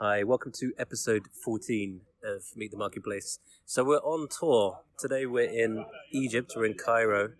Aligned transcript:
Hi, 0.00 0.22
welcome 0.22 0.52
to 0.60 0.72
episode 0.78 1.26
14 1.42 2.02
of 2.22 2.44
Meet 2.54 2.70
the 2.70 2.76
Marketplace. 2.76 3.40
So 3.66 3.82
we're 3.82 3.96
on 3.96 4.28
tour. 4.28 4.82
Today 4.96 5.26
we're 5.26 5.50
in 5.50 5.86
Egypt, 6.12 6.52
we're 6.54 6.66
in 6.66 6.74
Cairo, 6.74 7.30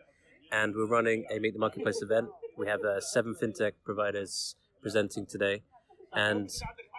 and 0.50 0.74
we're 0.74 0.88
running 0.88 1.24
a 1.30 1.38
Meet 1.38 1.52
the 1.52 1.60
Marketplace 1.60 2.02
event. 2.02 2.30
We 2.56 2.66
have 2.66 2.80
uh, 2.80 3.00
seven 3.00 3.36
fintech 3.40 3.74
providers 3.84 4.56
presenting 4.82 5.24
today. 5.24 5.62
And 6.12 6.50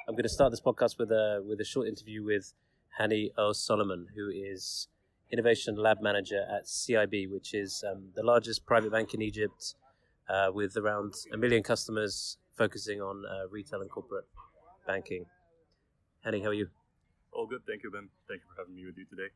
I'm 0.08 0.14
going 0.14 0.24
to 0.24 0.30
start 0.30 0.52
this 0.52 0.62
podcast 0.62 0.98
with 0.98 1.12
a, 1.12 1.44
with 1.46 1.60
a 1.60 1.66
short 1.66 1.90
interview 1.90 2.24
with 2.24 2.54
Hany 2.98 3.32
O'Soliman, 3.38 4.06
who 4.16 4.30
is 4.30 4.88
Innovation 5.30 5.76
Lab 5.76 5.98
Manager 6.02 6.46
at 6.50 6.68
CIB, 6.68 7.30
which 7.30 7.54
is 7.54 7.84
um, 7.86 8.12
the 8.16 8.24
largest 8.24 8.66
private 8.66 8.94
bank 8.94 9.14
in 9.14 9.22
Egypt 9.22 9.76
uh, 10.30 10.52
with 10.54 10.78
around 10.78 11.16
a 11.34 11.38
million 11.38 11.64
customers 11.64 12.38
focusing 12.56 13.02
on 13.02 13.26
uh, 13.26 13.50
retail 13.50 13.82
and 13.82 13.92
corporate 13.92 14.26
banking. 14.88 15.26
Hany, 16.24 16.42
how 16.42 16.50
are 16.50 16.54
you? 16.54 16.68
All 17.32 17.48
good, 17.48 17.62
thank 17.66 17.84
you, 17.84 17.92
Ben. 17.92 18.10
Thank 18.28 18.42
you 18.42 18.48
for 18.54 18.62
having 18.62 18.76
me 18.76 18.86
with 18.86 18.98
you 18.98 19.06
today. 19.06 19.30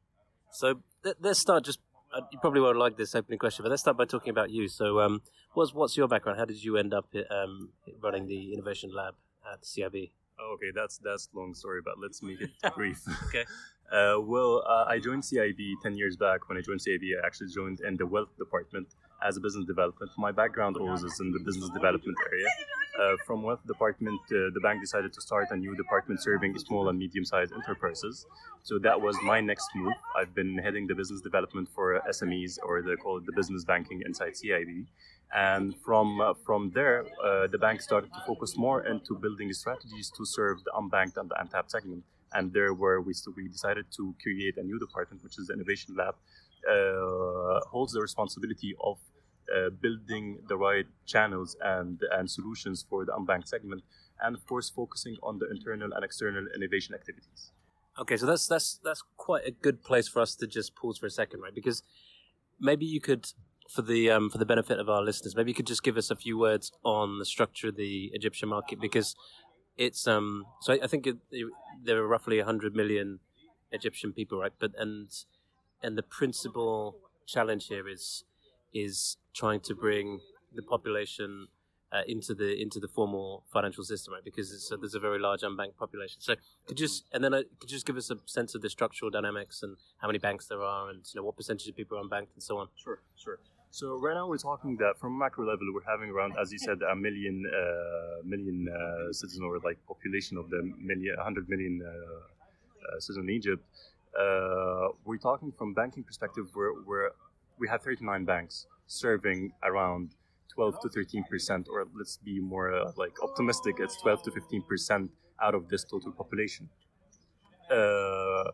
So 0.51 0.81
let, 1.03 1.23
us 1.23 1.39
start. 1.39 1.63
Just 1.63 1.79
uh, 2.13 2.21
you 2.31 2.39
probably 2.39 2.61
won't 2.61 2.77
like 2.77 2.97
this 2.97 3.15
opening 3.15 3.39
question, 3.39 3.63
but 3.63 3.69
let's 3.69 3.81
start 3.81 3.97
by 3.97 4.05
talking 4.05 4.29
about 4.29 4.51
you. 4.51 4.67
So, 4.67 4.99
um, 4.99 5.21
what's 5.53 5.73
what's 5.73 5.95
your 5.95 6.07
background? 6.07 6.39
How 6.39 6.45
did 6.45 6.63
you 6.63 6.77
end 6.77 6.93
up 6.93 7.07
um, 7.31 7.69
running 8.01 8.27
the 8.27 8.53
innovation 8.53 8.91
lab 8.93 9.15
at 9.51 9.61
CIB? 9.63 10.11
Oh, 10.39 10.53
okay, 10.55 10.71
that's 10.75 10.97
that's 10.97 11.29
long 11.33 11.53
story, 11.53 11.81
but 11.83 11.95
let's 11.99 12.21
make 12.21 12.41
it 12.41 12.51
brief. 12.75 13.01
okay. 13.27 13.45
Uh, 13.91 14.19
well, 14.19 14.63
uh, 14.67 14.85
I 14.87 14.99
joined 14.99 15.23
CIB 15.23 15.75
ten 15.81 15.95
years 15.95 16.17
back. 16.17 16.49
When 16.49 16.57
I 16.57 16.61
joined 16.61 16.81
CIB, 16.81 17.17
I 17.21 17.25
actually 17.25 17.49
joined 17.53 17.79
in 17.79 17.95
the 17.95 18.05
wealth 18.05 18.35
department 18.37 18.87
as 19.23 19.37
a 19.37 19.39
business 19.39 19.65
development. 19.65 20.11
My 20.17 20.31
background 20.31 20.77
always 20.77 21.03
is 21.03 21.19
in 21.19 21.31
the 21.31 21.39
business 21.39 21.69
development 21.69 22.17
area. 22.31 22.47
Uh, 23.01 23.15
from 23.25 23.41
wealth 23.41 23.65
department, 23.65 24.19
uh, 24.31 24.53
the 24.53 24.59
bank 24.61 24.79
decided 24.79 25.11
to 25.11 25.21
start 25.21 25.47
a 25.49 25.57
new 25.57 25.75
department 25.75 26.21
serving 26.21 26.55
small 26.59 26.89
and 26.89 26.99
medium-sized 26.99 27.51
enterprises. 27.51 28.25
So 28.61 28.77
that 28.79 28.99
was 28.99 29.17
my 29.23 29.41
next 29.41 29.67
move. 29.75 29.93
I've 30.15 30.35
been 30.35 30.57
heading 30.59 30.85
the 30.85 30.93
business 30.93 31.21
development 31.21 31.69
for 31.73 31.99
SMEs, 32.07 32.59
or 32.63 32.83
they 32.83 32.95
call 32.95 33.17
it 33.17 33.25
the 33.25 33.33
business 33.33 33.63
banking 33.63 34.03
inside 34.05 34.33
CIB. 34.33 34.85
And 35.33 35.75
from 35.83 36.21
uh, 36.21 36.35
from 36.45 36.71
there, 36.75 37.05
uh, 37.25 37.47
the 37.47 37.57
bank 37.57 37.81
started 37.81 38.13
to 38.13 38.21
focus 38.27 38.55
more 38.55 38.85
into 38.85 39.15
building 39.15 39.51
strategies 39.53 40.11
to 40.17 40.23
serve 40.25 40.63
the 40.63 40.71
unbanked 40.79 41.17
and 41.17 41.27
the 41.31 41.41
untapped 41.41 41.71
segment. 41.71 42.03
And 42.33 42.53
there, 42.53 42.73
where 42.75 43.01
we 43.01 43.13
we 43.35 43.47
decided 43.47 43.85
to 43.97 44.13
create 44.21 44.57
a 44.57 44.63
new 44.63 44.77
department, 44.77 45.23
which 45.23 45.39
is 45.39 45.47
the 45.47 45.53
innovation 45.53 45.95
lab, 45.95 46.15
uh, 46.69 47.59
holds 47.71 47.93
the 47.93 48.01
responsibility 48.01 48.75
of 48.79 48.97
uh, 49.55 49.69
building 49.69 50.39
the 50.47 50.57
right 50.57 50.85
channels 51.05 51.55
and 51.61 52.01
and 52.11 52.29
solutions 52.29 52.85
for 52.89 53.05
the 53.05 53.11
unbanked 53.11 53.47
segment, 53.47 53.83
and 54.21 54.35
of 54.35 54.45
course 54.45 54.69
focusing 54.69 55.17
on 55.23 55.39
the 55.39 55.49
internal 55.49 55.91
and 55.93 56.03
external 56.03 56.45
innovation 56.55 56.95
activities. 56.95 57.51
Okay, 57.99 58.17
so 58.17 58.25
that's 58.25 58.47
that's 58.47 58.79
that's 58.83 59.03
quite 59.17 59.45
a 59.45 59.51
good 59.51 59.83
place 59.83 60.07
for 60.07 60.21
us 60.21 60.35
to 60.35 60.47
just 60.47 60.75
pause 60.75 60.97
for 60.97 61.05
a 61.05 61.11
second, 61.11 61.41
right? 61.41 61.53
Because 61.53 61.83
maybe 62.59 62.85
you 62.85 62.99
could, 62.99 63.27
for 63.69 63.83
the 63.83 64.09
um, 64.09 64.29
for 64.29 64.39
the 64.39 64.45
benefit 64.45 64.79
of 64.79 64.89
our 64.89 65.01
listeners, 65.01 65.35
maybe 65.35 65.51
you 65.51 65.55
could 65.55 65.67
just 65.67 65.83
give 65.83 65.97
us 65.97 66.09
a 66.09 66.15
few 66.15 66.37
words 66.37 66.71
on 66.83 67.19
the 67.19 67.25
structure 67.25 67.67
of 67.67 67.75
the 67.75 68.09
Egyptian 68.13 68.49
market 68.49 68.79
because 68.81 69.15
it's 69.77 70.07
um 70.07 70.45
so 70.61 70.73
I, 70.73 70.79
I 70.83 70.87
think 70.87 71.07
it, 71.07 71.17
it, 71.31 71.47
there 71.83 71.97
are 71.97 72.07
roughly 72.07 72.37
100 72.37 72.75
million 72.75 73.19
Egyptian 73.71 74.11
people, 74.11 74.39
right? 74.39 74.53
But 74.59 74.71
and 74.77 75.09
and 75.81 75.97
the 75.97 76.03
principal 76.03 76.97
challenge 77.27 77.67
here 77.67 77.87
is 77.87 78.23
is 78.73 79.17
trying 79.33 79.59
to 79.61 79.75
bring 79.75 80.19
the 80.55 80.61
population 80.61 81.47
uh, 81.93 82.01
into 82.07 82.33
the 82.33 82.59
into 82.59 82.79
the 82.79 82.87
formal 82.87 83.43
financial 83.53 83.83
system, 83.83 84.13
right? 84.13 84.23
Because 84.23 84.71
uh, 84.71 84.77
there's 84.77 84.95
a 84.95 84.99
very 84.99 85.19
large 85.19 85.41
unbanked 85.41 85.77
population. 85.77 86.19
So 86.21 86.35
could 86.65 86.77
just 86.77 87.05
and 87.13 87.23
then 87.23 87.33
uh, 87.33 87.43
could 87.59 87.69
just 87.69 87.85
give 87.85 87.97
us 87.97 88.09
a 88.09 88.17
sense 88.25 88.55
of 88.55 88.61
the 88.61 88.69
structural 88.69 89.11
dynamics 89.11 89.61
and 89.61 89.77
how 90.01 90.07
many 90.07 90.17
banks 90.17 90.47
there 90.47 90.61
are, 90.61 90.89
and 90.89 91.05
you 91.13 91.19
know 91.19 91.25
what 91.25 91.37
percentage 91.37 91.67
of 91.67 91.75
people 91.75 91.97
are 91.97 92.03
unbanked, 92.03 92.33
and 92.33 92.41
so 92.41 92.57
on. 92.57 92.67
Sure, 92.75 92.99
sure. 93.15 93.39
So 93.69 93.99
right 93.99 94.13
now 94.13 94.27
we're 94.27 94.37
talking 94.37 94.77
that 94.77 94.99
from 94.99 95.15
a 95.15 95.17
macro 95.17 95.47
level 95.47 95.65
we're 95.73 95.91
having 95.91 96.09
around, 96.09 96.33
as 96.39 96.51
you 96.51 96.59
said, 96.59 96.77
a 96.91 96.95
million 96.95 97.43
uh, 97.45 98.23
million 98.23 98.67
uh, 98.69 99.11
citizens 99.11 99.41
or 99.43 99.59
like 99.59 99.77
population 99.87 100.37
of 100.37 100.49
the 100.49 100.61
million, 100.79 101.15
100 101.17 101.49
million 101.49 101.81
uh, 101.83 102.99
citizens 102.99 103.25
in 103.27 103.29
Egypt. 103.29 103.63
we're 105.05 105.17
talking 105.17 105.51
from 105.57 105.73
banking 105.73 106.03
perspective 106.03 106.45
where, 106.53 106.73
where 106.85 107.11
we 107.59 107.67
have 107.67 107.81
39 107.81 108.25
banks 108.25 108.67
serving 108.93 109.51
around 109.63 110.15
12 110.53 110.79
to 110.81 110.89
13 110.89 111.23
percent, 111.29 111.67
or 111.69 111.87
let's 111.95 112.17
be 112.17 112.39
more 112.39 112.73
uh, 112.73 112.91
like 112.95 113.15
optimistic, 113.23 113.75
it's 113.79 113.97
12 114.01 114.23
to 114.23 114.31
15 114.31 114.61
percent 114.63 115.11
out 115.41 115.55
of 115.55 115.67
this 115.69 115.83
total 115.83 116.11
population. 116.11 116.69
Uh, 117.71 118.51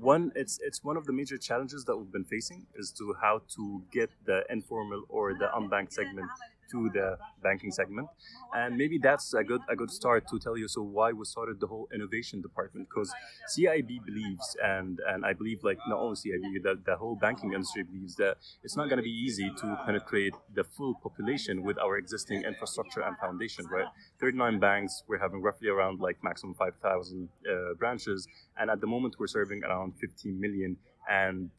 one, 0.00 0.32
it's 0.34 0.58
it's 0.62 0.82
one 0.82 0.96
of 0.96 1.04
the 1.06 1.12
major 1.12 1.36
challenges 1.36 1.84
that 1.84 1.96
we've 1.96 2.12
been 2.12 2.24
facing 2.24 2.66
is 2.76 2.92
to 2.92 3.14
how 3.20 3.42
to 3.56 3.82
get 3.92 4.10
the 4.24 4.42
informal 4.50 5.02
or 5.08 5.34
the 5.34 5.48
unbanked 5.54 5.92
segment 5.92 6.30
to 6.70 6.90
the 6.92 7.16
banking 7.42 7.70
segment. 7.70 8.08
And 8.54 8.76
maybe 8.76 8.98
that's 8.98 9.34
a 9.34 9.44
good 9.44 9.60
a 9.68 9.76
good 9.76 9.90
start 9.90 10.28
to 10.28 10.38
tell 10.38 10.56
you 10.56 10.68
so 10.68 10.82
why 10.82 11.12
we 11.12 11.24
started 11.24 11.60
the 11.60 11.66
whole 11.66 11.88
innovation 11.94 12.40
department. 12.40 12.88
Because 12.88 13.12
CIB 13.54 14.04
believes 14.04 14.56
and 14.62 15.00
and 15.08 15.24
I 15.24 15.32
believe 15.32 15.62
like 15.62 15.78
not 15.88 15.98
only 15.98 16.16
CIB 16.16 16.62
that 16.62 16.84
the 16.84 16.96
whole 16.96 17.16
banking 17.16 17.52
industry 17.52 17.82
believes 17.82 18.16
that 18.16 18.36
it's 18.62 18.76
not 18.76 18.88
going 18.88 18.98
to 18.98 19.02
be 19.02 19.10
easy 19.10 19.50
to 19.60 19.78
penetrate 19.84 20.34
the 20.54 20.64
full 20.64 20.94
population 21.02 21.62
with 21.62 21.78
our 21.78 21.96
existing 21.96 22.42
infrastructure 22.44 23.02
and 23.02 23.16
foundation 23.18 23.66
right? 23.66 23.86
39 24.20 24.58
banks 24.58 25.02
we're 25.08 25.18
having 25.18 25.42
roughly 25.42 25.68
around 25.68 26.00
like 26.00 26.22
maximum 26.22 26.54
5000 26.54 27.28
uh, 27.48 27.74
branches 27.74 28.26
and 28.58 28.70
at 28.70 28.80
the 28.80 28.86
moment 28.86 29.16
we're 29.18 29.26
serving 29.26 29.62
around 29.64 29.94
15 30.00 30.40
million 30.40 30.76
and 31.10 31.50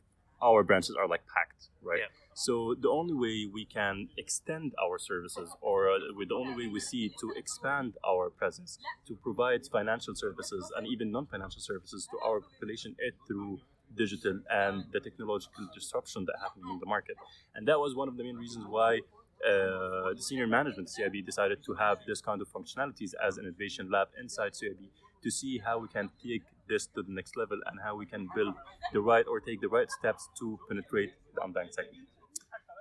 our 0.42 0.64
branches 0.64 0.96
are 1.00 1.08
like 1.08 1.22
packed 1.28 1.70
right? 1.82 2.00
Yeah 2.00 2.23
so 2.34 2.76
the 2.80 2.90
only 2.90 3.14
way 3.14 3.50
we 3.52 3.66
can 3.66 4.10
extend 4.18 4.74
our 4.84 4.98
services, 4.98 5.56
or 5.62 5.90
uh, 5.90 6.00
the 6.28 6.36
only 6.36 6.56
way 6.56 6.72
we 6.72 6.80
see 6.80 7.10
to 7.20 7.34
expand 7.36 7.94
our 8.08 8.30
presence, 8.30 8.80
to 9.08 9.16
provide 9.16 9.66
financial 9.68 10.16
services 10.16 10.72
and 10.78 10.88
even 10.88 11.12
non-financial 11.12 11.62
services 11.62 12.08
to 12.12 12.18
our 12.26 12.40
population, 12.42 12.96
is 13.00 13.14
through 13.28 13.60
digital 13.96 14.40
and 14.50 14.86
the 14.92 15.00
technological 15.00 15.68
disruption 15.74 16.26
that 16.26 16.36
happened 16.42 16.66
in 16.72 16.80
the 16.80 16.86
market. 16.86 17.16
And 17.56 17.68
that 17.68 17.80
was 17.80 17.96
one 17.96 18.08
of 18.08 18.18
the 18.18 18.24
main 18.24 18.36
reasons 18.36 18.66
why 18.68 19.02
uh, 19.46 20.14
the 20.14 20.22
senior 20.22 20.48
management 20.48 20.90
CIB 20.90 21.26
decided 21.26 21.64
to 21.66 21.74
have 21.74 22.00
this 22.08 22.22
kind 22.22 22.42
of 22.42 22.48
functionalities 22.50 23.14
as 23.26 23.38
an 23.38 23.46
innovation 23.46 23.90
lab 23.92 24.08
inside 24.20 24.54
CIB 24.54 24.90
to 25.24 25.32
see 25.32 25.58
how 25.58 25.80
we 25.80 25.88
can 25.88 26.10
take 26.24 26.44
this 26.68 26.88
to 26.88 27.04
the 27.04 27.12
next 27.12 27.36
level 27.38 27.60
and 27.68 27.80
how 27.84 27.96
we 27.96 28.06
can 28.06 28.28
build 28.36 28.56
the 28.94 29.02
right 29.02 29.26
or 29.28 29.40
take 29.40 29.62
the 29.62 29.68
right 29.68 29.90
steps 29.92 30.30
to 30.40 30.60
penetrate 30.68 31.12
the 31.36 31.42
unbanked 31.42 31.74
segment. 31.74 32.08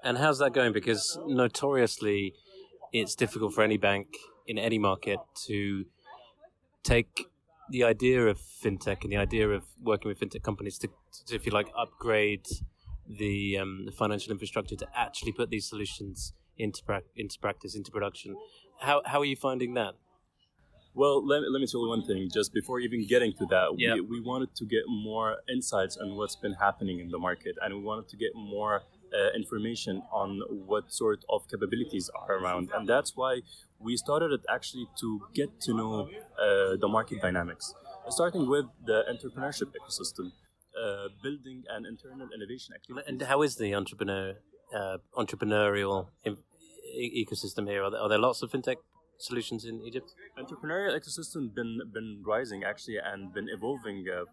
And 0.04 0.18
how's 0.18 0.38
that 0.38 0.52
going? 0.52 0.72
Because 0.72 1.18
notoriously, 1.26 2.34
it's 2.92 3.14
difficult 3.14 3.54
for 3.54 3.62
any 3.62 3.76
bank 3.76 4.08
in 4.46 4.58
any 4.58 4.78
market 4.78 5.18
to 5.46 5.84
take 6.82 7.26
the 7.70 7.84
idea 7.84 8.26
of 8.26 8.38
fintech 8.38 9.02
and 9.02 9.12
the 9.12 9.16
idea 9.16 9.48
of 9.48 9.62
working 9.80 10.08
with 10.08 10.18
fintech 10.20 10.42
companies 10.42 10.76
to, 10.78 10.88
to 11.26 11.34
if 11.34 11.46
you 11.46 11.52
like, 11.52 11.68
upgrade 11.78 12.46
the, 13.08 13.56
um, 13.58 13.84
the 13.86 13.92
financial 13.92 14.32
infrastructure 14.32 14.76
to 14.76 14.86
actually 14.94 15.32
put 15.32 15.50
these 15.50 15.68
solutions 15.68 16.34
into 16.58 16.82
pra- 16.84 17.02
into 17.16 17.38
practice, 17.38 17.74
into 17.74 17.90
production. 17.90 18.36
How 18.80 19.02
how 19.06 19.20
are 19.20 19.24
you 19.24 19.36
finding 19.36 19.74
that? 19.74 19.94
Well, 20.94 21.26
let, 21.26 21.40
let 21.50 21.60
me 21.60 21.66
tell 21.66 21.80
you 21.82 21.88
one 21.88 22.04
thing. 22.04 22.28
Just 22.32 22.52
before 22.52 22.78
even 22.80 23.06
getting 23.06 23.32
to 23.38 23.46
that, 23.46 23.74
we, 23.94 24.00
we 24.02 24.20
wanted 24.20 24.54
to 24.56 24.66
get 24.66 24.82
more 24.86 25.38
insights 25.48 25.96
on 25.96 26.16
what's 26.16 26.36
been 26.36 26.52
happening 26.52 27.00
in 27.00 27.08
the 27.08 27.18
market, 27.18 27.56
and 27.62 27.74
we 27.74 27.80
wanted 27.80 28.08
to 28.08 28.16
get 28.18 28.32
more 28.34 28.82
uh, 29.14 29.36
information 29.36 30.02
on 30.12 30.40
what 30.66 30.92
sort 30.92 31.24
of 31.28 31.48
capabilities 31.48 32.10
are 32.14 32.36
around. 32.38 32.70
And 32.74 32.88
that's 32.88 33.12
why 33.16 33.40
we 33.78 33.96
started 33.96 34.32
it 34.32 34.40
actually 34.48 34.86
to 35.00 35.20
get 35.34 35.60
to 35.62 35.74
know 35.74 36.08
uh, 36.38 36.76
the 36.80 36.88
market 36.88 37.20
dynamics, 37.20 37.74
starting 38.08 38.48
with 38.48 38.66
the 38.86 39.04
entrepreneurship 39.12 39.70
ecosystem. 39.80 40.32
Uh, 40.74 41.08
building 41.22 41.62
an 41.68 41.84
internal 41.84 42.26
innovation 42.34 42.74
activity. 42.74 43.04
And 43.06 43.20
how 43.20 43.42
is 43.42 43.56
the 43.56 43.74
entrepreneur 43.74 44.36
uh, 44.74 44.96
entrepreneurial 45.18 46.06
e- 46.24 47.26
ecosystem 47.26 47.68
here? 47.68 47.82
Are 47.84 47.90
there, 47.90 48.00
are 48.00 48.08
there 48.08 48.18
lots 48.18 48.40
of 48.40 48.50
fintech 48.50 48.76
solutions 49.18 49.66
in 49.66 49.82
Egypt? 49.82 50.14
Entrepreneurial 50.38 50.98
ecosystem 50.98 51.54
been 51.54 51.78
been 51.92 52.22
rising 52.24 52.64
actually 52.64 52.96
and 52.96 53.34
been 53.34 53.48
evolving 53.50 54.06
uh, 54.08 54.24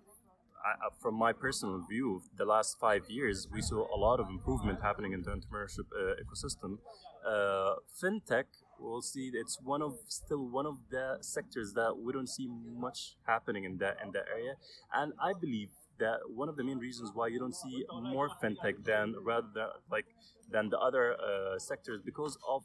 From 1.02 1.16
my 1.16 1.32
personal 1.32 1.80
view, 1.90 2.22
the 2.38 2.46
last 2.46 2.78
five 2.80 3.04
years, 3.10 3.48
we 3.52 3.62
saw 3.62 3.88
a 3.96 3.98
lot 3.98 4.20
of 4.20 4.28
improvement 4.30 4.82
happening 4.82 5.14
in 5.14 5.22
the 5.22 5.32
entrepreneurship 5.32 5.88
uh, 5.96 6.16
ecosystem. 6.24 6.80
Uh, 7.26 7.76
fintech, 8.02 8.46
we'll 8.80 9.02
see 9.02 9.32
it's 9.34 9.58
one 9.62 9.82
of 9.82 9.94
still 10.08 10.46
one 10.50 10.66
of 10.66 10.78
the 10.90 11.18
sectors 11.22 11.74
that 11.74 11.98
we 11.98 12.14
don't 12.14 12.30
see 12.30 12.48
much 12.48 13.18
happening 13.26 13.64
in 13.64 13.78
that 13.78 13.98
in 14.04 14.12
that 14.12 14.26
area, 14.34 14.56
and 14.94 15.14
I 15.22 15.34
believe 15.34 15.70
that 16.00 16.20
one 16.34 16.48
of 16.50 16.56
the 16.56 16.64
main 16.64 16.78
reasons 16.78 17.12
why 17.14 17.28
you 17.28 17.40
don't 17.40 17.56
see 17.56 17.86
more 18.02 18.30
fintech 18.42 18.86
than 18.86 19.16
rather 19.22 19.48
than, 19.54 19.68
like 19.92 20.06
than 20.50 20.70
the 20.70 20.80
other 20.80 21.14
uh, 21.14 21.60
sectors 21.60 22.02
because 22.04 22.38
of 22.48 22.64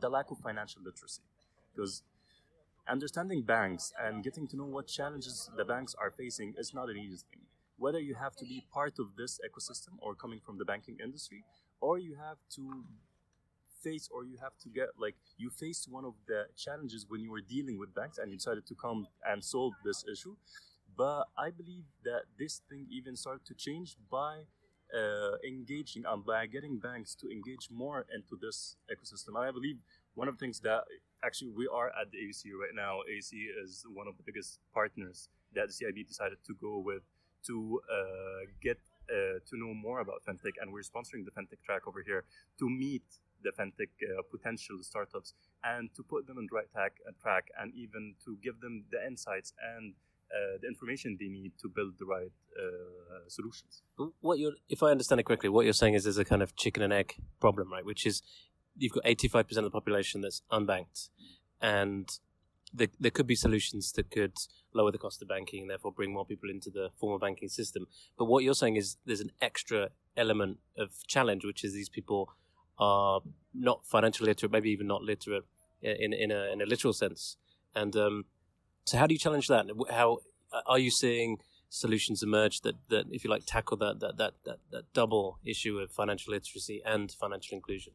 the 0.00 0.08
lack 0.08 0.30
of 0.30 0.38
financial 0.38 0.80
literacy, 0.82 1.22
because 1.74 2.02
understanding 2.90 3.42
banks 3.42 3.92
and 4.02 4.24
getting 4.24 4.46
to 4.48 4.56
know 4.56 4.64
what 4.64 4.86
challenges 4.86 5.50
the 5.56 5.64
banks 5.64 5.94
are 6.00 6.10
facing 6.10 6.54
is 6.58 6.74
not 6.74 6.88
an 6.90 6.96
easy 6.96 7.22
thing. 7.30 7.42
Whether 7.78 8.00
you 8.00 8.14
have 8.14 8.36
to 8.36 8.44
be 8.44 8.66
part 8.72 8.98
of 8.98 9.16
this 9.16 9.38
ecosystem 9.48 9.94
or 10.00 10.14
coming 10.14 10.40
from 10.44 10.58
the 10.58 10.64
banking 10.64 10.98
industry, 11.02 11.44
or 11.80 11.98
you 11.98 12.16
have 12.16 12.36
to 12.56 12.84
face 13.82 14.08
or 14.12 14.24
you 14.24 14.36
have 14.42 14.52
to 14.62 14.68
get 14.68 14.88
like 14.98 15.14
you 15.38 15.50
faced 15.50 15.88
one 15.90 16.04
of 16.04 16.14
the 16.28 16.44
challenges 16.56 17.06
when 17.08 17.20
you 17.22 17.30
were 17.30 17.40
dealing 17.40 17.78
with 17.78 17.94
banks 17.94 18.18
and 18.18 18.30
you 18.30 18.36
decided 18.36 18.66
to 18.66 18.74
come 18.74 19.06
and 19.26 19.42
solve 19.42 19.72
this 19.84 20.04
issue 20.12 20.36
but 20.98 21.24
i 21.38 21.50
believe 21.50 21.84
that 22.04 22.22
this 22.38 22.60
thing 22.68 22.86
even 22.90 23.16
started 23.16 23.44
to 23.46 23.54
change 23.54 23.96
by 24.10 24.40
uh, 24.94 25.36
engaging 25.46 26.04
and 26.06 26.26
by 26.26 26.46
getting 26.46 26.78
banks 26.78 27.14
to 27.14 27.30
engage 27.30 27.68
more 27.70 28.04
into 28.14 28.36
this 28.42 28.76
ecosystem 28.92 29.28
and 29.28 29.48
i 29.48 29.50
believe 29.50 29.76
one 30.14 30.28
of 30.28 30.36
the 30.36 30.44
things 30.44 30.60
that 30.60 30.82
actually 31.24 31.50
we 31.50 31.68
are 31.68 31.88
at 31.88 32.10
the 32.10 32.18
AUC 32.18 32.52
right 32.60 32.74
now. 32.74 33.00
AUC 33.10 33.32
is 33.64 33.84
one 33.92 34.08
of 34.08 34.16
the 34.16 34.22
biggest 34.24 34.58
partners 34.72 35.28
that 35.54 35.68
the 35.68 35.72
CIB 35.72 36.06
decided 36.06 36.38
to 36.46 36.54
go 36.60 36.78
with 36.78 37.02
to 37.46 37.80
uh, 37.90 38.46
get 38.62 38.78
uh, 39.10 39.40
to 39.48 39.56
know 39.56 39.74
more 39.74 40.00
about 40.00 40.22
fintech, 40.26 40.54
and 40.60 40.72
we're 40.72 40.82
sponsoring 40.82 41.24
the 41.24 41.32
fintech 41.32 41.60
track 41.64 41.88
over 41.88 42.02
here 42.04 42.24
to 42.58 42.68
meet 42.68 43.02
the 43.42 43.50
fintech 43.50 43.88
uh, 44.04 44.22
potential 44.30 44.78
startups 44.82 45.34
and 45.64 45.90
to 45.96 46.02
put 46.02 46.26
them 46.26 46.38
on 46.38 46.46
the 46.50 46.54
right 46.54 46.70
track, 46.72 46.92
uh, 47.08 47.12
track 47.20 47.48
and 47.58 47.72
even 47.74 48.14
to 48.24 48.36
give 48.42 48.60
them 48.60 48.84
the 48.90 49.04
insights 49.06 49.52
and 49.76 49.94
uh, 50.30 50.58
the 50.60 50.68
information 50.68 51.16
they 51.18 51.28
need 51.28 51.52
to 51.60 51.68
build 51.68 51.94
the 51.98 52.04
right 52.04 52.30
uh, 52.56 53.28
solutions. 53.28 53.82
What 54.20 54.38
you're, 54.38 54.52
if 54.68 54.82
I 54.82 54.90
understand 54.90 55.20
it 55.20 55.24
correctly, 55.24 55.48
what 55.48 55.64
you're 55.64 55.72
saying 55.72 55.94
is 55.94 56.04
there's 56.04 56.18
a 56.18 56.24
kind 56.24 56.42
of 56.42 56.54
chicken 56.54 56.82
and 56.82 56.92
egg 56.92 57.16
problem, 57.40 57.72
right? 57.72 57.84
Which 57.84 58.06
is 58.06 58.22
you've 58.80 58.92
got 58.92 59.04
85% 59.04 59.58
of 59.58 59.64
the 59.64 59.70
population 59.70 60.20
that's 60.20 60.42
unbanked, 60.50 61.10
and 61.60 62.08
there, 62.72 62.88
there 62.98 63.10
could 63.10 63.26
be 63.26 63.34
solutions 63.34 63.92
that 63.92 64.10
could 64.10 64.32
lower 64.72 64.90
the 64.90 64.98
cost 64.98 65.20
of 65.22 65.28
banking 65.28 65.62
and 65.62 65.70
therefore 65.70 65.92
bring 65.92 66.12
more 66.12 66.24
people 66.24 66.48
into 66.48 66.70
the 66.70 66.90
formal 66.98 67.18
banking 67.18 67.48
system. 67.48 67.86
But 68.16 68.26
what 68.26 68.44
you're 68.44 68.54
saying 68.54 68.76
is 68.76 68.96
there's 69.04 69.20
an 69.20 69.32
extra 69.40 69.90
element 70.16 70.58
of 70.78 70.90
challenge, 71.06 71.44
which 71.44 71.64
is 71.64 71.72
these 71.72 71.88
people 71.88 72.32
are 72.78 73.20
not 73.52 73.84
financially 73.84 74.28
literate, 74.28 74.52
maybe 74.52 74.70
even 74.70 74.86
not 74.86 75.02
literate 75.02 75.44
in 75.82 76.12
in 76.12 76.30
a, 76.30 76.52
in 76.52 76.62
a 76.62 76.66
literal 76.66 76.92
sense. 76.92 77.36
And 77.74 77.94
um, 77.96 78.24
so, 78.84 78.98
how 78.98 79.06
do 79.06 79.14
you 79.14 79.18
challenge 79.18 79.48
that? 79.48 79.66
How 79.90 80.18
are 80.66 80.78
you 80.78 80.90
seeing 80.90 81.38
solutions 81.68 82.22
emerge 82.22 82.62
that, 82.62 82.74
that 82.88 83.06
if 83.10 83.22
you 83.22 83.30
like, 83.30 83.44
tackle 83.46 83.76
that 83.78 84.00
that, 84.00 84.16
that 84.18 84.34
that 84.44 84.58
that 84.70 84.92
double 84.92 85.38
issue 85.44 85.78
of 85.78 85.90
financial 85.90 86.32
literacy 86.32 86.82
and 86.84 87.12
financial 87.12 87.56
inclusion? 87.56 87.92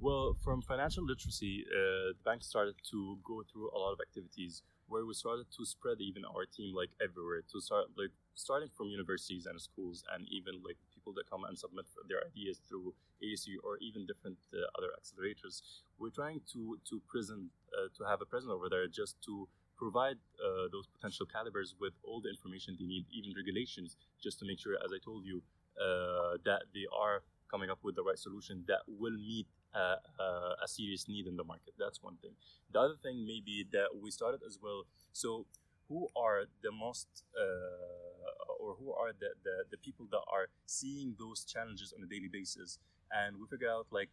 Well, 0.00 0.34
from 0.42 0.62
financial 0.62 1.04
literacy, 1.04 1.66
uh, 1.68 2.16
the 2.16 2.24
bank 2.24 2.42
started 2.42 2.74
to 2.90 3.18
go 3.22 3.42
through 3.52 3.68
a 3.70 3.78
lot 3.78 3.92
of 3.92 4.00
activities 4.00 4.62
where 4.88 5.04
we 5.04 5.12
started 5.12 5.46
to 5.56 5.64
spread 5.66 6.00
even 6.00 6.24
our 6.24 6.46
team 6.46 6.74
like 6.74 6.88
everywhere 7.04 7.42
to 7.52 7.60
start 7.60 7.86
like 7.96 8.10
starting 8.34 8.70
from 8.74 8.88
universities 8.88 9.44
and 9.44 9.60
schools 9.60 10.02
and 10.14 10.26
even 10.28 10.54
like 10.66 10.76
people 10.92 11.12
that 11.12 11.28
come 11.28 11.44
and 11.44 11.56
submit 11.58 11.84
their 12.08 12.22
ideas 12.26 12.60
through 12.66 12.94
AUC 13.22 13.56
or 13.62 13.76
even 13.78 14.06
different 14.06 14.38
uh, 14.54 14.64
other 14.78 14.88
accelerators. 14.98 15.60
We're 15.98 16.16
trying 16.16 16.40
to 16.52 16.78
to 16.88 17.00
present 17.06 17.52
uh, 17.76 17.92
to 17.98 18.08
have 18.08 18.22
a 18.22 18.26
presence 18.26 18.50
over 18.50 18.70
there 18.70 18.88
just 18.88 19.20
to 19.26 19.46
provide 19.76 20.16
uh, 20.40 20.72
those 20.72 20.86
potential 20.88 21.26
calibers 21.26 21.74
with 21.78 21.92
all 22.04 22.20
the 22.20 22.30
information 22.30 22.76
they 22.80 22.86
need, 22.86 23.04
even 23.12 23.32
regulations, 23.36 23.96
just 24.22 24.38
to 24.38 24.44
make 24.46 24.58
sure, 24.58 24.76
as 24.84 24.92
I 24.92 24.98
told 25.04 25.24
you, 25.24 25.42
uh, 25.76 26.36
that 26.44 26.72
they 26.72 26.86
are 26.88 27.22
coming 27.50 27.68
up 27.70 27.78
with 27.82 27.96
the 27.96 28.02
right 28.02 28.18
solution 28.18 28.64
that 28.68 28.80
will 28.86 29.16
meet 29.16 29.46
uh, 29.74 29.96
uh, 30.18 30.54
a 30.64 30.68
serious 30.68 31.08
need 31.08 31.26
in 31.26 31.36
the 31.36 31.44
market. 31.44 31.74
That's 31.78 32.02
one 32.02 32.16
thing. 32.16 32.32
The 32.72 32.80
other 32.80 32.96
thing 33.02 33.26
maybe 33.26 33.66
that 33.72 33.88
we 34.00 34.10
started 34.10 34.40
as 34.46 34.58
well. 34.62 34.84
So 35.12 35.46
who 35.88 36.08
are 36.16 36.44
the 36.62 36.70
most 36.72 37.08
uh, 37.36 38.60
or 38.60 38.76
who 38.78 38.92
are 38.92 39.12
the, 39.18 39.30
the, 39.42 39.64
the 39.72 39.76
people 39.78 40.06
that 40.10 40.22
are 40.32 40.48
seeing 40.66 41.14
those 41.18 41.44
challenges 41.44 41.92
on 41.96 42.04
a 42.04 42.06
daily 42.06 42.28
basis 42.28 42.78
and 43.10 43.36
we 43.36 43.46
figure 43.46 43.68
out 43.68 43.86
like 43.90 44.08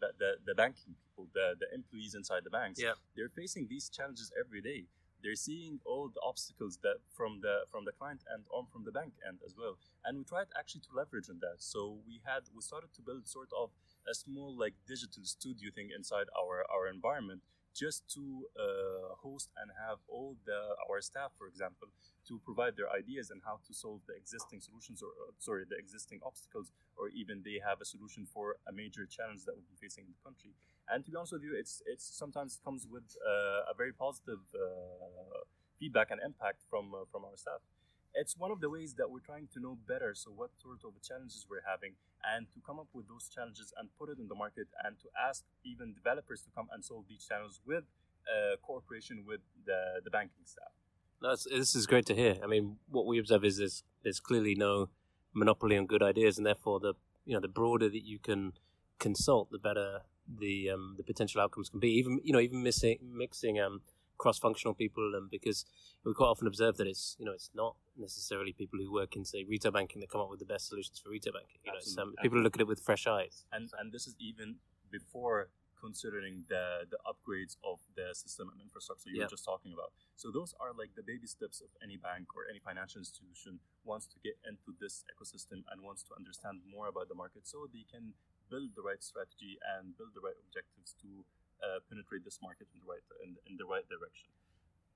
the, 0.00 0.10
the, 0.18 0.32
the 0.46 0.54
banking 0.54 0.94
people 1.00 1.28
the, 1.32 1.54
the 1.58 1.66
employees 1.74 2.14
inside 2.14 2.42
the 2.44 2.50
banks 2.50 2.80
yeah. 2.82 2.92
they're 3.16 3.32
facing 3.34 3.66
these 3.68 3.88
challenges 3.88 4.30
every 4.38 4.60
day 4.60 4.84
they're 5.22 5.36
seeing 5.36 5.78
all 5.86 6.10
the 6.12 6.20
obstacles 6.26 6.78
that 6.82 6.96
from 7.16 7.40
the 7.40 7.62
from 7.70 7.84
the 7.84 7.92
client 7.92 8.20
end 8.34 8.42
or 8.50 8.66
from 8.72 8.84
the 8.84 8.92
bank 8.92 9.12
end 9.26 9.38
as 9.46 9.54
well 9.56 9.78
and 10.04 10.18
we 10.18 10.24
tried 10.24 10.46
actually 10.58 10.80
to 10.80 10.90
leverage 10.94 11.30
on 11.30 11.38
that 11.40 11.56
so 11.58 11.98
we 12.06 12.20
had 12.26 12.42
we 12.54 12.60
started 12.60 12.92
to 12.92 13.00
build 13.00 13.26
sort 13.26 13.48
of 13.56 13.70
a 14.08 14.14
small 14.14 14.56
like 14.56 14.74
digital 14.86 15.24
studio 15.24 15.70
thing 15.74 15.90
inside 15.94 16.26
our 16.38 16.64
our 16.74 16.88
environment 16.88 17.42
just 17.74 18.04
to 18.12 18.44
uh, 18.60 19.16
host 19.16 19.48
and 19.56 19.70
have 19.88 19.98
all 20.08 20.36
the 20.44 20.76
our 20.88 21.00
staff 21.00 21.32
for 21.38 21.46
example 21.46 21.88
to 22.28 22.38
provide 22.44 22.76
their 22.76 22.90
ideas 22.90 23.30
and 23.30 23.40
how 23.44 23.58
to 23.66 23.72
solve 23.72 24.00
the 24.06 24.14
existing 24.14 24.60
solutions 24.60 25.02
or 25.02 25.08
uh, 25.24 25.32
sorry 25.38 25.64
the 25.68 25.76
existing 25.76 26.20
obstacles 26.24 26.70
or 26.96 27.08
even 27.08 27.42
they 27.44 27.58
have 27.64 27.80
a 27.80 27.84
solution 27.84 28.26
for 28.26 28.56
a 28.68 28.72
major 28.72 29.06
challenge 29.06 29.44
that 29.44 29.56
we've 29.56 29.66
been 29.66 29.80
facing 29.80 30.04
in 30.04 30.12
the 30.12 30.22
country. 30.22 30.52
And 30.88 31.04
to 31.04 31.10
be 31.10 31.16
honest 31.16 31.32
with 31.32 31.42
you 31.42 31.56
it's 31.56 31.82
it's 31.86 32.04
sometimes 32.04 32.60
comes 32.62 32.86
with 32.86 33.16
uh, 33.24 33.72
a 33.72 33.74
very 33.74 33.92
positive 33.92 34.44
uh, 34.54 35.42
feedback 35.80 36.10
and 36.10 36.20
impact 36.20 36.60
from 36.68 36.94
uh, 36.94 37.08
from 37.10 37.24
our 37.24 37.36
staff 37.36 37.64
it's 38.14 38.36
one 38.36 38.50
of 38.50 38.60
the 38.60 38.68
ways 38.68 38.94
that 38.94 39.10
we're 39.10 39.24
trying 39.24 39.48
to 39.52 39.60
know 39.60 39.78
better 39.88 40.14
so 40.14 40.30
what 40.30 40.50
sort 40.60 40.78
of 40.84 40.92
challenges 41.02 41.46
we're 41.48 41.64
having 41.68 41.92
and 42.34 42.46
to 42.52 42.60
come 42.64 42.78
up 42.78 42.88
with 42.92 43.08
those 43.08 43.28
challenges 43.28 43.72
and 43.78 43.88
put 43.98 44.08
it 44.08 44.18
in 44.18 44.28
the 44.28 44.34
market 44.34 44.68
and 44.84 44.98
to 45.00 45.08
ask 45.28 45.44
even 45.64 45.92
developers 45.94 46.42
to 46.42 46.50
come 46.54 46.68
and 46.72 46.84
solve 46.84 47.04
these 47.08 47.24
challenges 47.26 47.60
with 47.66 47.84
uh, 48.28 48.56
cooperation 48.62 49.24
with 49.26 49.40
the, 49.66 50.00
the 50.04 50.10
banking 50.10 50.44
staff 50.44 50.72
That's, 51.20 51.44
this 51.44 51.74
is 51.74 51.86
great 51.86 52.06
to 52.06 52.14
hear. 52.14 52.36
I 52.42 52.46
mean, 52.46 52.76
what 52.88 53.06
we 53.06 53.18
observe 53.18 53.44
is 53.44 53.58
there's, 53.58 53.82
there's 54.02 54.20
clearly 54.20 54.54
no 54.54 54.90
monopoly 55.34 55.76
on 55.76 55.86
good 55.86 56.02
ideas, 56.02 56.38
and 56.38 56.46
therefore 56.46 56.80
the 56.80 56.94
you 57.24 57.34
know 57.34 57.40
the 57.40 57.48
broader 57.48 57.88
that 57.88 58.04
you 58.04 58.18
can 58.18 58.52
consult, 58.98 59.50
the 59.50 59.58
better 59.58 60.00
the 60.28 60.70
um, 60.70 60.94
the 60.96 61.02
potential 61.02 61.40
outcomes 61.40 61.68
can 61.68 61.80
be. 61.80 61.90
Even 61.90 62.20
you 62.22 62.32
know 62.32 62.40
even 62.40 62.62
missing, 62.62 62.98
mixing 63.02 63.60
um, 63.60 63.80
cross-functional 64.18 64.74
people, 64.74 65.12
and 65.14 65.30
because 65.30 65.64
we 66.04 66.14
quite 66.14 66.26
often 66.26 66.46
observe 66.46 66.76
that 66.76 66.86
it's 66.86 67.16
you 67.18 67.26
know 67.26 67.32
it's 67.32 67.50
not 67.54 67.76
necessarily 67.96 68.52
people 68.52 68.78
who 68.78 68.92
work 68.92 69.16
in 69.16 69.24
say 69.24 69.44
retail 69.44 69.72
banking 69.72 70.00
that 70.00 70.10
come 70.10 70.20
up 70.20 70.30
with 70.30 70.40
the 70.40 70.46
best 70.46 70.68
solutions 70.68 70.98
for 70.98 71.10
retail 71.10 71.32
banking. 71.32 71.60
You 71.64 71.72
know, 71.72 71.78
some 71.80 72.14
people 72.22 72.38
look 72.38 72.56
at 72.56 72.60
it 72.60 72.66
with 72.66 72.80
fresh 72.80 73.06
eyes. 73.06 73.44
And 73.52 73.70
and 73.78 73.92
this 73.92 74.06
is 74.06 74.14
even 74.18 74.56
before 74.90 75.48
considering 75.80 76.44
the 76.48 76.86
the 76.90 76.98
upgrades 77.10 77.56
of 77.64 77.78
the 77.98 78.14
system 78.14 78.48
and 78.52 78.60
infrastructure 78.62 79.10
you 79.10 79.16
Yeah. 79.18 79.24
were 79.26 79.34
just 79.36 79.44
talking 79.44 79.72
about. 79.72 79.92
So 80.16 80.30
those 80.30 80.54
are 80.62 80.72
like 80.72 80.94
the 80.94 81.02
baby 81.02 81.26
steps 81.26 81.60
of 81.60 81.70
any 81.82 81.96
bank 81.96 82.34
or 82.36 82.46
any 82.48 82.60
financial 82.60 82.98
institution 83.00 83.58
wants 83.84 84.06
to 84.12 84.16
get 84.22 84.36
into 84.46 84.70
this 84.78 85.04
ecosystem 85.12 85.64
and 85.70 85.82
wants 85.82 86.02
to 86.04 86.14
understand 86.14 86.62
more 86.74 86.86
about 86.86 87.08
the 87.08 87.18
market 87.22 87.46
so 87.46 87.66
they 87.66 87.84
can 87.90 88.14
build 88.48 88.70
the 88.76 88.82
right 88.82 89.02
strategy 89.02 89.58
and 89.74 89.96
build 89.98 90.12
the 90.14 90.20
right 90.20 90.38
objectives 90.46 90.94
to 91.02 91.24
uh, 91.64 91.78
penetrate 91.88 92.22
this 92.24 92.38
market 92.42 92.68
in 92.74 92.78
the 92.80 92.86
right 92.86 93.02
in, 93.24 93.30
in 93.50 93.56
the 93.56 93.66
right 93.66 93.86
direction. 93.88 94.30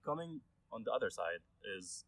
Coming 0.04 0.40
on 0.70 0.84
the 0.84 0.92
other 0.92 1.10
side 1.10 1.42
is 1.76 2.04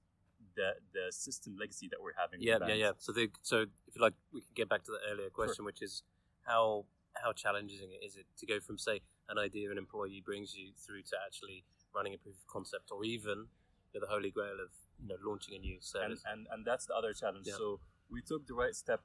the 0.58 0.70
the 0.92 1.04
system 1.14 1.56
legacy 1.58 1.86
that 1.92 2.02
we're 2.02 2.18
having. 2.18 2.42
Yeah, 2.42 2.58
yeah, 2.66 2.74
yeah. 2.74 2.92
So 2.98 3.12
the 3.12 3.30
so 3.42 3.70
if 3.86 3.94
you 3.94 4.02
like, 4.02 4.18
we 4.34 4.42
can 4.42 4.54
get 4.54 4.68
back 4.68 4.82
to 4.84 4.92
the 4.92 5.00
earlier 5.10 5.30
question, 5.30 5.64
which 5.64 5.80
is 5.80 6.02
how 6.44 6.84
how 7.22 7.32
challenging 7.32 7.90
is 8.04 8.16
it 8.16 8.26
to 8.38 8.46
go 8.46 8.60
from 8.60 8.78
say 8.78 9.00
an 9.28 9.38
idea 9.38 9.70
an 9.70 9.78
employee 9.78 10.22
brings 10.24 10.54
you 10.54 10.72
through 10.74 11.02
to 11.02 11.16
actually 11.26 11.64
running 11.94 12.14
a 12.14 12.18
proof 12.18 12.34
of 12.34 12.46
concept, 12.46 12.90
or 12.90 13.04
even 13.04 13.46
the 13.94 14.06
holy 14.06 14.30
grail 14.30 14.58
of 14.62 14.70
you 15.00 15.08
know 15.08 15.16
launching 15.24 15.54
a 15.54 15.58
new 15.58 15.74
and, 15.74 15.84
service. 15.84 16.22
and 16.30 16.46
and 16.52 16.66
that's 16.66 16.86
the 16.86 16.94
other 16.94 17.12
challenge. 17.12 17.46
Yeah. 17.46 17.56
So 17.56 17.80
we 18.10 18.20
took 18.22 18.46
the 18.46 18.54
right 18.54 18.74
step, 18.74 19.00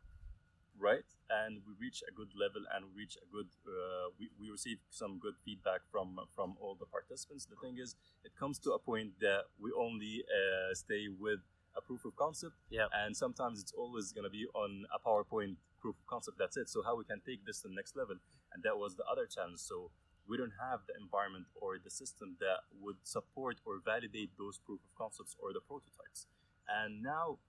right, 0.79 1.05
and 1.29 1.59
we 1.65 1.73
reach 1.79 2.03
a 2.07 2.11
good 2.13 2.31
level, 2.35 2.61
and 2.73 2.85
we 2.93 3.03
reached 3.03 3.17
a 3.17 3.27
good. 3.31 3.47
Uh, 3.65 4.09
we 4.19 4.29
we 4.39 4.49
received 4.51 4.81
some 4.89 5.19
good 5.19 5.35
feedback 5.45 5.81
from 5.91 6.19
from 6.35 6.55
all 6.59 6.75
the 6.75 6.85
participants. 6.85 7.45
The 7.45 7.55
thing 7.61 7.77
is, 7.77 7.95
it 8.23 8.31
comes 8.39 8.59
to 8.59 8.71
a 8.73 8.79
point 8.79 9.19
that 9.21 9.45
we 9.59 9.71
only 9.77 10.23
uh, 10.27 10.73
stay 10.73 11.07
with 11.07 11.39
a 11.75 11.81
proof 11.81 12.05
of 12.05 12.15
concept, 12.15 12.53
Yeah. 12.69 12.87
and 12.93 13.17
sometimes 13.17 13.59
it's 13.59 13.73
always 13.73 14.11
going 14.11 14.25
to 14.25 14.29
be 14.29 14.45
on 14.53 14.85
a 14.93 14.99
PowerPoint 14.99 15.55
proof 15.81 15.95
of 15.97 16.05
concept. 16.07 16.37
That's 16.37 16.57
it. 16.57 16.69
So 16.69 16.83
how 16.83 16.95
we 16.95 17.03
can 17.03 17.21
take 17.25 17.45
this 17.45 17.61
to 17.61 17.67
the 17.67 17.73
next 17.75 17.95
level, 17.95 18.17
and 18.53 18.61
that 18.63 18.77
was 18.77 18.95
the 18.95 19.05
other 19.05 19.25
challenge. 19.25 19.59
So 19.59 19.89
we 20.27 20.37
don't 20.37 20.53
have 20.59 20.81
the 20.87 20.93
environment 21.01 21.47
or 21.59 21.77
the 21.83 21.89
system 21.89 22.37
that 22.39 22.61
would 22.79 22.97
support 23.03 23.57
or 23.65 23.81
validate 23.83 24.31
those 24.37 24.59
proof 24.59 24.79
of 24.85 24.91
concepts 24.95 25.35
or 25.41 25.51
the 25.51 25.59
prototypes. 25.61 26.27
And 26.69 27.01
now, 27.01 27.39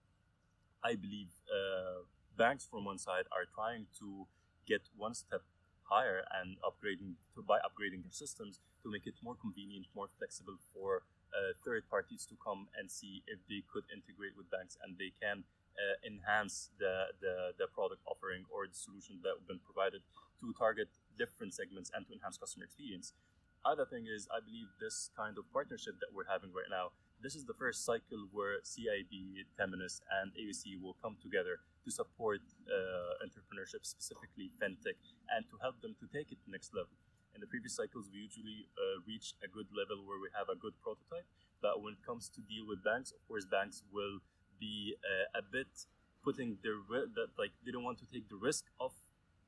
I 0.83 0.95
believe 0.97 1.29
uh, 1.49 2.05
banks 2.37 2.67
from 2.67 2.85
one 2.85 2.99
side 2.99 3.25
are 3.31 3.47
trying 3.55 3.87
to 3.99 4.27
get 4.67 4.83
one 4.97 5.15
step 5.15 5.43
higher 5.85 6.25
and 6.41 6.57
upgrading 6.65 7.15
to, 7.35 7.43
by 7.43 7.59
upgrading 7.61 8.03
their 8.03 8.15
systems 8.15 8.61
to 8.83 8.91
make 8.91 9.07
it 9.07 9.15
more 9.23 9.37
convenient, 9.37 9.87
more 9.95 10.09
flexible 10.19 10.57
for 10.73 11.03
uh, 11.35 11.53
third 11.65 11.85
parties 11.91 12.25
to 12.27 12.35
come 12.41 12.67
and 12.79 12.91
see 12.91 13.23
if 13.27 13.39
they 13.49 13.63
could 13.69 13.85
integrate 13.93 14.33
with 14.37 14.49
banks 14.51 14.79
and 14.83 14.97
they 14.97 15.13
can 15.21 15.45
uh, 15.77 15.97
enhance 16.07 16.71
the, 16.79 17.11
the, 17.21 17.53
the 17.59 17.67
product 17.75 18.01
offering 18.07 18.47
or 18.49 18.67
the 18.67 18.77
solution 18.77 19.19
that 19.23 19.35
have 19.37 19.47
been 19.47 19.61
provided 19.67 20.01
to 20.41 20.55
target 20.57 20.89
different 21.19 21.53
segments 21.53 21.91
and 21.95 22.07
to 22.07 22.15
enhance 22.15 22.39
customer 22.39 22.65
experience. 22.65 23.13
other 23.65 23.85
thing 23.85 24.07
is, 24.07 24.29
I 24.31 24.45
believe 24.45 24.69
this 24.79 25.11
kind 25.17 25.37
of 25.41 25.49
partnership 25.53 25.97
that 26.01 26.13
we're 26.15 26.29
having 26.29 26.53
right 26.53 26.69
now, 26.71 26.93
this 27.21 27.35
is 27.35 27.45
the 27.49 27.57
first 27.57 27.85
cycle 27.85 28.29
where 28.31 28.61
CIB, 28.61 29.49
Temenos, 29.57 30.05
and 30.21 30.31
AUC 30.37 30.77
will 30.83 30.97
come 31.01 31.17
together 31.23 31.65
to 31.85 31.91
support 31.91 32.41
uh, 32.67 33.25
entrepreneurship, 33.25 33.85
specifically 33.85 34.51
fintech, 34.61 34.99
and 35.37 35.45
to 35.51 35.57
help 35.61 35.81
them 35.83 35.95
to 36.01 36.07
take 36.09 36.33
it 36.33 36.41
to 36.41 36.45
the 36.49 36.53
next 36.53 36.73
level. 36.75 36.97
In 37.35 37.41
the 37.41 37.47
previous 37.47 37.75
cycles, 37.77 38.09
we 38.13 38.21
usually 38.21 38.71
uh, 38.79 39.03
reach 39.07 39.35
a 39.43 39.49
good 39.49 39.67
level 39.75 40.07
where 40.07 40.19
we 40.19 40.31
have 40.39 40.49
a 40.49 40.57
good 40.57 40.75
prototype. 40.83 41.27
But 41.61 41.83
when 41.83 41.95
it 41.95 42.03
comes 42.07 42.31
to 42.37 42.41
deal 42.41 42.65
with 42.67 42.85
banks, 42.85 43.11
of 43.11 43.21
course, 43.27 43.45
banks 43.45 43.83
will 43.93 44.21
be 44.61 44.95
uh, 45.03 45.41
a 45.41 45.43
bit 45.43 45.69
putting 46.23 46.57
their 46.63 46.81
that 46.89 47.29
like 47.37 47.53
they 47.65 47.73
don't 47.73 47.85
want 47.85 47.99
to 47.99 48.07
take 48.07 48.29
the 48.29 48.37
risk 48.37 48.65
of 48.81 48.93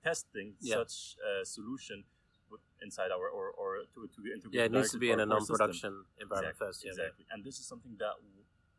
testing 0.04 0.54
yeah. 0.60 0.76
such 0.76 1.16
a 1.24 1.44
solution 1.44 2.04
inside 2.82 3.10
our 3.10 3.28
or, 3.28 3.50
or 3.56 3.88
to, 3.94 4.08
to 4.14 4.20
integrate. 4.28 4.54
Yeah, 4.54 4.64
it 4.64 4.72
needs 4.72 4.92
to 4.92 4.98
be 4.98 5.10
in 5.10 5.20
a 5.20 5.26
non-production 5.26 6.04
environment 6.20 6.54
exactly, 6.54 6.66
first. 6.66 6.84
Yeah, 6.84 6.90
exactly, 6.90 7.24
and 7.32 7.44
this 7.44 7.58
is 7.58 7.66
something 7.66 7.96
that 7.98 8.14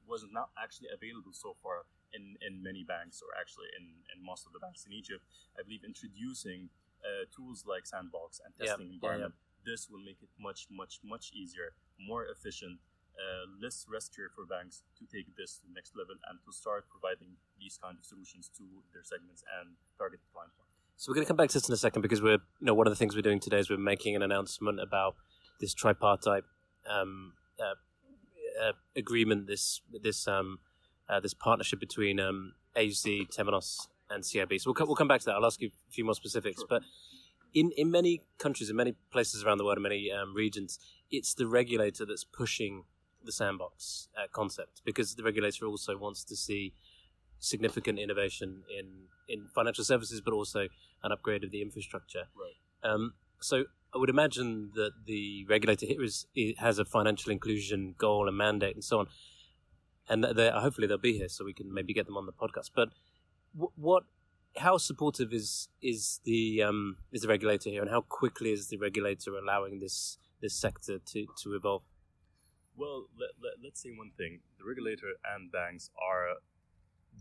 was 0.08 0.26
not 0.32 0.50
actually 0.62 0.88
available 0.94 1.34
so 1.34 1.56
far 1.62 1.84
in, 2.14 2.36
in 2.46 2.64
many 2.64 2.84
banks 2.84 3.22
or 3.22 3.34
actually 3.40 3.68
in, 3.76 4.04
in 4.14 4.24
most 4.24 4.46
of 4.46 4.54
the 4.54 4.60
banks 4.60 4.86
in 4.86 4.94
Egypt. 4.94 5.24
I 5.60 5.64
believe 5.64 5.84
introducing 5.84 6.70
uh, 7.04 7.26
tools 7.34 7.66
like 7.68 7.86
Sandbox 7.86 8.42
and 8.44 8.54
testing 8.56 8.94
environment, 8.94 9.36
this 9.66 9.90
will 9.90 10.04
make 10.04 10.22
it 10.22 10.32
much, 10.40 10.68
much, 10.72 11.00
much 11.04 11.32
easier, 11.34 11.76
more 12.00 12.26
efficient, 12.26 12.80
uh, 13.18 13.50
less 13.62 13.86
riskier 13.90 14.30
for 14.34 14.46
banks 14.46 14.84
to 14.98 15.04
take 15.10 15.36
this 15.36 15.58
to 15.58 15.68
the 15.68 15.74
next 15.74 15.98
level 15.98 16.16
and 16.30 16.40
to 16.46 16.52
start 16.54 16.86
providing 16.90 17.36
these 17.60 17.78
kind 17.82 17.98
of 17.98 18.06
solutions 18.06 18.50
to 18.56 18.64
their 18.94 19.04
segments 19.04 19.44
and 19.60 19.76
target 19.98 20.22
client 20.32 20.54
market. 20.58 20.78
So 20.98 21.12
we're 21.12 21.16
going 21.16 21.26
to 21.26 21.30
come 21.30 21.38
back 21.38 21.50
to 21.50 21.58
this 21.60 21.68
in 21.70 21.74
a 21.74 21.78
second 21.78 22.02
because 22.02 22.22
we're, 22.22 22.42
you 22.60 22.66
know, 22.66 22.74
one 22.74 22.88
of 22.88 22.92
the 22.92 22.98
things 22.98 23.16
we're 23.16 23.22
doing 23.22 23.40
today 23.40 23.60
is 23.60 23.70
we're 23.70 23.78
making 23.78 24.16
an 24.16 24.24
announcement 24.24 24.80
about 24.80 25.16
this 25.60 25.74
tripartite 25.74 26.44
um, 26.90 27.34
uh, 27.60 27.76
uh, 28.64 28.74
agreement, 28.96 29.48
this 29.48 29.82
this 30.02 30.28
um, 30.28 30.60
uh, 31.10 31.20
this 31.20 31.34
partnership 31.34 31.80
between 31.80 32.20
um, 32.20 32.54
AUC, 32.76 33.30
Temenos, 33.36 33.88
and 34.10 34.24
CIB. 34.24 34.62
So 34.62 34.70
we'll, 34.70 34.76
co- 34.76 34.86
we'll 34.86 34.96
come 34.96 35.08
back 35.08 35.22
to 35.22 35.26
that. 35.26 35.36
I'll 35.36 35.46
ask 35.46 35.62
you 35.62 35.70
a 35.70 35.92
few 35.92 36.06
more 36.06 36.16
specifics, 36.16 36.60
sure. 36.60 36.68
but 36.70 36.84
in 37.54 37.72
in 37.78 37.92
many 37.92 38.22
countries, 38.38 38.70
in 38.70 38.76
many 38.76 38.96
places 39.12 39.44
around 39.44 39.58
the 39.58 39.66
world, 39.66 39.78
in 39.78 39.84
many 39.84 40.12
um, 40.12 40.34
regions, 40.36 40.80
it's 41.10 41.34
the 41.34 41.48
regulator 41.48 42.06
that's 42.06 42.24
pushing 42.24 42.84
the 43.24 43.32
sandbox 43.32 44.08
uh, 44.18 44.28
concept 44.32 44.82
because 44.86 45.16
the 45.16 45.24
regulator 45.24 45.66
also 45.66 45.98
wants 45.98 46.24
to 46.24 46.36
see 46.36 46.74
significant 47.40 48.00
innovation 48.00 48.64
in 48.78 48.86
in 49.28 49.48
financial 49.54 49.84
services, 49.84 50.22
but 50.22 50.34
also 50.34 50.68
an 51.04 51.12
upgrade 51.12 51.44
of 51.44 51.52
the 51.52 51.62
infrastructure. 51.62 52.28
Right. 52.36 52.90
Um, 52.90 53.14
so 53.40 53.66
I 53.94 53.98
would 53.98 54.10
imagine 54.10 54.72
that 54.76 54.92
the 55.06 55.46
regulator 55.50 55.86
here 55.86 56.04
is 56.04 56.26
has 56.58 56.80
a 56.80 56.86
financial 56.86 57.32
inclusion 57.32 57.96
goal 57.98 58.28
and 58.28 58.38
mandate 58.38 58.76
and 58.76 58.84
so 58.84 59.00
on, 59.00 59.08
and 60.10 60.24
they 60.24 60.50
hopefully 60.52 60.88
they'll 60.88 60.98
be 60.98 61.18
here 61.18 61.30
so 61.30 61.46
we 61.46 61.54
can 61.54 61.74
maybe 61.74 61.94
get 61.94 62.06
them 62.06 62.18
on 62.18 62.26
the 62.26 62.34
podcast. 62.34 62.72
But 62.76 62.90
what, 63.76 64.04
how 64.58 64.78
supportive 64.78 65.34
is 65.34 65.70
is 65.82 66.20
the 66.24 66.64
um, 66.64 66.98
is 67.12 67.22
the 67.22 67.28
regulator 67.28 67.70
here, 67.70 67.82
and 67.82 67.92
how 67.92 68.02
quickly 68.02 68.52
is 68.52 68.68
the 68.68 68.78
regulator 68.78 69.36
allowing 69.36 69.80
this 69.80 70.18
this 70.42 70.54
sector 70.54 71.00
to 71.00 71.26
to 71.44 71.56
evolve? 71.56 71.84
Well, 72.76 73.08
let, 73.20 73.32
let, 73.64 73.72
us 73.72 73.80
say 73.80 73.90
one 73.90 74.12
thing: 74.18 74.40
the 74.60 74.66
regulator 74.66 75.14
and 75.36 75.52
banks 75.52 75.90
are 76.02 76.36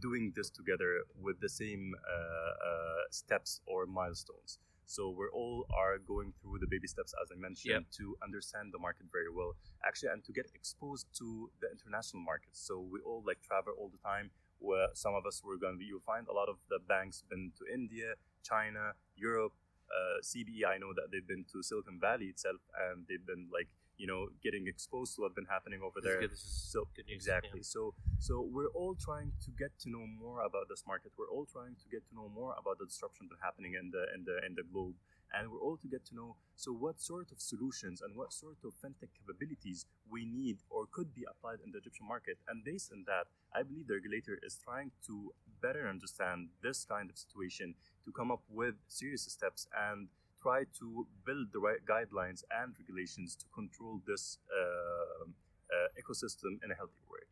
doing 0.00 0.32
this 0.36 0.50
together 0.50 1.02
with 1.20 1.40
the 1.40 1.48
same 1.48 1.94
uh, 1.94 2.68
uh, 2.68 3.02
steps 3.10 3.60
or 3.66 3.86
milestones. 3.86 4.58
So 4.86 5.10
we're 5.10 5.32
all 5.32 5.66
are 5.74 5.98
going 5.98 6.32
through 6.40 6.58
the 6.60 6.66
baby 6.70 6.86
steps, 6.86 7.12
as 7.22 7.28
I 7.34 7.36
mentioned, 7.38 7.86
yep. 7.86 7.90
to 7.98 8.16
understand 8.22 8.70
the 8.72 8.78
market 8.78 9.06
very 9.10 9.30
well, 9.34 9.56
actually, 9.84 10.10
and 10.10 10.24
to 10.24 10.32
get 10.32 10.46
exposed 10.54 11.06
to 11.18 11.50
the 11.60 11.68
international 11.70 12.22
markets. 12.22 12.62
So 12.62 12.78
we 12.80 13.00
all 13.00 13.22
like 13.26 13.42
travel 13.42 13.74
all 13.78 13.90
the 13.90 13.98
time. 13.98 14.30
Where 14.58 14.88
some 14.94 15.14
of 15.14 15.26
us 15.26 15.42
were 15.44 15.58
going 15.58 15.74
to 15.74 15.78
be, 15.78 15.84
you'll 15.84 16.06
find 16.06 16.26
a 16.28 16.32
lot 16.32 16.48
of 16.48 16.56
the 16.70 16.78
banks 16.88 17.22
been 17.28 17.52
to 17.58 17.62
India, 17.68 18.14
China, 18.42 18.96
Europe, 19.14 19.52
uh, 19.92 20.22
CBE. 20.22 20.64
I 20.64 20.78
know 20.78 20.94
that 20.96 21.12
they've 21.12 21.26
been 21.26 21.44
to 21.52 21.62
Silicon 21.62 21.98
Valley 22.00 22.26
itself, 22.26 22.62
and 22.88 23.04
they've 23.06 23.24
been 23.26 23.48
like 23.52 23.68
you 23.96 24.06
know 24.06 24.28
getting 24.42 24.66
exposed 24.66 25.16
to 25.16 25.22
what's 25.22 25.34
been 25.34 25.48
happening 25.48 25.80
over 25.82 26.00
this 26.00 26.12
there. 26.12 26.22
Is 26.22 26.40
so 26.40 26.86
exactly. 27.08 27.60
Yeah. 27.60 27.74
So 27.74 27.94
so 28.18 28.46
we're 28.48 28.72
all 28.74 28.94
trying 28.94 29.32
to 29.44 29.50
get 29.58 29.72
to 29.82 29.90
know 29.90 30.06
more 30.06 30.44
about 30.44 30.68
this 30.68 30.84
market. 30.86 31.12
We're 31.18 31.32
all 31.32 31.46
trying 31.46 31.76
to 31.76 31.86
get 31.90 32.06
to 32.08 32.14
know 32.14 32.28
more 32.28 32.54
about 32.58 32.78
the 32.78 32.86
disruption 32.86 33.28
that's 33.30 33.42
happening 33.42 33.74
in 33.74 33.90
the 33.90 34.04
in 34.14 34.24
the 34.24 34.36
in 34.46 34.54
the 34.54 34.64
globe, 34.72 34.94
and 35.32 35.50
we're 35.50 35.60
all 35.60 35.76
to 35.78 35.88
get 35.88 36.04
to 36.06 36.14
know 36.14 36.36
so 36.54 36.72
what 36.72 37.00
sort 37.00 37.30
of 37.32 37.40
solutions 37.40 38.00
and 38.00 38.16
what 38.16 38.32
sort 38.32 38.58
of 38.64 38.72
fintech 38.80 39.12
capabilities 39.16 39.86
we 40.10 40.24
need 40.24 40.58
or 40.70 40.86
could 40.90 41.14
be 41.14 41.24
applied 41.28 41.58
in 41.64 41.72
the 41.72 41.78
Egyptian 41.78 42.06
market. 42.06 42.38
And 42.48 42.64
based 42.64 42.92
on 42.92 43.04
that, 43.06 43.26
I 43.54 43.62
believe 43.62 43.88
the 43.88 43.94
regulator 43.94 44.38
is 44.42 44.58
trying 44.62 44.92
to 45.06 45.32
better 45.60 45.88
understand 45.88 46.48
this 46.62 46.84
kind 46.84 47.10
of 47.10 47.16
situation 47.18 47.74
to 48.04 48.12
come 48.12 48.30
up 48.30 48.42
with 48.48 48.74
serious 48.88 49.22
steps 49.22 49.66
and 49.74 50.08
try 50.46 50.62
to 50.78 51.06
build 51.24 51.48
the 51.52 51.58
right 51.58 51.82
guidelines 51.92 52.40
and 52.60 52.74
regulations 52.78 53.36
to 53.36 53.46
control 53.54 54.00
this 54.06 54.38
uh, 54.60 55.24
uh, 55.24 55.88
ecosystem 56.00 56.52
in 56.64 56.70
a 56.70 56.74
healthy 56.74 57.02
way. 57.10 57.24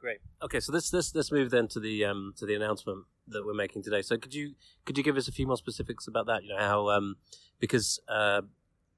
Great. 0.00 0.18
Okay, 0.42 0.58
so 0.58 0.72
let's 0.72 0.92
let's 0.92 1.14
let's 1.14 1.30
move 1.30 1.50
then 1.50 1.68
to 1.68 1.78
the 1.78 2.04
um, 2.04 2.34
to 2.36 2.44
the 2.44 2.54
announcement 2.54 3.04
that 3.28 3.46
we're 3.46 3.54
making 3.54 3.84
today. 3.84 4.02
So 4.02 4.16
could 4.18 4.34
you 4.34 4.54
could 4.84 4.98
you 4.98 5.04
give 5.04 5.16
us 5.16 5.28
a 5.28 5.32
few 5.32 5.46
more 5.46 5.56
specifics 5.56 6.08
about 6.08 6.26
that? 6.26 6.42
You 6.42 6.50
know 6.54 6.58
how 6.58 6.90
um, 6.90 7.16
because 7.60 8.00
uh, 8.08 8.42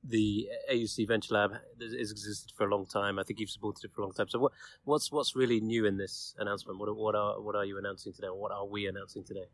the 0.03 0.49
AUC 0.73 1.07
Venture 1.07 1.35
Lab 1.35 1.53
has 1.81 2.11
existed 2.11 2.53
for 2.57 2.67
a 2.67 2.71
long 2.71 2.87
time. 2.87 3.19
I 3.19 3.23
think 3.23 3.39
you've 3.39 3.51
supported 3.51 3.85
it 3.85 3.93
for 3.95 4.01
a 4.01 4.05
long 4.05 4.15
time. 4.15 4.29
So 4.31 4.39
what 4.39 4.53
what's 4.85 5.13
what's 5.13 5.37
really 5.37 5.61
new 5.61 5.85
in 5.85 5.99
this 5.99 6.35
announcement? 6.39 6.79
What 6.79 6.97
what 6.97 7.15
are 7.15 7.39
what 7.39 7.55
are 7.55 7.67
you 7.67 7.77
announcing 7.77 8.15
today? 8.15 8.29
Or 8.29 8.41
what 8.41 8.53
are 8.53 8.67
we 8.67 8.87
announcing 8.87 9.25
today? 9.25 9.49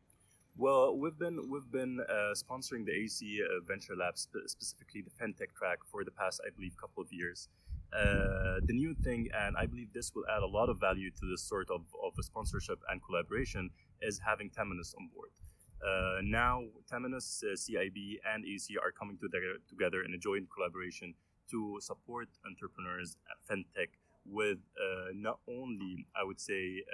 Well, 0.60 0.94
we've 0.94 1.18
been 1.18 1.48
we've 1.48 1.72
been 1.72 2.00
uh, 2.06 2.34
sponsoring 2.36 2.84
the 2.84 2.92
AUC 2.92 3.40
uh, 3.40 3.64
Venture 3.66 3.96
Lab, 3.96 4.18
sp- 4.20 4.44
specifically 4.44 5.00
the 5.00 5.08
FinTech 5.08 5.56
track, 5.56 5.78
for 5.90 6.04
the 6.04 6.10
past, 6.10 6.38
I 6.46 6.50
believe, 6.54 6.76
couple 6.76 7.02
of 7.02 7.10
years. 7.10 7.48
Uh, 7.96 8.60
the 8.68 8.74
new 8.74 8.94
thing, 9.02 9.30
and 9.34 9.56
I 9.56 9.64
believe 9.64 9.90
this 9.94 10.14
will 10.14 10.26
add 10.28 10.42
a 10.42 10.46
lot 10.46 10.68
of 10.68 10.78
value 10.78 11.10
to 11.12 11.24
this 11.30 11.42
sort 11.42 11.70
of, 11.70 11.80
of 12.04 12.12
sponsorship 12.22 12.78
and 12.90 13.00
collaboration, 13.02 13.70
is 14.02 14.20
having 14.22 14.50
Temenos 14.50 14.94
on 15.00 15.08
board. 15.14 15.32
Uh, 15.80 16.20
now, 16.22 16.64
Temenos, 16.92 17.42
uh, 17.42 17.56
CIB, 17.56 18.20
and 18.30 18.44
AUC 18.44 18.76
are 18.84 18.92
coming 18.92 19.16
together, 19.16 19.56
together 19.66 20.02
in 20.02 20.12
a 20.12 20.18
joint 20.18 20.46
collaboration 20.54 21.14
to 21.50 21.78
support 21.80 22.28
entrepreneurs 22.44 23.16
at 23.32 23.38
FinTech 23.48 23.96
with 24.26 24.58
uh, 24.76 25.08
not 25.14 25.38
only, 25.48 26.06
I 26.14 26.22
would 26.22 26.38
say, 26.38 26.84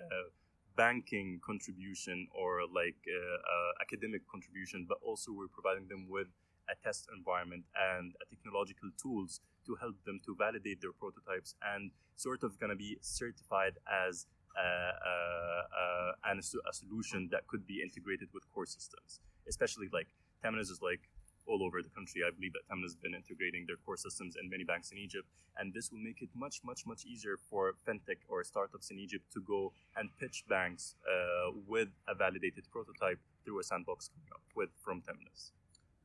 banking 0.77 1.41
contribution 1.45 2.29
or 2.35 2.61
like 2.73 3.01
uh, 3.09 3.17
uh, 3.17 3.73
academic 3.81 4.23
contribution, 4.31 4.87
but 4.89 4.99
also 5.03 5.33
we're 5.33 5.49
providing 5.49 5.89
them 5.89 6.07
with 6.09 6.29
a 6.69 6.75
test 6.85 7.09
environment 7.17 7.65
and 7.95 8.13
technological 8.31 8.91
tools 9.01 9.41
to 9.67 9.75
help 9.77 9.97
them 10.05 10.21
to 10.25 10.35
validate 10.37 10.81
their 10.81 10.93
prototypes 10.93 11.55
and 11.75 11.91
sort 12.17 12.43
of 12.43 12.59
going 12.59 12.71
to 12.71 12.77
be 12.77 12.97
certified 13.01 13.75
as 14.09 14.27
uh, 14.57 14.63
uh, 14.63 16.33
uh, 16.33 16.39
a 16.39 16.73
solution 16.73 17.29
that 17.31 17.47
could 17.47 17.67
be 17.67 17.83
integrated 17.83 18.29
with 18.33 18.43
core 18.53 18.67
systems, 18.67 19.21
especially 19.49 19.89
like 19.93 20.09
Temenos 20.43 20.71
is 20.71 20.81
like 20.83 21.01
all 21.47 21.63
over 21.63 21.83
the 21.83 21.89
country. 21.91 22.23
I 22.27 22.31
believe 22.35 22.53
that 22.55 22.65
Temenos 22.69 22.95
has 22.95 22.97
been 22.97 23.15
integrating 23.15 23.65
their 23.67 23.77
core 23.85 23.97
systems 23.97 24.37
in 24.41 24.49
many 24.51 24.65
banks 24.65 24.91
in 24.93 24.99
Egypt, 24.99 25.29
and 25.59 25.73
this 25.73 25.91
will 25.91 25.99
make 25.99 26.23
it 26.23 26.29
much, 26.35 26.61
much, 26.65 26.87
much 26.87 27.05
easier 27.05 27.37
for 27.49 27.75
fintech 27.87 28.19
or 28.29 28.45
startups 28.45 28.91
in 28.91 28.99
Egypt 28.99 29.25
to 29.33 29.41
go 29.41 29.73
and 29.97 30.11
pitch 30.19 30.45
banks 30.49 30.95
uh, 31.07 31.53
with 31.67 31.89
a 32.09 32.15
validated 32.15 32.65
prototype 32.71 33.19
through 33.45 33.61
a 33.61 33.63
sandbox 33.63 34.09
coming 34.09 34.29
up 34.33 34.43
with 34.55 34.71
from 34.85 35.01
Temenos. 35.01 35.53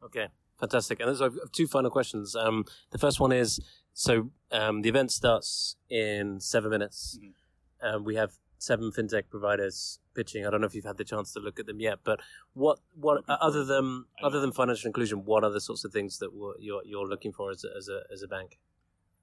Okay, 0.04 0.28
fantastic. 0.60 1.00
And 1.00 1.16
so 1.16 1.26
I 1.26 1.30
have 1.30 1.52
two 1.52 1.68
final 1.68 1.92
questions. 1.92 2.36
Um, 2.36 2.66
the 2.92 2.98
first 2.98 3.20
one 3.20 3.32
is 3.32 3.60
so 3.94 4.32
um, 4.52 4.82
the 4.82 4.90
event 4.90 5.12
starts 5.12 5.76
in 5.90 6.40
seven 6.40 6.72
minutes. 6.72 7.20
Mm-hmm. 7.20 7.96
Um, 7.96 8.04
we 8.04 8.16
have 8.16 8.34
seven 8.62 8.92
fintech 8.92 9.24
providers 9.30 10.00
pitching. 10.14 10.46
I 10.46 10.52
don't 10.52 10.62
know 10.62 10.68
if 10.68 10.76
you've 10.76 10.86
had 10.86 10.98
the 10.98 11.04
chance 11.04 11.34
to 11.34 11.40
look 11.40 11.60
at 11.60 11.66
them 11.66 11.80
yet, 11.80 12.00
but 12.04 12.20
what 12.54 12.80
what 12.94 13.24
other 13.28 13.66
than 13.66 14.06
other 14.24 14.40
than 14.40 14.52
financial 14.52 14.88
inclusion, 14.88 15.26
what 15.26 15.44
are 15.44 15.50
the 15.50 15.60
sorts 15.60 15.84
of 15.84 15.92
things 15.92 16.20
that 16.20 16.30
you're 16.60 16.84
you're 16.86 17.08
looking 17.08 17.34
for 17.34 17.50
as 17.50 17.66
a, 17.66 17.76
as 17.76 17.90
a 17.90 18.02
as 18.14 18.22
a 18.22 18.28
bank? 18.28 18.60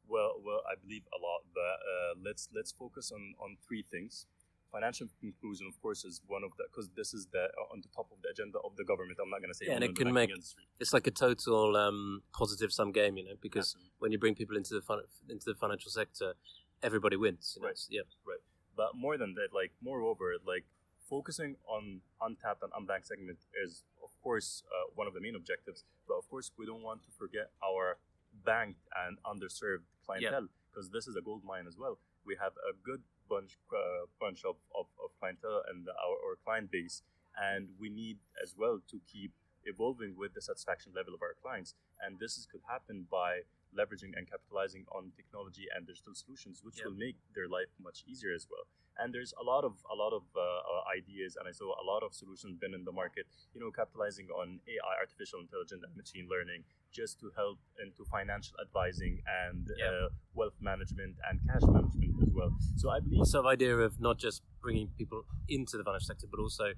Well, 0.08 0.32
well, 0.44 0.62
I 0.70 0.74
believe 0.82 1.02
a 1.16 1.20
lot, 1.22 1.42
but 1.54 1.60
uh, 1.60 2.14
let's 2.24 2.48
let's 2.54 2.72
focus 2.72 3.12
on 3.12 3.34
on 3.40 3.56
three 3.66 3.84
things. 3.90 4.26
Financial 4.72 5.06
inclusion, 5.22 5.66
of 5.66 5.80
course, 5.80 6.04
is 6.04 6.20
one 6.26 6.42
of 6.44 6.50
the 6.58 6.64
because 6.70 6.90
this 6.96 7.14
is 7.14 7.28
the 7.32 7.44
uh, 7.44 7.72
on 7.72 7.80
the 7.80 7.88
top 7.94 8.08
of 8.10 8.18
the 8.22 8.28
agenda 8.30 8.58
of 8.64 8.74
the 8.76 8.84
government. 8.84 9.18
I'm 9.22 9.30
not 9.30 9.40
going 9.40 9.50
to 9.50 9.54
say 9.54 9.66
yeah, 9.68 9.74
and 9.74 9.84
it 9.84 9.94
can 9.94 10.12
make 10.12 10.30
industry. 10.30 10.64
it's 10.80 10.92
like 10.92 11.06
a 11.06 11.10
total 11.10 11.76
um, 11.76 12.22
positive 12.32 12.72
sum 12.72 12.90
game, 12.92 13.16
you 13.16 13.24
know, 13.24 13.36
because 13.40 13.68
Absolutely. 13.76 13.92
when 14.00 14.12
you 14.12 14.18
bring 14.18 14.34
people 14.34 14.56
into 14.56 14.74
the 14.74 14.82
into 15.30 15.46
the 15.46 15.54
financial 15.54 15.90
sector, 15.90 16.34
everybody 16.82 17.16
wins. 17.16 17.54
You 17.56 17.62
know? 17.62 17.68
Right. 17.68 17.80
Yeah. 17.88 18.02
Right. 18.26 18.37
But 18.78 18.94
more 18.94 19.18
than 19.18 19.34
that, 19.34 19.50
like 19.52 19.72
moreover, 19.82 20.38
like 20.46 20.64
focusing 21.10 21.56
on 21.66 22.00
untapped 22.22 22.62
and 22.62 22.70
unbanked 22.78 23.06
segment 23.10 23.38
is 23.64 23.82
of 24.04 24.10
course 24.22 24.62
uh, 24.70 24.86
one 24.94 25.08
of 25.10 25.14
the 25.14 25.20
main 25.20 25.34
objectives. 25.34 25.82
But 26.06 26.14
of 26.14 26.30
course, 26.30 26.52
we 26.56 26.64
don't 26.64 26.84
want 26.84 27.02
to 27.02 27.10
forget 27.18 27.50
our 27.58 27.98
banked 28.46 28.86
and 29.02 29.18
underserved 29.26 29.90
clientele 30.06 30.46
because 30.70 30.90
this 30.90 31.08
is 31.10 31.16
a 31.16 31.20
gold 31.20 31.42
mine 31.44 31.66
as 31.66 31.76
well. 31.76 31.98
We 32.24 32.36
have 32.40 32.52
a 32.70 32.72
good 32.88 33.02
bunch 33.28 33.58
uh, 33.74 34.06
bunch 34.20 34.44
of, 34.44 34.56
of, 34.78 34.86
of 35.02 35.10
clientele 35.18 35.62
and 35.68 35.82
our, 36.06 36.16
our 36.24 36.36
client 36.44 36.70
base, 36.70 37.02
and 37.34 37.68
we 37.80 37.88
need 37.90 38.18
as 38.42 38.54
well 38.56 38.78
to 38.92 39.00
keep 39.12 39.32
evolving 39.64 40.14
with 40.16 40.34
the 40.34 40.40
satisfaction 40.40 40.92
level 40.94 41.14
of 41.14 41.20
our 41.20 41.34
clients. 41.42 41.74
And 42.00 42.18
this 42.20 42.38
is, 42.38 42.46
could 42.46 42.62
happen 42.70 43.06
by 43.10 43.42
leveraging 43.76 44.16
and 44.16 44.28
capitalizing 44.28 44.84
on 44.92 45.12
technology 45.16 45.66
and 45.74 45.86
digital 45.86 46.14
solutions, 46.14 46.60
which 46.62 46.80
will 46.84 46.94
make 46.94 47.16
their 47.34 47.48
life 47.48 47.70
much 47.82 48.04
easier 48.06 48.32
as 48.34 48.46
well. 48.50 48.66
And 48.98 49.14
there's 49.14 49.32
a 49.38 49.44
lot 49.44 49.62
of 49.62 49.78
a 49.86 49.94
lot 49.94 50.12
of 50.12 50.24
uh, 50.34 50.40
uh, 50.42 50.82
ideas, 50.90 51.36
and 51.38 51.46
I 51.46 51.52
saw 51.52 51.70
a 51.70 51.84
lot 51.86 52.02
of 52.02 52.14
solutions 52.14 52.58
been 52.58 52.74
in 52.74 52.82
the 52.82 52.90
market. 52.90 53.26
You 53.54 53.60
know, 53.60 53.70
capitalizing 53.70 54.26
on 54.34 54.58
AI, 54.66 54.94
artificial 54.98 55.38
intelligence, 55.38 55.86
and 55.86 55.94
machine 55.94 56.26
learning, 56.26 56.64
just 56.90 57.20
to 57.20 57.30
help 57.36 57.58
into 57.78 58.02
financial 58.10 58.58
advising 58.58 59.22
and 59.46 59.70
uh, 59.70 60.08
wealth 60.34 60.58
management 60.60 61.14
and 61.30 61.38
cash 61.46 61.62
management 61.62 62.10
as 62.26 62.30
well. 62.34 62.50
So 62.76 62.90
I 62.90 62.98
believe 62.98 63.24
sort 63.26 63.46
of 63.46 63.52
idea 63.52 63.76
of 63.76 64.00
not 64.00 64.18
just 64.18 64.42
bringing 64.60 64.88
people 64.98 65.22
into 65.48 65.78
the 65.78 65.84
financial 65.84 66.06
sector, 66.06 66.26
but 66.26 66.40
also 66.40 66.74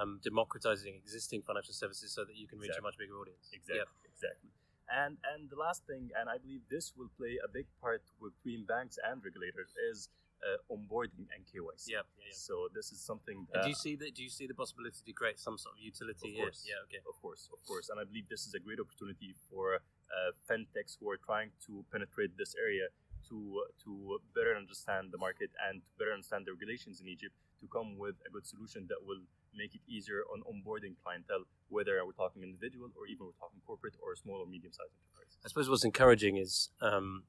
um, 0.00 0.20
democratizing 0.22 0.94
existing 0.96 1.42
financial 1.46 1.72
services 1.72 2.12
so 2.12 2.24
that 2.24 2.36
you 2.36 2.46
can 2.46 2.58
reach 2.58 2.76
Exactly. 2.76 2.84
a 2.84 2.88
much 2.88 2.98
bigger 2.98 3.16
audience. 3.16 3.48
Exactly. 3.52 3.78
Yep. 3.78 3.88
Exactly. 4.12 4.50
And 4.90 5.16
and 5.32 5.48
the 5.48 5.56
last 5.56 5.86
thing, 5.86 6.10
and 6.18 6.28
I 6.28 6.38
believe 6.38 6.62
this 6.70 6.92
will 6.96 7.10
play 7.16 7.38
a 7.42 7.48
big 7.48 7.66
part 7.80 8.02
between 8.20 8.64
banks 8.64 8.98
and 9.00 9.24
regulators, 9.24 9.72
is 9.90 10.08
uh, 10.44 10.60
onboarding 10.74 11.24
and 11.32 11.40
KYC. 11.48 11.88
Yeah, 11.88 12.04
yeah, 12.20 12.28
yeah. 12.28 12.36
So 12.36 12.68
this 12.74 12.92
is 12.92 13.00
something 13.00 13.46
that 13.52 13.64
do 13.64 13.68
you 13.68 13.74
see 13.74 13.96
that? 13.96 14.14
Do 14.14 14.22
you 14.22 14.28
see 14.28 14.46
the 14.46 14.54
possibility 14.54 15.00
to 15.06 15.12
create 15.12 15.40
some 15.40 15.56
sort 15.56 15.76
of 15.76 15.80
utility 15.80 16.36
Of 16.36 16.44
course. 16.44 16.64
here? 16.64 16.76
Yeah. 16.76 16.84
Okay. 16.86 17.00
Of 17.08 17.16
course, 17.22 17.48
of 17.52 17.60
course. 17.66 17.88
And 17.88 17.98
I 17.98 18.04
believe 18.04 18.28
this 18.28 18.46
is 18.46 18.52
a 18.54 18.60
great 18.60 18.78
opportunity 18.78 19.34
for 19.48 19.76
uh, 19.76 20.30
fintechs 20.44 21.00
who 21.00 21.08
are 21.10 21.18
trying 21.18 21.50
to 21.66 21.84
penetrate 21.90 22.36
this 22.36 22.54
area 22.60 22.92
to 23.28 23.64
to 23.84 24.20
better 24.36 24.52
understand 24.52 25.08
the 25.10 25.18
market 25.18 25.50
and 25.64 25.80
to 25.80 25.92
better 25.98 26.12
understand 26.12 26.44
the 26.44 26.52
regulations 26.52 27.00
in 27.00 27.08
Egypt 27.08 27.32
to 27.60 27.66
come 27.72 27.96
with 27.96 28.16
a 28.28 28.30
good 28.30 28.46
solution 28.46 28.84
that 28.92 29.00
will 29.00 29.24
make 29.56 29.74
it 29.74 29.80
easier 29.88 30.22
on 30.32 30.42
onboarding 30.42 30.94
clientele, 31.02 31.44
whether 31.68 32.04
we're 32.04 32.12
talking 32.12 32.42
individual 32.42 32.88
or 32.96 33.06
even 33.06 33.26
we're 33.26 33.40
talking 33.40 33.60
corporate 33.66 33.94
or 34.02 34.14
small 34.16 34.36
or 34.36 34.46
medium 34.46 34.72
sized 34.72 34.92
enterprise. 34.92 35.38
I 35.44 35.48
suppose 35.48 35.68
what's 35.68 35.84
encouraging 35.84 36.36
is, 36.36 36.70
um, 36.80 37.24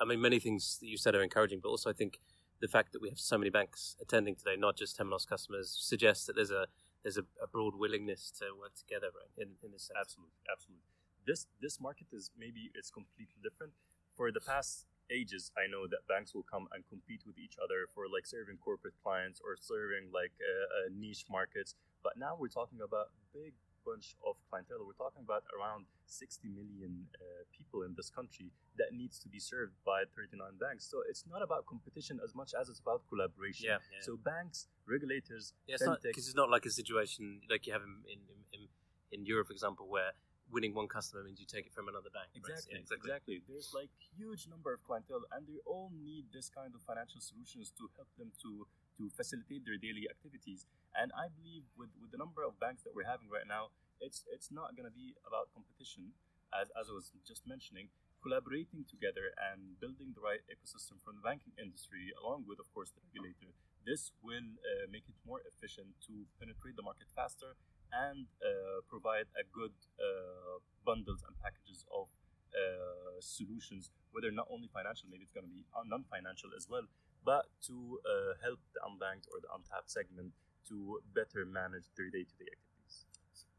I 0.00 0.04
mean, 0.04 0.20
many 0.20 0.38
things 0.38 0.78
that 0.80 0.86
you 0.86 0.96
said 0.96 1.14
are 1.14 1.22
encouraging, 1.22 1.60
but 1.62 1.68
also 1.68 1.90
I 1.90 1.92
think 1.92 2.20
the 2.60 2.68
fact 2.68 2.92
that 2.92 3.02
we 3.02 3.08
have 3.08 3.18
so 3.18 3.38
many 3.38 3.50
banks 3.50 3.96
attending 4.00 4.34
today, 4.34 4.56
not 4.56 4.76
just 4.76 4.98
Temenos 4.98 5.26
customers, 5.26 5.76
suggests 5.78 6.26
that 6.26 6.36
there's 6.36 6.50
a 6.50 6.66
there's 7.04 7.16
a, 7.16 7.22
a 7.42 7.46
broad 7.46 7.74
willingness 7.76 8.32
to 8.38 8.46
work 8.58 8.74
together 8.74 9.06
right, 9.14 9.30
in, 9.38 9.54
in 9.62 9.70
this 9.70 9.84
sense. 9.86 9.98
Absolutely, 10.00 10.42
absolutely. 10.50 10.82
This 11.26 11.46
this 11.60 11.80
market 11.80 12.08
is 12.12 12.30
maybe 12.36 12.70
it's 12.74 12.90
completely 12.90 13.38
different. 13.42 13.72
For 14.16 14.32
the 14.32 14.40
past 14.40 14.86
ages, 15.10 15.50
I 15.56 15.66
know 15.70 15.86
that 15.88 16.06
banks 16.08 16.34
will 16.34 16.46
come 16.46 16.68
and 16.72 16.84
compete 16.88 17.22
with 17.26 17.38
each 17.38 17.56
other 17.62 17.88
for 17.94 18.06
like 18.08 18.26
serving 18.26 18.58
corporate 18.58 18.94
clients 19.02 19.40
or 19.44 19.56
serving 19.56 20.10
like 20.12 20.32
uh, 20.40 20.88
niche 20.94 21.26
markets. 21.30 21.74
But 22.02 22.16
now 22.16 22.36
we're 22.38 22.52
talking 22.52 22.78
about 22.84 23.10
big 23.34 23.52
bunch 23.84 24.16
of 24.26 24.36
clientele. 24.50 24.84
We're 24.84 24.98
talking 24.98 25.24
about 25.24 25.44
around 25.56 25.86
60 26.06 26.48
million 26.48 27.08
uh, 27.16 27.44
people 27.56 27.82
in 27.82 27.94
this 27.96 28.10
country 28.10 28.52
that 28.76 28.92
needs 28.92 29.18
to 29.20 29.28
be 29.28 29.40
served 29.40 29.72
by 29.84 30.04
39 30.14 30.60
banks. 30.60 30.84
So 30.84 31.00
it's 31.08 31.24
not 31.24 31.42
about 31.42 31.66
competition 31.66 32.20
as 32.22 32.34
much 32.34 32.52
as 32.58 32.68
it's 32.68 32.80
about 32.80 33.02
collaboration. 33.08 33.66
Yeah, 33.66 33.80
yeah. 33.88 34.04
So 34.04 34.16
banks, 34.16 34.68
regulators, 34.86 35.54
Yeah, 35.66 35.76
it's 35.80 35.84
because 36.02 36.26
it's 36.28 36.36
not 36.36 36.50
like 36.50 36.66
a 36.66 36.70
situation 36.70 37.40
like 37.50 37.66
you 37.66 37.72
have 37.72 37.82
in, 37.82 37.96
in, 38.12 38.20
in 38.52 38.68
in 39.10 39.24
Europe, 39.24 39.46
for 39.48 39.52
example, 39.52 39.88
where 39.88 40.12
winning 40.50 40.74
one 40.74 40.88
customer 40.88 41.22
means 41.24 41.40
you 41.40 41.46
take 41.46 41.66
it 41.66 41.74
from 41.74 41.88
another 41.88 42.10
bank. 42.10 42.28
right? 42.32 42.40
Exactly, 42.40 42.80
exactly. 42.80 43.36
There's 43.48 43.72
like 43.74 43.90
huge 44.16 44.48
number 44.48 44.72
of 44.72 44.80
clientele, 44.84 45.24
and 45.32 45.46
they 45.46 45.60
all 45.66 45.92
need 45.92 46.32
this 46.32 46.48
kind 46.48 46.72
of 46.74 46.80
financial 46.82 47.20
solutions 47.20 47.72
to 47.78 47.88
help 47.96 48.08
them 48.18 48.32
to 48.42 48.66
to 48.98 49.10
facilitate 49.14 49.62
their 49.64 49.78
daily 49.78 50.10
activities. 50.10 50.66
And 50.96 51.12
I 51.14 51.28
believe 51.30 51.68
with 51.76 51.92
with 52.00 52.10
the 52.10 52.20
number 52.20 52.42
of 52.42 52.58
banks 52.58 52.82
that 52.84 52.94
we're 52.94 53.08
having 53.08 53.28
right 53.28 53.46
now, 53.46 53.70
it's 54.00 54.24
it's 54.32 54.50
not 54.50 54.74
going 54.76 54.88
to 54.88 54.94
be 54.94 55.14
about 55.26 55.52
competition, 55.52 56.16
as 56.52 56.72
as 56.78 56.88
I 56.90 56.94
was 56.94 57.12
just 57.26 57.46
mentioning. 57.46 57.88
Collaborating 58.18 58.82
together 58.82 59.30
and 59.38 59.78
building 59.78 60.10
the 60.10 60.18
right 60.18 60.42
ecosystem 60.50 60.98
from 60.98 61.14
the 61.14 61.22
banking 61.22 61.54
industry, 61.54 62.10
along 62.18 62.50
with, 62.50 62.58
of 62.58 62.66
course, 62.74 62.90
the 62.90 62.98
regulator, 63.06 63.54
this 63.86 64.10
will 64.26 64.58
uh, 64.58 64.90
make 64.90 65.06
it 65.06 65.14
more 65.22 65.38
efficient 65.46 65.94
to 66.02 66.26
penetrate 66.42 66.74
the 66.74 66.82
market 66.82 67.06
faster 67.14 67.54
and 67.92 68.26
uh, 68.42 68.80
provide 68.88 69.26
a 69.36 69.44
good 69.52 69.72
uh, 69.98 70.60
bundles 70.84 71.22
and 71.26 71.34
packages 71.40 71.84
of 71.92 72.08
uh, 72.54 73.20
solutions, 73.20 73.90
whether 74.12 74.30
not 74.30 74.48
only 74.50 74.68
financial, 74.72 75.08
maybe 75.10 75.24
it's 75.24 75.32
going 75.32 75.46
to 75.46 75.52
be 75.52 75.64
non-financial 75.86 76.50
as 76.56 76.68
well, 76.68 76.86
but 77.24 77.46
to 77.66 78.00
uh, 78.06 78.34
help 78.42 78.58
the 78.74 78.80
unbanked 78.80 79.28
or 79.32 79.40
the 79.40 79.48
untapped 79.54 79.90
segment 79.90 80.32
to 80.68 81.00
better 81.14 81.44
manage 81.44 81.84
their 81.96 82.10
day-to-day 82.10 82.48
activities. 82.52 83.04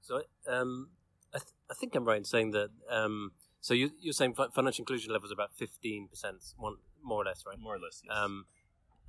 So 0.01 0.23
um, 0.47 0.89
I, 1.33 1.39
th- 1.39 1.53
I 1.69 1.73
think 1.73 1.95
I'm 1.95 2.05
right 2.05 2.17
in 2.17 2.25
saying 2.25 2.51
that. 2.51 2.69
Um, 2.89 3.31
so 3.61 3.73
you, 3.73 3.91
you're 3.99 4.13
saying 4.13 4.35
financial 4.35 4.83
inclusion 4.83 5.11
levels 5.11 5.31
are 5.31 5.35
about 5.35 5.53
15 5.55 6.07
percent, 6.07 6.37
one 6.57 6.77
more 7.03 7.21
or 7.21 7.25
less, 7.25 7.43
right? 7.45 7.59
More 7.59 7.75
or 7.75 7.79
less, 7.79 8.01
yes. 8.03 8.15
Um, 8.15 8.45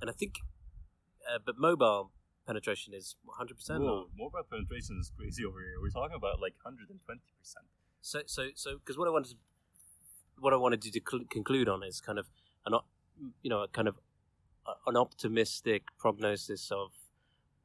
and 0.01 0.09
I 0.09 0.13
think, 0.13 0.35
uh, 1.29 1.39
but 1.45 1.57
mobile 1.57 2.11
penetration 2.45 2.93
is 2.93 3.15
100 3.23 3.55
percent. 3.55 3.83
Whoa, 3.83 4.07
mobile 4.17 4.43
penetration 4.49 4.97
is 4.99 5.11
crazy 5.17 5.45
over 5.45 5.59
here. 5.59 5.75
We're 5.81 5.89
talking 5.89 6.15
about 6.15 6.39
like 6.39 6.53
120%. 6.65 7.19
So 8.01 8.21
so 8.25 8.47
so 8.55 8.77
because 8.77 8.97
what 8.97 9.07
I 9.07 9.11
wanted 9.11 9.29
to, 9.31 9.35
what 10.39 10.53
I 10.53 10.57
wanted 10.57 10.81
to 10.81 10.99
conclude 10.99 11.69
on 11.69 11.83
is 11.83 12.01
kind 12.01 12.17
of 12.19 12.27
an 12.65 12.73
you 13.41 13.49
know 13.49 13.61
a 13.63 13.67
kind 13.67 13.87
of 13.87 13.97
an 14.87 14.97
optimistic 14.97 15.83
prognosis 15.99 16.71
of 16.71 16.91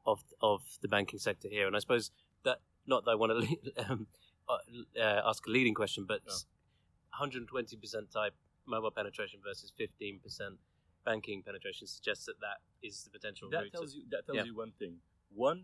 of 0.07 0.23
of 0.41 0.63
the 0.83 0.89
banking 0.89 1.19
sector 1.19 1.49
here, 1.49 1.67
and 1.67 1.75
I 1.77 1.79
suppose 1.81 2.11
that 2.45 2.59
not 2.87 3.05
that 3.05 3.13
I 3.13 3.15
want 3.15 3.33
to 3.33 3.37
le- 3.39 3.91
um, 3.91 4.07
uh, 4.49 4.59
uh, 5.01 5.23
ask 5.25 5.47
a 5.47 5.51
leading 5.51 5.75
question, 5.75 6.05
but 6.07 6.21
Yeah. 6.27 6.35
120 7.19 7.77
percent 7.77 8.11
type 8.13 8.35
mobile 8.67 8.91
penetration 8.91 9.41
versus 9.43 9.73
15 9.77 10.21
percent 10.21 10.59
banking 11.07 11.43
penetration 11.43 11.87
suggests 11.87 12.27
that 12.27 12.39
that 12.43 12.59
is 12.83 13.05
the 13.05 13.11
potential 13.17 13.49
that 13.51 13.63
route. 13.63 13.73
tells 13.73 13.95
you 13.95 14.03
that 14.11 14.27
tells 14.27 14.37
Yeah. 14.39 14.45
you 14.51 14.55
one 14.65 14.73
thing. 14.83 14.95
One, 15.31 15.61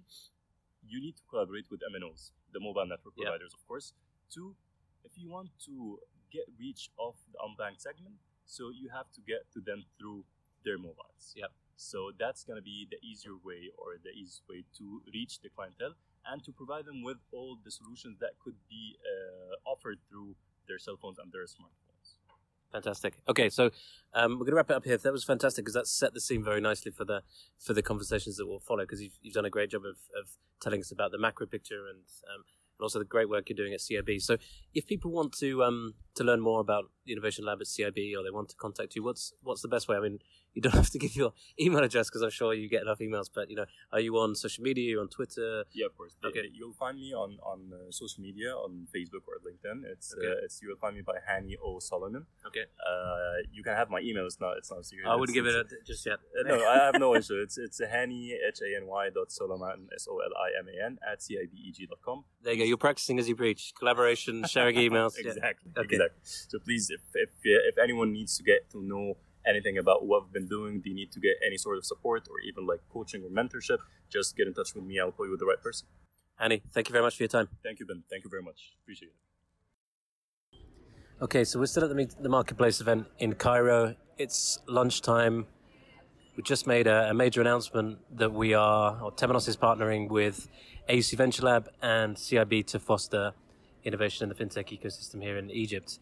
you 0.93 0.99
need 1.01 1.17
to 1.21 1.25
collaborate 1.31 1.67
with 1.71 1.83
MNOs, 1.93 2.33
the 2.55 2.61
mobile 2.61 2.87
network 2.87 3.15
Yeah. 3.17 3.25
providers, 3.27 3.53
of 3.53 3.63
course. 3.67 3.93
Two, 4.31 4.57
if 5.05 5.19
you 5.19 5.29
want 5.29 5.51
to 5.67 6.01
get 6.31 6.47
reach 6.59 6.91
of 6.99 7.15
the 7.33 7.39
unbanked 7.47 7.81
segment, 7.89 8.17
so 8.47 8.71
you 8.71 8.89
have 8.89 9.11
to 9.13 9.21
get 9.33 9.51
to 9.55 9.61
them 9.61 9.85
through 9.99 10.25
their 10.65 10.79
mobiles. 10.79 11.35
Yeah. 11.37 11.49
So 11.77 12.13
that's 12.23 12.45
going 12.45 12.57
to 12.57 12.63
be 12.75 12.87
the 12.87 12.99
easier 13.11 13.37
way 13.37 13.71
or 13.77 13.99
the 13.99 14.11
easiest 14.21 14.47
way 14.49 14.65
to 14.79 15.03
reach 15.13 15.41
the 15.41 15.51
clientele 15.51 15.95
and 16.25 16.39
to 16.45 16.53
provide 16.53 16.85
them 16.85 17.03
with 17.03 17.19
all 17.33 17.57
the 17.57 17.71
solutions 17.71 18.19
that 18.21 18.39
could 18.39 18.57
be 18.69 18.97
uh, 19.13 19.55
offered 19.73 19.99
through 20.09 20.37
their 20.69 20.79
cell 20.79 20.97
phones 20.97 21.19
and 21.19 21.33
their 21.33 21.45
smartphones. 21.45 21.82
Fantastic. 22.73 23.19
Okay, 23.29 23.51
so 23.51 23.71
um, 24.15 24.33
we're 24.33 24.47
going 24.47 24.53
to 24.53 24.57
wrap 24.57 24.71
it 24.71 24.77
up 24.77 24.85
here. 24.85 24.97
That 24.97 25.13
was 25.13 25.25
fantastic 25.25 25.65
because 25.65 25.75
that 25.75 25.87
set 25.87 26.15
the 26.15 26.21
scene 26.21 26.43
very 26.43 26.61
nicely 26.61 26.91
for 26.91 27.05
the 27.05 27.23
for 27.59 27.75
the 27.75 27.83
conversations 27.83 28.39
that 28.39 28.47
will 28.47 28.61
follow. 28.61 28.85
Because 28.85 29.03
you've, 29.03 29.19
you've 29.21 29.35
done 29.35 29.45
a 29.45 29.51
great 29.51 29.71
job 29.71 29.83
of, 29.85 29.97
of 30.19 30.31
telling 30.61 30.81
us 30.81 30.91
about 30.91 31.13
the 31.13 31.19
macro 31.19 31.47
picture 31.47 31.87
and 31.87 32.01
um, 32.35 32.45
and 32.79 32.85
also 32.85 32.99
the 32.99 33.05
great 33.05 33.29
work 33.29 33.49
you're 33.49 33.57
doing 33.57 33.75
at 33.75 33.81
CIB. 33.81 34.23
So, 34.23 34.39
if 34.73 34.87
people 34.87 35.11
want 35.11 35.33
to 35.39 35.63
um, 35.63 35.95
to 36.15 36.25
learn 36.25 36.41
more 36.41 36.61
about 36.61 36.85
the 37.05 37.13
Innovation 37.13 37.45
Lab 37.45 37.61
at 37.61 37.67
CIB 37.67 38.17
or 38.17 38.25
they 38.25 38.31
want 38.31 38.49
to 38.49 38.57
contact 38.57 38.97
you, 38.97 39.05
what's 39.05 39.35
what's 39.43 39.61
the 39.61 39.69
best 39.69 39.87
way? 39.87 39.97
I 39.97 40.01
mean, 40.01 40.19
you 40.55 40.63
don't 40.63 40.75
have 40.83 40.91
to 40.91 40.99
give 40.99 41.15
your 41.17 41.33
email 41.61 41.83
address 41.83 42.09
because 42.09 42.23
I'm 42.23 42.31
sure 42.31 42.53
you 42.55 42.69
get 42.69 42.83
enough 42.83 42.99
emails. 42.99 43.29
But 43.35 43.51
you 43.51 43.57
know, 43.57 43.67
are 43.93 44.01
you 44.01 44.17
on 44.19 44.35
social 44.35 44.63
media? 44.65 44.85
Are 44.89 44.91
you 44.91 45.01
on 45.01 45.09
Twitter? 45.09 45.65
Yeah, 45.73 45.87
of 45.87 45.97
course. 45.97 46.15
Okay. 46.25 46.49
You'll 46.53 46.73
find 46.75 46.99
me 46.99 47.13
on 47.15 47.39
on 47.43 47.73
uh, 47.73 47.91
social 47.91 48.23
media 48.23 48.53
on 48.53 48.87
Facebook 48.95 49.25
or 49.29 49.37
LinkedIn. 49.47 49.85
It's 49.93 50.15
Okay. 50.15 50.27
uh, 50.27 50.45
it's 50.45 50.61
you'll 50.63 50.77
find 50.77 50.95
me 50.97 51.03
by 51.03 51.17
Hany 51.27 51.57
O 51.63 51.79
Soliman. 51.79 52.25
Okay, 52.47 52.65
Uh, 52.87 53.43
you 53.53 53.63
can 53.63 53.75
have 53.75 53.89
my 53.91 54.01
email. 54.01 54.27
It's 54.27 54.41
not 54.41 54.57
it's 54.59 54.71
not 54.71 54.81
a 54.81 54.85
secret. 54.85 55.09
I 55.09 55.17
wouldn't 55.17 55.35
give 55.35 55.47
it 55.47 55.55
a, 55.55 55.65
just 55.87 56.05
yet. 56.07 56.19
uh, 56.39 56.43
no, 56.49 56.67
I 56.67 56.77
have 56.87 56.99
no 56.99 57.15
issue. 57.21 57.41
It's 57.43 57.57
it's 57.59 57.81
Hany 57.81 58.33
H 58.33 58.61
A 58.63 58.77
N 58.77 58.87
Y 58.87 59.11
dot 59.11 59.29
Soliman 59.31 59.87
S 59.95 60.07
O 60.11 60.19
L 60.19 60.35
I 60.37 60.49
M 60.59 60.67
A 60.69 60.85
N 60.87 60.99
at 61.11 61.21
cibeg 61.21 61.89
dot 61.89 61.99
com. 62.05 62.25
There 62.43 62.53
you 62.53 62.59
go. 62.61 62.65
You're 62.65 62.77
practicing 62.89 63.19
as 63.19 63.29
you 63.29 63.37
preach. 63.37 63.73
Collaboration, 63.79 64.45
sharing 64.45 64.77
emails. 64.87 65.13
Yeah. 65.17 65.31
exactly. 65.33 65.71
Okay. 65.77 65.95
Exactly. 65.97 66.21
So 66.25 66.59
please, 66.59 66.91
if 66.91 67.01
if 67.15 67.31
if 67.43 67.79
anyone 67.79 68.13
needs 68.13 68.37
to 68.39 68.43
get 68.43 68.71
to 68.73 68.83
know 68.83 69.17
anything 69.47 69.79
about 69.79 70.07
what 70.07 70.25
I've 70.25 70.33
been 70.33 70.47
doing, 70.47 70.81
do 70.81 70.91
you 70.91 70.97
need 70.97 71.13
to 71.13 71.21
get 71.21 71.35
any 71.47 71.57
sort 71.57 71.79
of 71.79 71.85
support 71.85 72.29
or 72.31 72.41
even 72.41 72.67
like 72.67 72.81
coaching 72.93 73.23
or 73.25 73.31
mentorship, 73.31 73.79
just 74.11 74.37
get 74.37 74.47
in 74.47 74.55
touch 74.55 74.75
with 74.75 74.85
me. 74.85 74.99
I'll 75.01 75.13
put 75.13 75.25
you 75.25 75.31
with 75.31 75.41
the 75.41 75.47
right 75.47 75.61
person. 75.63 75.89
Annie, 76.39 76.63
thank 76.73 76.89
you 76.89 76.93
very 76.93 77.05
much 77.05 77.17
for 77.17 77.23
your 77.23 77.29
time. 77.29 77.49
Thank 77.63 77.81
you, 77.81 77.87
Ben. 77.87 78.03
Thank 78.11 78.25
you 78.25 78.31
very 78.31 78.43
much. 78.43 78.73
Appreciate 78.83 79.09
it. 79.09 79.15
Okay, 81.23 81.45
so 81.45 81.59
we're 81.61 81.67
still 81.67 81.85
at 81.85 81.91
the, 81.91 82.15
the 82.21 82.29
marketplace 82.29 82.81
event 82.81 83.07
in 83.19 83.35
Cairo. 83.35 83.95
It's 84.19 84.59
lunchtime. 84.67 85.47
We 86.37 86.43
just 86.43 86.67
made 86.67 86.87
a, 86.87 87.11
a 87.11 87.15
major 87.15 87.41
announcement 87.41 87.99
that 88.17 88.33
we 88.33 88.55
are, 88.55 88.99
or 89.03 89.13
Temenos 89.13 89.47
is 89.49 89.57
partnering 89.57 90.09
with 90.09 90.49
AUC 90.89 91.17
Venture 91.17 91.45
Lab 91.45 91.69
and 91.81 92.17
CIB 92.17 92.67
to 92.69 92.81
foster 92.81 93.33
innovation 93.85 94.25
in 94.25 94.29
the 94.29 94.35
fintech 94.35 94.77
ecosystem 94.77 95.23
here 95.23 95.37
in 95.37 95.51
Egypt. 95.51 95.99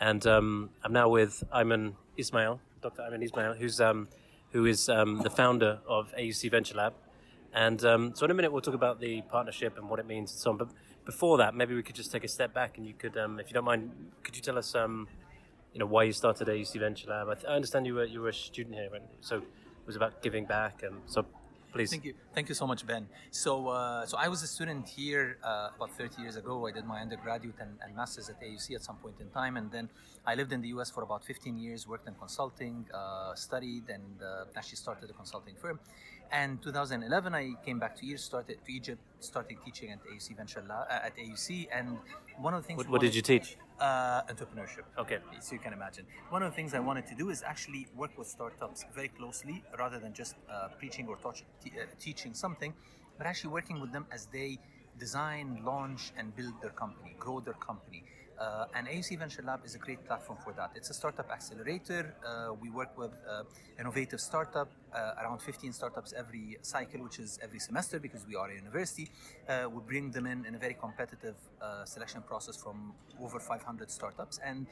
and 0.00 0.26
um, 0.26 0.70
I'm 0.82 0.92
now 0.92 1.08
with 1.08 1.44
Ayman 1.54 1.94
Ismail, 2.16 2.60
Dr. 2.84 3.00
Ayman 3.00 3.24
Ismail, 3.24 3.54
who's 3.54 3.80
um, 3.80 4.08
who 4.50 4.66
is 4.66 4.90
um, 4.90 5.18
the 5.22 5.30
founder 5.30 5.78
of 5.88 6.12
AUC 6.18 6.50
Venture 6.50 6.76
Lab. 6.76 6.92
And 7.54 7.82
um, 7.82 8.14
so 8.14 8.26
in 8.26 8.30
a 8.30 8.34
minute 8.34 8.52
we'll 8.52 8.60
talk 8.60 8.74
about 8.74 9.00
the 9.00 9.22
partnership 9.22 9.78
and 9.78 9.88
what 9.88 9.98
it 10.00 10.06
means 10.06 10.32
and 10.32 10.38
so 10.38 10.50
on. 10.50 10.58
But 10.58 10.68
before 11.06 11.38
that, 11.38 11.54
maybe 11.54 11.74
we 11.74 11.82
could 11.82 11.94
just 11.94 12.12
take 12.12 12.24
a 12.24 12.28
step 12.28 12.52
back 12.52 12.76
and 12.76 12.86
you 12.86 12.92
could, 12.92 13.16
um, 13.16 13.40
if 13.40 13.48
you 13.48 13.54
don't 13.54 13.64
mind, 13.64 13.90
could 14.22 14.36
you 14.36 14.42
tell 14.42 14.58
us, 14.58 14.74
um, 14.74 15.08
you 15.72 15.80
know, 15.80 15.86
why 15.86 16.02
you 16.02 16.12
started 16.12 16.46
AUC 16.46 16.78
Venture 16.78 17.08
Lab? 17.08 17.28
I, 17.30 17.34
th- 17.34 17.46
I 17.46 17.54
understand 17.54 17.86
you 17.86 17.94
were 17.94 18.04
you 18.04 18.20
were 18.20 18.28
a 18.28 18.34
student 18.34 18.74
here, 18.74 18.90
and 18.94 19.04
so 19.20 19.38
it 19.38 19.86
was 19.86 19.96
about 19.96 20.22
giving 20.22 20.44
back. 20.44 20.82
And 20.82 20.96
so 21.06 21.24
Please. 21.74 21.90
Thank 21.90 22.04
you. 22.04 22.14
Thank 22.32 22.48
you 22.48 22.54
so 22.54 22.68
much, 22.68 22.86
Ben. 22.86 23.08
So, 23.32 23.66
uh, 23.66 24.06
so 24.06 24.16
I 24.16 24.28
was 24.28 24.44
a 24.44 24.46
student 24.46 24.88
here 24.88 25.38
uh, 25.42 25.70
about 25.74 25.90
30 25.90 26.22
years 26.22 26.36
ago. 26.36 26.68
I 26.68 26.70
did 26.70 26.84
my 26.84 27.00
undergraduate 27.00 27.56
and, 27.58 27.72
and, 27.82 27.96
master's 27.96 28.28
at 28.28 28.40
AUC 28.40 28.76
at 28.76 28.84
some 28.84 28.96
point 28.98 29.16
in 29.20 29.28
time, 29.30 29.56
and 29.56 29.72
then 29.72 29.88
I 30.24 30.36
lived 30.36 30.52
in 30.52 30.60
the 30.60 30.68
US 30.68 30.88
for 30.88 31.02
about 31.02 31.24
15 31.24 31.58
years, 31.58 31.88
worked 31.88 32.06
in 32.06 32.14
consulting, 32.14 32.86
uh, 32.94 33.34
studied, 33.34 33.88
and 33.88 34.22
uh, 34.22 34.44
actually 34.56 34.76
started 34.76 35.10
a 35.10 35.14
consulting 35.14 35.56
firm. 35.56 35.80
And 36.30 36.62
2011, 36.62 37.34
I 37.34 37.54
came 37.66 37.80
back 37.80 37.96
to, 37.96 38.16
started 38.18 38.58
to 38.64 38.72
Egypt, 38.72 39.00
started 39.18 39.56
teaching 39.64 39.90
at 39.90 39.98
AUC 40.06 40.36
Venture 40.36 40.62
Lab, 40.68 40.86
uh, 40.88 41.06
at 41.06 41.16
AUC, 41.16 41.66
and 41.72 41.98
one 42.38 42.54
of 42.54 42.62
the 42.62 42.68
things. 42.68 42.78
What, 42.78 42.88
what 42.88 43.00
did 43.00 43.16
you 43.16 43.22
teach? 43.22 43.56
Uh, 43.80 44.22
entrepreneurship. 44.30 44.84
Okay. 44.96 45.18
So 45.40 45.52
you 45.52 45.58
can 45.58 45.72
imagine. 45.72 46.06
One 46.30 46.44
of 46.44 46.52
the 46.52 46.56
things 46.56 46.74
I 46.74 46.78
wanted 46.78 47.06
to 47.08 47.14
do 47.16 47.30
is 47.30 47.42
actually 47.42 47.88
work 47.96 48.16
with 48.16 48.28
startups 48.28 48.84
very 48.94 49.08
closely, 49.08 49.64
rather 49.76 49.98
than 49.98 50.12
just 50.14 50.36
uh, 50.48 50.68
preaching 50.78 51.08
or 51.08 51.16
touch, 51.16 51.42
t- 51.62 51.72
uh, 51.76 51.86
teaching 51.98 52.34
something, 52.34 52.72
but 53.18 53.26
actually 53.26 53.50
working 53.50 53.80
with 53.80 53.92
them 53.92 54.06
as 54.12 54.26
they 54.26 54.58
design, 54.96 55.60
launch, 55.64 56.12
and 56.16 56.36
build 56.36 56.54
their 56.62 56.70
company, 56.70 57.16
grow 57.18 57.40
their 57.40 57.54
company. 57.54 58.04
Uh, 58.38 58.66
and 58.74 58.88
AUC 58.88 59.18
Venture 59.18 59.42
Lab 59.42 59.64
is 59.64 59.74
a 59.74 59.78
great 59.78 60.04
platform 60.04 60.38
for 60.42 60.52
that. 60.54 60.70
It's 60.74 60.90
a 60.90 60.94
startup 60.94 61.30
accelerator. 61.30 62.14
Uh, 62.26 62.54
we 62.60 62.68
work 62.70 62.96
with 62.98 63.12
uh, 63.28 63.44
innovative 63.78 64.20
startup, 64.20 64.68
uh, 64.92 65.12
around 65.22 65.40
15 65.40 65.72
startups 65.72 66.12
every 66.16 66.58
cycle, 66.62 67.02
which 67.02 67.18
is 67.18 67.38
every 67.42 67.58
semester 67.58 68.00
because 68.00 68.26
we 68.26 68.34
are 68.34 68.50
a 68.50 68.54
university. 68.54 69.08
Uh, 69.48 69.68
we 69.72 69.80
bring 69.86 70.10
them 70.10 70.26
in 70.26 70.44
in 70.46 70.54
a 70.54 70.58
very 70.58 70.74
competitive 70.74 71.36
uh, 71.62 71.84
selection 71.84 72.22
process 72.22 72.56
from 72.56 72.92
over 73.20 73.38
500 73.38 73.90
startups, 73.90 74.40
and 74.44 74.66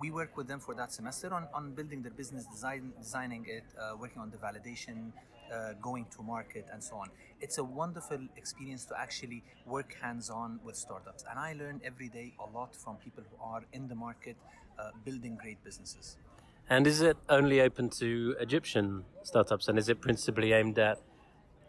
we 0.00 0.10
work 0.10 0.36
with 0.36 0.46
them 0.46 0.60
for 0.60 0.74
that 0.74 0.92
semester 0.92 1.32
on, 1.32 1.48
on 1.54 1.72
building 1.72 2.02
their 2.02 2.12
business, 2.12 2.44
design, 2.46 2.92
designing 3.00 3.44
it, 3.48 3.64
working 3.98 4.20
on 4.20 4.30
the 4.30 4.36
validation, 4.36 5.12
uh, 5.52 5.74
going 5.80 6.06
to 6.16 6.22
market 6.22 6.66
and 6.72 6.82
so 6.82 6.96
on. 6.96 7.08
It's 7.40 7.58
a 7.58 7.64
wonderful 7.64 8.20
experience 8.36 8.84
to 8.86 8.98
actually 8.98 9.42
work 9.66 9.96
hands 10.00 10.30
on 10.30 10.60
with 10.64 10.76
startups. 10.76 11.24
And 11.28 11.38
I 11.38 11.52
learn 11.52 11.80
every 11.84 12.08
day 12.08 12.34
a 12.38 12.48
lot 12.56 12.74
from 12.74 12.96
people 12.96 13.24
who 13.30 13.36
are 13.42 13.62
in 13.72 13.88
the 13.88 13.94
market 13.94 14.36
uh, 14.78 14.90
building 15.04 15.36
great 15.36 15.62
businesses. 15.64 16.16
And 16.70 16.86
is 16.86 17.02
it 17.02 17.16
only 17.28 17.60
open 17.60 17.90
to 18.00 18.36
Egyptian 18.40 19.04
startups 19.24 19.68
and 19.68 19.78
is 19.78 19.88
it 19.88 20.00
principally 20.00 20.52
aimed 20.52 20.78
at 20.78 20.98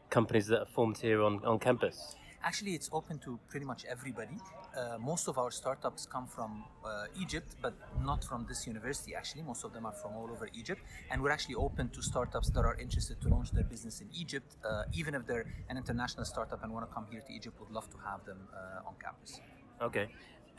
companies 0.09 0.47
that 0.47 0.59
are 0.61 0.65
formed 0.65 0.97
here 0.99 1.21
on, 1.21 1.43
on 1.43 1.59
campus? 1.59 2.15
Actually, 2.45 2.73
it's 2.73 2.89
open 2.91 3.19
to 3.19 3.39
pretty 3.47 3.65
much 3.65 3.85
everybody. 3.85 4.37
Uh, 4.75 4.97
most 4.99 5.29
of 5.29 5.37
our 5.37 5.49
startups 5.49 6.05
come 6.05 6.27
from 6.27 6.65
uh, 6.83 7.05
Egypt, 7.17 7.55
but 7.61 7.73
not 8.03 8.21
from 8.21 8.45
this 8.49 8.67
university. 8.67 9.15
Actually, 9.15 9.43
most 9.43 9.63
of 9.63 9.71
them 9.71 9.85
are 9.85 9.93
from 9.93 10.13
all 10.13 10.29
over 10.29 10.49
Egypt, 10.53 10.81
and 11.09 11.21
we're 11.21 11.31
actually 11.31 11.55
open 11.55 11.87
to 11.89 12.01
startups 12.01 12.49
that 12.49 12.65
are 12.65 12.75
interested 12.75 13.21
to 13.21 13.29
launch 13.29 13.51
their 13.51 13.63
business 13.63 14.01
in 14.01 14.09
Egypt. 14.13 14.57
Uh, 14.65 14.83
even 14.93 15.15
if 15.15 15.25
they're 15.25 15.45
an 15.69 15.77
international 15.77 16.25
startup 16.25 16.61
and 16.63 16.73
want 16.73 16.85
to 16.87 16.93
come 16.93 17.05
here 17.09 17.21
to 17.25 17.31
Egypt, 17.31 17.57
would 17.61 17.71
love 17.71 17.89
to 17.89 17.97
have 18.05 18.25
them 18.25 18.39
uh, 18.53 18.87
on 18.87 18.95
campus. 19.01 19.39
Okay, 19.81 20.07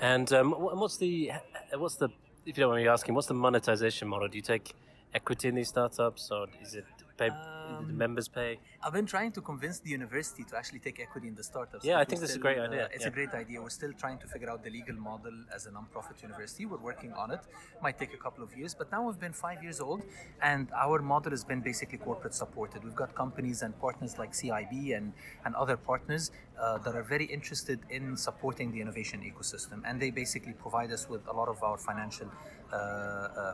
and 0.00 0.32
um, 0.32 0.52
what's 0.52 0.96
the 0.96 1.32
what's 1.74 1.96
the 1.96 2.08
if 2.46 2.56
you 2.56 2.62
don't 2.62 2.70
mind 2.70 2.82
me 2.82 2.88
asking, 2.88 3.14
what's 3.14 3.26
the 3.26 3.34
monetization 3.34 4.08
model? 4.08 4.28
Do 4.28 4.36
you 4.36 4.42
take 4.42 4.74
equity 5.12 5.48
in 5.48 5.54
these 5.56 5.68
startups, 5.68 6.30
or 6.30 6.46
is 6.62 6.74
it 6.74 6.86
pay, 7.16 7.28
um, 7.28 7.86
the 7.86 7.92
members 7.92 8.28
pay? 8.28 8.58
I've 8.82 8.92
been 8.92 9.06
trying 9.06 9.32
to 9.32 9.40
convince 9.40 9.78
the 9.80 9.90
university 9.90 10.44
to 10.44 10.56
actually 10.56 10.80
take 10.80 11.00
equity 11.00 11.28
in 11.28 11.34
the 11.34 11.42
startups. 11.42 11.84
Yeah, 11.84 11.98
I 11.98 12.04
think 12.04 12.20
that's 12.20 12.34
a 12.34 12.38
great 12.38 12.58
idea. 12.58 12.84
Uh, 12.84 12.94
it's 12.94 13.02
yeah. 13.02 13.08
a 13.08 13.18
great 13.18 13.32
idea. 13.34 13.60
We're 13.62 13.70
still 13.70 13.92
trying 13.92 14.18
to 14.18 14.26
figure 14.26 14.50
out 14.50 14.62
the 14.64 14.70
legal 14.70 14.96
model 14.96 15.32
as 15.54 15.66
a 15.66 15.70
non-profit 15.70 16.22
university. 16.22 16.66
We're 16.66 16.78
working 16.78 17.12
on 17.12 17.30
it. 17.30 17.40
Might 17.82 17.98
take 17.98 18.14
a 18.14 18.16
couple 18.16 18.42
of 18.44 18.56
years, 18.56 18.74
but 18.74 18.90
now 18.92 19.06
we've 19.06 19.20
been 19.20 19.32
five 19.32 19.62
years 19.62 19.80
old, 19.80 20.02
and 20.42 20.68
our 20.74 21.00
model 21.00 21.30
has 21.30 21.44
been 21.44 21.60
basically 21.60 21.98
corporate 21.98 22.34
supported. 22.34 22.84
We've 22.84 22.94
got 22.94 23.14
companies 23.14 23.62
and 23.62 23.78
partners 23.80 24.18
like 24.18 24.32
CIB 24.32 24.96
and 24.96 25.12
and 25.44 25.54
other 25.54 25.76
partners 25.76 26.30
uh, 26.60 26.78
that 26.78 26.94
are 26.94 27.02
very 27.02 27.24
interested 27.24 27.80
in 27.90 28.16
supporting 28.16 28.72
the 28.72 28.80
innovation 28.80 29.20
ecosystem, 29.20 29.82
and 29.84 30.00
they 30.00 30.10
basically 30.10 30.52
provide 30.52 30.90
us 30.92 31.08
with 31.08 31.26
a 31.28 31.32
lot 31.32 31.48
of 31.48 31.62
our 31.62 31.76
financial 31.76 32.28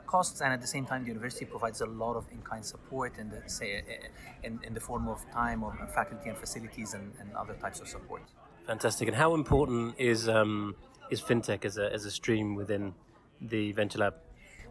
costs, 0.07 0.40
and 0.40 0.53
at 0.53 0.61
the 0.61 0.66
same 0.66 0.87
time, 0.87 1.03
the 1.03 1.09
university 1.09 1.44
provides 1.44 1.81
a 1.81 1.87
lot 1.87 2.14
of 2.16 2.25
in-kind 2.33 2.64
support 2.64 3.18
in 3.18 3.29
the 3.31 3.42
say 3.46 3.83
in, 4.42 4.61
in 4.62 4.75
the 4.75 4.81
form 4.81 5.09
of 5.09 5.18
time 5.31 5.62
or 5.62 5.73
faculty 5.94 6.29
and 6.29 6.38
facilities 6.38 6.94
and, 6.94 7.12
and 7.20 7.33
other 7.35 7.55
types 7.55 7.81
of 7.81 7.88
support. 7.88 8.23
Fantastic. 8.66 9.09
And 9.09 9.16
how 9.16 9.35
important 9.35 9.94
is 9.99 10.29
um, 10.29 10.77
is 11.11 11.20
fintech 11.20 11.64
as 11.64 11.79
a 11.79 11.92
as 11.92 12.05
a 12.05 12.11
stream 12.11 12.55
within 12.55 12.94
the 13.40 13.73
venture 13.73 13.99
lab? 13.99 14.14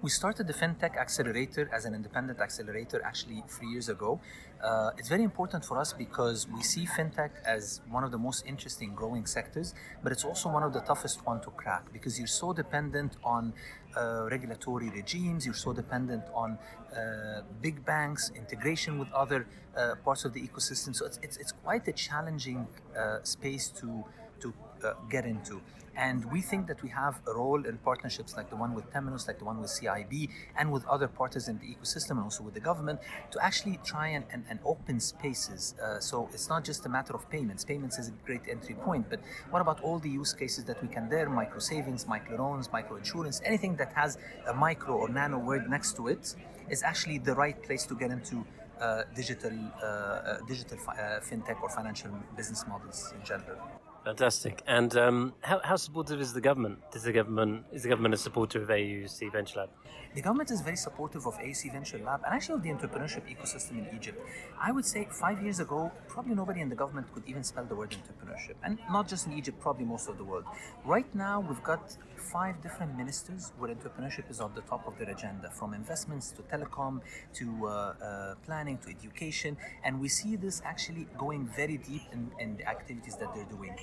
We 0.01 0.09
started 0.09 0.47
the 0.47 0.53
FinTech 0.53 0.95
Accelerator 0.95 1.69
as 1.73 1.83
an 1.83 1.93
independent 1.93 2.39
accelerator 2.39 3.01
actually 3.03 3.43
three 3.49 3.67
years 3.67 3.89
ago. 3.89 4.21
Uh, 4.63 4.91
it's 4.97 5.09
very 5.09 5.23
important 5.23 5.65
for 5.65 5.77
us 5.77 5.91
because 5.91 6.47
we 6.47 6.63
see 6.63 6.85
FinTech 6.85 7.31
as 7.45 7.81
one 7.89 8.05
of 8.05 8.11
the 8.11 8.17
most 8.17 8.45
interesting 8.45 8.95
growing 8.95 9.25
sectors, 9.25 9.75
but 10.01 10.13
it's 10.13 10.23
also 10.23 10.47
one 10.47 10.63
of 10.63 10.71
the 10.71 10.79
toughest 10.79 11.25
one 11.25 11.41
to 11.41 11.49
crack 11.49 11.91
because 11.91 12.17
you're 12.17 12.27
so 12.27 12.53
dependent 12.53 13.17
on 13.25 13.53
uh, 13.95 14.27
regulatory 14.29 14.89
regimes, 14.89 15.45
you're 15.45 15.55
so 15.55 15.73
dependent 15.73 16.23
on 16.33 16.57
uh, 16.95 17.41
big 17.61 17.85
banks, 17.85 18.31
integration 18.35 18.99
with 18.99 19.11
other 19.13 19.47
uh, 19.75 19.95
parts 20.03 20.25
of 20.25 20.33
the 20.33 20.41
ecosystem. 20.41 20.95
So 20.95 21.05
it's, 21.05 21.19
it's, 21.21 21.37
it's 21.37 21.51
quite 21.51 21.87
a 21.87 21.93
challenging 21.93 22.67
uh, 22.97 23.19
space 23.23 23.69
to, 23.79 24.03
to 24.41 24.53
uh, 24.83 24.93
get 25.09 25.25
into. 25.25 25.61
And 25.99 26.23
we 26.31 26.39
think 26.39 26.67
that 26.67 26.81
we 26.81 26.89
have 26.89 27.19
a 27.27 27.33
role 27.33 27.65
in 27.65 27.77
partnerships 27.79 28.37
like 28.37 28.49
the 28.49 28.55
one 28.55 28.73
with 28.73 28.89
Temenos, 28.93 29.27
like 29.27 29.37
the 29.37 29.43
one 29.43 29.59
with 29.59 29.69
CIB, 29.69 30.29
and 30.57 30.71
with 30.71 30.85
other 30.85 31.09
partners 31.09 31.49
in 31.49 31.59
the 31.59 31.65
ecosystem 31.65 32.11
and 32.11 32.21
also 32.21 32.41
with 32.41 32.53
the 32.53 32.61
government 32.61 33.01
to 33.31 33.43
actually 33.43 33.79
try 33.83 34.07
and, 34.07 34.23
and, 34.31 34.45
and 34.49 34.59
open 34.63 35.01
spaces. 35.01 35.75
Uh, 35.83 35.99
so 35.99 36.29
it's 36.33 36.47
not 36.47 36.63
just 36.63 36.85
a 36.85 36.89
matter 36.89 37.13
of 37.13 37.29
payments. 37.29 37.65
Payments 37.65 37.99
is 37.99 38.07
a 38.07 38.13
great 38.25 38.43
entry 38.49 38.75
point, 38.75 39.09
but 39.09 39.19
what 39.49 39.61
about 39.61 39.81
all 39.81 39.99
the 39.99 40.09
use 40.09 40.31
cases 40.31 40.63
that 40.65 40.81
we 40.81 40.87
can 40.87 41.09
there? 41.09 41.29
Micro 41.29 41.59
savings, 41.59 42.07
micro 42.07 42.37
loans, 42.37 42.71
micro 42.71 42.95
insurance, 42.95 43.41
anything 43.43 43.75
that 43.75 43.91
has 43.91 44.17
a 44.47 44.53
micro 44.53 44.95
or 44.95 45.09
nano 45.09 45.37
word 45.37 45.69
next 45.69 45.97
to 45.97 46.07
it 46.07 46.33
is 46.69 46.81
actually 46.81 47.17
the 47.17 47.35
right 47.35 47.61
place 47.61 47.85
to 47.85 47.95
get 47.95 48.09
into 48.09 48.45
uh, 48.79 49.03
digital, 49.13 49.51
uh, 49.83 49.85
uh 49.85 50.37
digital 50.47 50.77
uh, 50.87 51.19
fintech 51.19 51.61
or 51.61 51.69
financial 51.69 52.11
business 52.37 52.65
models 52.67 53.13
in 53.19 53.25
general. 53.25 53.59
Fantastic. 54.05 54.63
And 54.65 54.95
um, 54.95 55.33
how, 55.41 55.59
how 55.63 55.75
supportive 55.75 56.21
is 56.21 56.33
the 56.33 56.41
government? 56.41 56.79
Does 56.91 57.03
the 57.03 57.11
government 57.11 57.65
is 57.71 57.83
the 57.83 57.89
government 57.89 58.13
a 58.13 58.17
supporter 58.17 58.61
of 58.61 58.69
AUC 58.69 59.31
Venture 59.31 59.59
Lab? 59.59 59.69
The 60.15 60.21
government 60.21 60.49
is 60.49 60.61
very 60.61 60.77
supportive 60.77 61.27
of 61.27 61.35
AUC 61.35 61.71
Venture 61.71 61.99
Lab 61.99 62.21
and 62.25 62.33
actually 62.33 62.55
of 62.55 62.63
the 62.63 62.69
entrepreneurship 62.69 63.23
ecosystem 63.29 63.71
in 63.77 63.95
Egypt. 63.95 64.17
I 64.59 64.71
would 64.71 64.85
say 64.85 65.07
five 65.11 65.43
years 65.43 65.59
ago, 65.59 65.91
probably 66.07 66.33
nobody 66.33 66.61
in 66.61 66.69
the 66.69 66.75
government 66.75 67.13
could 67.13 67.23
even 67.27 67.43
spell 67.43 67.65
the 67.65 67.75
word 67.75 67.91
entrepreneurship, 67.91 68.55
and 68.63 68.79
not 68.89 69.07
just 69.07 69.27
in 69.27 69.33
Egypt, 69.33 69.59
probably 69.59 69.85
most 69.85 70.09
of 70.09 70.17
the 70.17 70.23
world. 70.23 70.45
Right 70.83 71.13
now, 71.13 71.41
we've 71.41 71.61
got 71.61 71.95
five 72.19 72.61
different 72.61 72.95
ministers 72.97 73.51
where 73.57 73.73
entrepreneurship 73.73 74.29
is 74.29 74.39
on 74.39 74.51
the 74.53 74.61
top 74.61 74.85
of 74.85 74.97
their 74.99 75.09
agenda, 75.09 75.49
from 75.49 75.73
investments 75.73 76.31
to 76.31 76.41
telecom 76.43 77.01
to 77.33 77.67
uh, 77.67 77.69
uh, 77.69 78.35
planning 78.45 78.77
to 78.79 78.89
education, 78.89 79.57
and 79.83 79.99
we 79.99 80.07
see 80.07 80.35
this 80.35 80.61
actually 80.65 81.07
going 81.17 81.47
very 81.55 81.77
deep 81.77 82.03
in, 82.11 82.31
in 82.39 82.57
the 82.57 82.67
activities 82.67 83.15
that 83.15 83.33
they're 83.33 83.45
doing. 83.45 83.75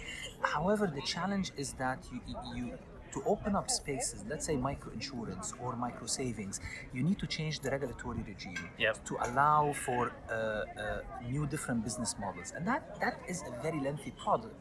However, 0.42 0.86
the 0.86 1.02
challenge 1.02 1.50
is 1.56 1.72
that 1.74 1.98
you, 2.12 2.20
you 2.54 2.78
to 3.16 3.22
open 3.24 3.56
up 3.56 3.70
spaces, 3.70 4.24
let's 4.28 4.44
say 4.46 4.56
micro 4.56 4.92
insurance 4.92 5.54
or 5.62 5.74
micro 5.76 6.06
savings, 6.06 6.60
you 6.92 7.02
need 7.02 7.18
to 7.18 7.26
change 7.26 7.60
the 7.60 7.70
regulatory 7.70 8.22
regime 8.32 8.64
yep. 8.78 9.02
to 9.08 9.16
allow 9.26 9.72
for 9.72 10.02
uh, 10.10 10.34
uh, 10.34 11.00
new 11.32 11.46
different 11.46 11.82
business 11.82 12.14
models. 12.20 12.52
And 12.54 12.66
that, 12.70 12.82
that 13.00 13.16
is 13.26 13.42
a 13.50 13.62
very 13.62 13.80
lengthy 13.80 14.12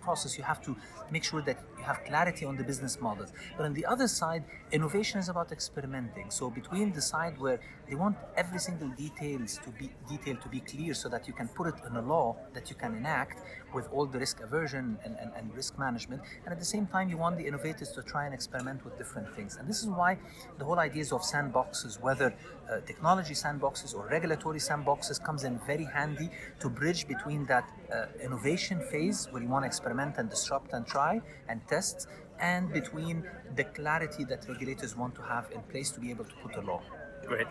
process. 0.05 0.37
You 0.37 0.45
have 0.45 0.61
to 0.67 0.75
make 1.11 1.23
sure 1.23 1.41
that 1.41 1.57
you 1.77 1.83
have 1.83 1.99
clarity 2.05 2.45
on 2.45 2.55
the 2.55 2.63
business 2.63 2.99
models. 3.01 3.33
But 3.57 3.65
on 3.65 3.73
the 3.73 3.85
other 3.85 4.07
side, 4.07 4.43
innovation 4.71 5.19
is 5.19 5.27
about 5.27 5.51
experimenting. 5.51 6.27
So 6.29 6.49
between 6.49 6.93
the 6.93 7.01
side 7.01 7.37
where 7.37 7.59
they 7.89 7.95
want 7.95 8.15
every 8.35 8.59
single 8.59 8.89
details 8.89 9.59
to 9.65 9.69
be 9.69 9.91
detail 10.09 10.37
to 10.37 10.49
be 10.49 10.61
clear 10.61 10.93
so 10.93 11.07
that 11.09 11.27
you 11.27 11.33
can 11.33 11.47
put 11.49 11.67
it 11.67 11.75
in 11.87 11.95
a 11.97 12.01
law 12.01 12.35
that 12.53 12.69
you 12.69 12.75
can 12.75 12.95
enact 12.95 13.37
with 13.73 13.87
all 13.91 14.05
the 14.05 14.17
risk 14.17 14.39
aversion 14.41 14.97
and, 15.03 15.15
and, 15.21 15.31
and 15.37 15.53
risk 15.53 15.77
management. 15.77 16.21
And 16.43 16.51
at 16.51 16.59
the 16.59 16.65
same 16.65 16.87
time, 16.87 17.09
you 17.09 17.17
want 17.17 17.37
the 17.37 17.45
innovators 17.45 17.91
to 17.91 18.01
try 18.01 18.25
and 18.25 18.33
experiment 18.33 18.44
with 18.53 18.97
different 18.97 19.33
things. 19.35 19.57
And 19.57 19.67
this 19.67 19.81
is 19.81 19.87
why 19.87 20.17
the 20.57 20.65
whole 20.65 20.79
ideas 20.79 21.11
of 21.11 21.21
sandboxes, 21.21 22.01
whether 22.01 22.33
uh, 22.69 22.79
technology 22.85 23.33
sandboxes 23.33 23.93
or 23.95 24.07
regulatory 24.07 24.59
sandboxes, 24.59 25.23
comes 25.23 25.43
in 25.43 25.59
very 25.65 25.85
handy 25.85 26.29
to 26.59 26.69
bridge 26.69 27.07
between 27.07 27.45
that 27.45 27.65
uh, 27.93 28.05
innovation 28.23 28.79
phase 28.91 29.27
where 29.31 29.41
you 29.41 29.49
want 29.49 29.63
to 29.63 29.67
experiment 29.67 30.15
and 30.17 30.29
disrupt 30.29 30.73
and 30.73 30.85
try 30.85 31.21
and 31.49 31.61
test, 31.67 32.07
and 32.39 32.71
between 32.73 33.23
the 33.55 33.63
clarity 33.63 34.23
that 34.25 34.45
regulators 34.47 34.95
want 34.95 35.15
to 35.15 35.21
have 35.21 35.49
in 35.51 35.61
place 35.63 35.91
to 35.91 35.99
be 35.99 36.09
able 36.09 36.25
to 36.25 36.35
put 36.43 36.55
a 36.55 36.61
law. 36.61 36.81
Great. 37.25 37.47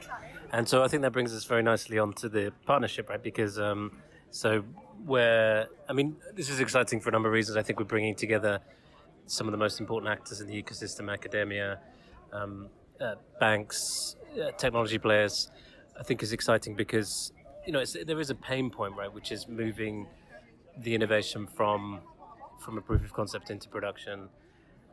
And 0.52 0.68
so 0.68 0.82
I 0.84 0.88
think 0.88 1.02
that 1.02 1.12
brings 1.12 1.34
us 1.34 1.44
very 1.44 1.62
nicely 1.62 1.98
onto 1.98 2.28
the 2.28 2.52
partnership, 2.66 3.08
right? 3.08 3.22
Because 3.22 3.58
um, 3.58 3.90
so 4.30 4.62
where 5.04 5.68
I 5.88 5.92
mean, 5.92 6.16
this 6.34 6.48
is 6.48 6.60
exciting 6.60 7.00
for 7.00 7.08
a 7.08 7.12
number 7.12 7.28
of 7.28 7.34
reasons. 7.34 7.56
I 7.56 7.62
think 7.62 7.78
we're 7.78 7.86
bringing 7.86 8.14
together 8.14 8.60
some 9.26 9.46
of 9.46 9.52
the 9.52 9.58
most 9.58 9.80
important 9.80 10.10
actors 10.10 10.40
in 10.40 10.46
the 10.46 10.62
ecosystem: 10.62 11.12
academia, 11.12 11.78
um, 12.32 12.68
uh, 13.00 13.14
banks, 13.40 14.16
uh, 14.40 14.50
technology 14.52 14.98
players. 14.98 15.50
I 15.98 16.02
think 16.02 16.22
is 16.22 16.32
exciting 16.32 16.74
because 16.74 17.32
you 17.66 17.72
know 17.72 17.84
there 17.84 18.20
is 18.20 18.30
a 18.30 18.34
pain 18.34 18.70
point, 18.70 18.96
right, 18.96 19.12
which 19.12 19.30
is 19.30 19.46
moving 19.48 20.06
the 20.78 20.94
innovation 20.94 21.46
from 21.46 22.00
from 22.58 22.78
a 22.78 22.80
proof 22.80 23.04
of 23.04 23.12
concept 23.12 23.50
into 23.50 23.68
production, 23.68 24.28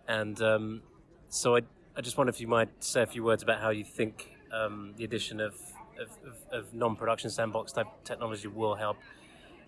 and 0.07 0.41
um, 0.41 0.81
so 1.29 1.55
I 1.55 1.61
I 1.95 2.01
just 2.01 2.17
wonder 2.17 2.29
if 2.29 2.39
you 2.39 2.47
might 2.47 2.69
say 2.83 3.01
a 3.01 3.05
few 3.05 3.23
words 3.23 3.43
about 3.43 3.59
how 3.59 3.69
you 3.69 3.83
think 3.83 4.31
um, 4.53 4.93
the 4.95 5.03
addition 5.03 5.41
of, 5.41 5.55
of, 5.99 6.09
of, 6.25 6.35
of 6.51 6.73
non-production 6.73 7.29
sandbox 7.29 7.73
type 7.73 7.87
technology 8.05 8.47
will 8.47 8.75
help 8.75 8.97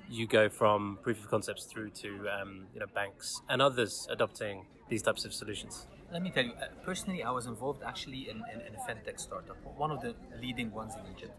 you 0.09 0.27
go 0.27 0.49
from 0.49 0.99
proof 1.01 1.19
of 1.23 1.29
concepts 1.29 1.65
through 1.65 1.89
to 1.91 2.27
um, 2.29 2.67
you 2.73 2.79
know 2.79 2.87
banks 2.93 3.41
and 3.49 3.61
others 3.61 4.07
adopting 4.09 4.65
these 4.89 5.01
types 5.01 5.25
of 5.25 5.33
solutions? 5.33 5.87
Let 6.11 6.21
me 6.21 6.29
tell 6.29 6.43
you, 6.43 6.53
uh, 6.53 6.67
personally, 6.85 7.23
I 7.23 7.31
was 7.31 7.47
involved 7.47 7.81
actually 7.83 8.29
in, 8.29 8.43
in, 8.53 8.61
in, 8.61 8.75
a 8.75 8.81
fintech 8.87 9.19
startup, 9.19 9.57
one 9.77 9.89
of 9.89 10.01
the 10.01 10.13
leading 10.39 10.71
ones 10.71 10.93
in 10.93 11.11
Egypt. 11.15 11.33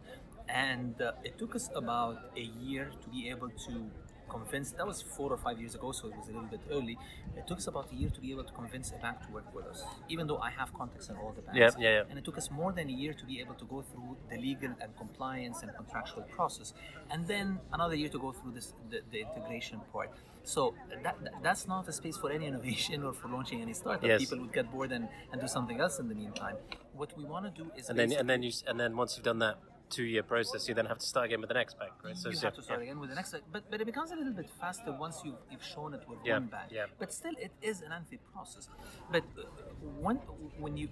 And 0.48 1.00
uh, 1.00 1.12
it 1.22 1.38
took 1.38 1.54
us 1.54 1.70
about 1.76 2.32
a 2.36 2.40
year 2.40 2.90
to 3.02 3.08
be 3.08 3.28
able 3.28 3.50
to 3.50 3.90
convinced 4.38 4.76
that 4.78 4.86
was 4.86 5.00
four 5.16 5.30
or 5.32 5.40
five 5.46 5.56
years 5.62 5.74
ago, 5.74 5.92
so 5.92 6.08
it 6.08 6.16
was 6.20 6.28
a 6.28 6.32
little 6.36 6.52
bit 6.56 6.60
early. 6.70 6.96
It 7.36 7.46
took 7.46 7.58
us 7.62 7.66
about 7.72 7.86
a 7.92 7.96
year 8.00 8.10
to 8.16 8.20
be 8.20 8.30
able 8.34 8.44
to 8.50 8.54
convince 8.60 8.92
a 8.96 8.98
bank 9.04 9.16
to 9.24 9.28
work 9.36 9.48
with 9.54 9.66
us, 9.72 9.80
even 10.08 10.26
though 10.28 10.40
I 10.48 10.50
have 10.50 10.72
contacts 10.80 11.08
in 11.10 11.16
all 11.16 11.32
the 11.38 11.42
banks. 11.42 11.58
Yeah, 11.62 11.84
yeah, 11.84 11.96
yeah. 11.96 12.02
And 12.08 12.18
it 12.18 12.24
took 12.24 12.38
us 12.42 12.50
more 12.50 12.72
than 12.78 12.86
a 12.94 12.96
year 13.02 13.12
to 13.20 13.24
be 13.32 13.40
able 13.40 13.56
to 13.62 13.66
go 13.74 13.82
through 13.90 14.16
the 14.30 14.38
legal 14.48 14.72
and 14.82 14.90
compliance 14.96 15.62
and 15.62 15.74
contractual 15.74 16.24
process, 16.36 16.74
and 17.10 17.26
then 17.26 17.46
another 17.72 17.96
year 18.02 18.10
to 18.16 18.20
go 18.26 18.32
through 18.32 18.52
this 18.52 18.74
the, 18.90 19.00
the 19.12 19.20
integration 19.26 19.80
part. 19.92 20.10
So 20.54 20.74
that, 21.02 21.16
that's 21.42 21.66
not 21.66 21.88
a 21.88 21.92
space 21.92 22.16
for 22.18 22.30
any 22.30 22.46
innovation 22.52 23.02
or 23.02 23.12
for 23.12 23.28
launching 23.28 23.62
any 23.62 23.72
startup. 23.72 24.04
Yes. 24.04 24.20
People 24.20 24.40
would 24.42 24.52
get 24.52 24.70
bored 24.70 24.92
and, 24.92 25.08
and 25.32 25.40
do 25.40 25.48
something 25.48 25.80
else 25.80 25.98
in 25.98 26.08
the 26.08 26.14
meantime. 26.14 26.56
What 26.92 27.16
we 27.16 27.24
want 27.24 27.44
to 27.46 27.62
do 27.62 27.70
is 27.76 27.88
and 27.88 27.98
then 27.98 28.12
and 28.12 28.28
then 28.28 28.42
you 28.42 28.52
and 28.68 28.78
then 28.78 28.96
once 28.96 29.16
you've 29.16 29.24
done 29.24 29.40
that 29.46 29.56
two-year 29.90 30.22
process, 30.22 30.68
you 30.68 30.74
then 30.74 30.86
have 30.86 30.98
to 30.98 31.06
start 31.06 31.26
again 31.26 31.40
with 31.40 31.48
the 31.48 31.54
next 31.54 31.78
bank, 31.78 31.92
right? 32.04 32.16
So 32.16 32.30
you 32.30 32.38
have 32.38 32.54
to 32.54 32.62
start 32.62 32.80
yeah. 32.80 32.84
again 32.84 33.00
with 33.00 33.10
the 33.10 33.16
next, 33.16 33.34
but 33.52 33.70
but 33.70 33.80
it 33.80 33.84
becomes 33.84 34.10
a 34.10 34.16
little 34.16 34.32
bit 34.32 34.50
faster 34.60 34.92
once 34.92 35.22
you've, 35.24 35.36
you've 35.50 35.64
shown 35.64 35.94
it 35.94 36.02
with 36.08 36.18
yeah. 36.24 36.34
one 36.34 36.46
bank. 36.46 36.70
Yeah. 36.70 36.86
But 36.98 37.12
still, 37.12 37.34
it 37.38 37.52
is 37.62 37.82
an 37.82 37.90
lengthy 37.90 38.18
process. 38.32 38.68
But 39.10 39.24
uh, 39.38 39.42
when 40.00 40.16
when 40.58 40.76
you 40.76 40.88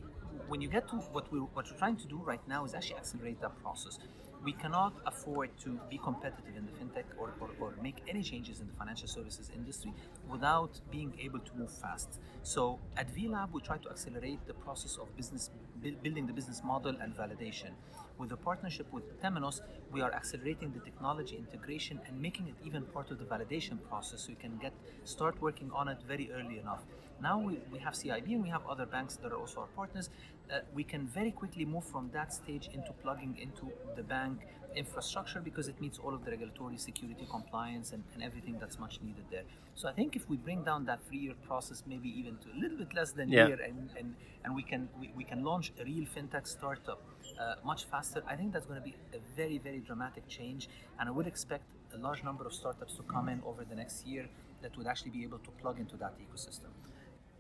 when 0.49 0.61
you 0.61 0.69
get 0.69 0.89
to 0.89 0.97
what 0.97 1.31
we 1.33 1.39
what 1.41 1.71
we're 1.71 1.79
trying 1.79 1.97
to 1.97 2.07
do 2.07 2.19
right 2.19 2.47
now 2.49 2.65
is 2.65 2.75
actually 2.75 2.97
accelerate 2.97 3.41
that 3.41 3.61
process. 3.63 3.99
We 4.45 4.53
cannot 4.53 4.95
afford 5.07 5.51
to 5.61 5.79
be 5.89 5.99
competitive 5.99 6.57
in 6.57 6.67
the 6.67 6.73
fintech 6.73 7.05
or, 7.17 7.33
or, 7.39 7.51
or 7.61 7.75
make 7.81 7.99
any 8.09 8.25
changes 8.25 8.61
in 8.61 8.67
the 8.67 8.73
financial 8.73 9.07
services 9.07 9.53
industry 9.55 9.93
without 10.29 10.81
being 10.91 11.13
able 11.23 11.39
to 11.39 11.53
move 11.57 11.71
fast. 11.71 12.19
So 12.43 12.81
at 12.97 13.15
VLab, 13.15 13.53
we 13.53 13.61
try 13.61 13.79
to 13.79 13.89
accelerate 13.89 14.41
the 14.49 14.55
process 14.55 14.97
of 14.97 15.17
business 15.17 15.51
building 16.03 16.27
the 16.27 16.33
business 16.33 16.61
model 16.65 16.97
and 17.01 17.17
validation. 17.17 17.71
With 18.19 18.29
the 18.29 18.37
partnership 18.37 18.87
with 18.93 19.21
Temenos, 19.23 19.61
we 19.91 20.01
are 20.01 20.13
accelerating 20.13 20.73
the 20.73 20.81
technology 20.81 21.37
integration 21.37 22.01
and 22.07 22.21
making 22.21 22.49
it 22.49 22.55
even 22.65 22.83
part 22.83 23.11
of 23.11 23.19
the 23.19 23.25
validation 23.25 23.79
process 23.89 24.23
so 24.23 24.31
you 24.31 24.37
can 24.37 24.59
get 24.59 24.73
start 25.05 25.41
working 25.41 25.71
on 25.75 25.89
it 25.89 25.99
very 26.07 26.31
early 26.33 26.59
enough. 26.59 26.83
Now 27.21 27.39
we, 27.39 27.61
we 27.73 27.79
have 27.79 27.95
CIB 27.95 28.27
and 28.27 28.43
we 28.43 28.49
have 28.49 28.67
other 28.69 28.87
banks 28.87 29.17
that 29.17 29.33
are 29.33 29.37
also 29.37 29.61
our 29.61 29.67
partners. 29.77 30.11
Uh, 30.53 30.59
we 30.75 30.85
can 30.85 31.07
very 31.07 31.31
quickly 31.31 31.65
move 31.65 31.85
from 31.85 32.11
that 32.13 32.33
stage 32.33 32.69
into 32.75 32.93
plugging 33.03 33.39
into 33.41 33.71
the 33.97 34.03
bank 34.03 34.41
infrastructure 34.75 35.41
because 35.41 35.69
it 35.69 35.81
meets 35.81 35.99
all 35.99 36.15
of 36.15 36.25
the 36.25 36.31
regulatory 36.31 36.77
security 36.77 37.27
compliance 37.31 37.93
and, 37.93 38.03
and 38.15 38.23
everything 38.23 38.57
that's 38.59 38.79
much 38.79 38.99
needed 39.03 39.25
there. 39.31 39.45
So 39.75 39.89
I 39.89 39.93
think 39.93 40.17
if 40.17 40.29
we 40.29 40.37
bring 40.37 40.63
down 40.65 40.85
that 40.87 41.01
three-year 41.09 41.35
process, 41.47 41.83
maybe 41.87 42.09
even 42.09 42.37
to 42.39 42.49
a 42.57 42.59
little 42.61 42.79
bit 42.79 42.95
less 42.95 43.13
than 43.13 43.29
yeah. 43.29 43.45
a 43.45 43.49
year, 43.49 43.61
and, 43.65 43.91
and, 43.99 44.15
and 44.45 44.55
we 44.55 44.63
can 44.63 44.89
we, 44.99 45.13
we 45.17 45.25
can 45.25 45.45
launch 45.45 45.73
a 45.81 45.85
real 45.85 46.05
fintech 46.05 46.47
startup 46.47 47.01
uh, 47.39 47.55
much 47.65 47.85
faster. 47.85 48.23
I 48.27 48.37
think 48.37 48.53
that's 48.53 48.67
going 48.67 48.81
to 48.81 48.85
be 48.85 48.95
a 49.15 49.19
very, 49.37 49.59
very 49.59 49.79
dramatic 49.79 50.27
change, 50.29 50.69
and 50.99 51.09
I 51.09 51.13
would 51.13 51.27
expect 51.27 51.65
a 51.95 51.99
large 51.99 52.23
number 52.25 52.47
of 52.47 52.53
startups 52.53 52.95
to 52.95 53.03
come 53.03 53.29
in 53.29 53.43
over 53.45 53.65
the 53.65 53.75
next 53.75 54.07
year 54.07 54.29
that 54.63 54.77
would 54.77 54.87
actually 54.87 55.11
be 55.11 55.23
able 55.25 55.39
to 55.39 55.51
plug 55.61 55.79
into 55.79 55.97
that 55.97 56.15
ecosystem. 56.19 56.71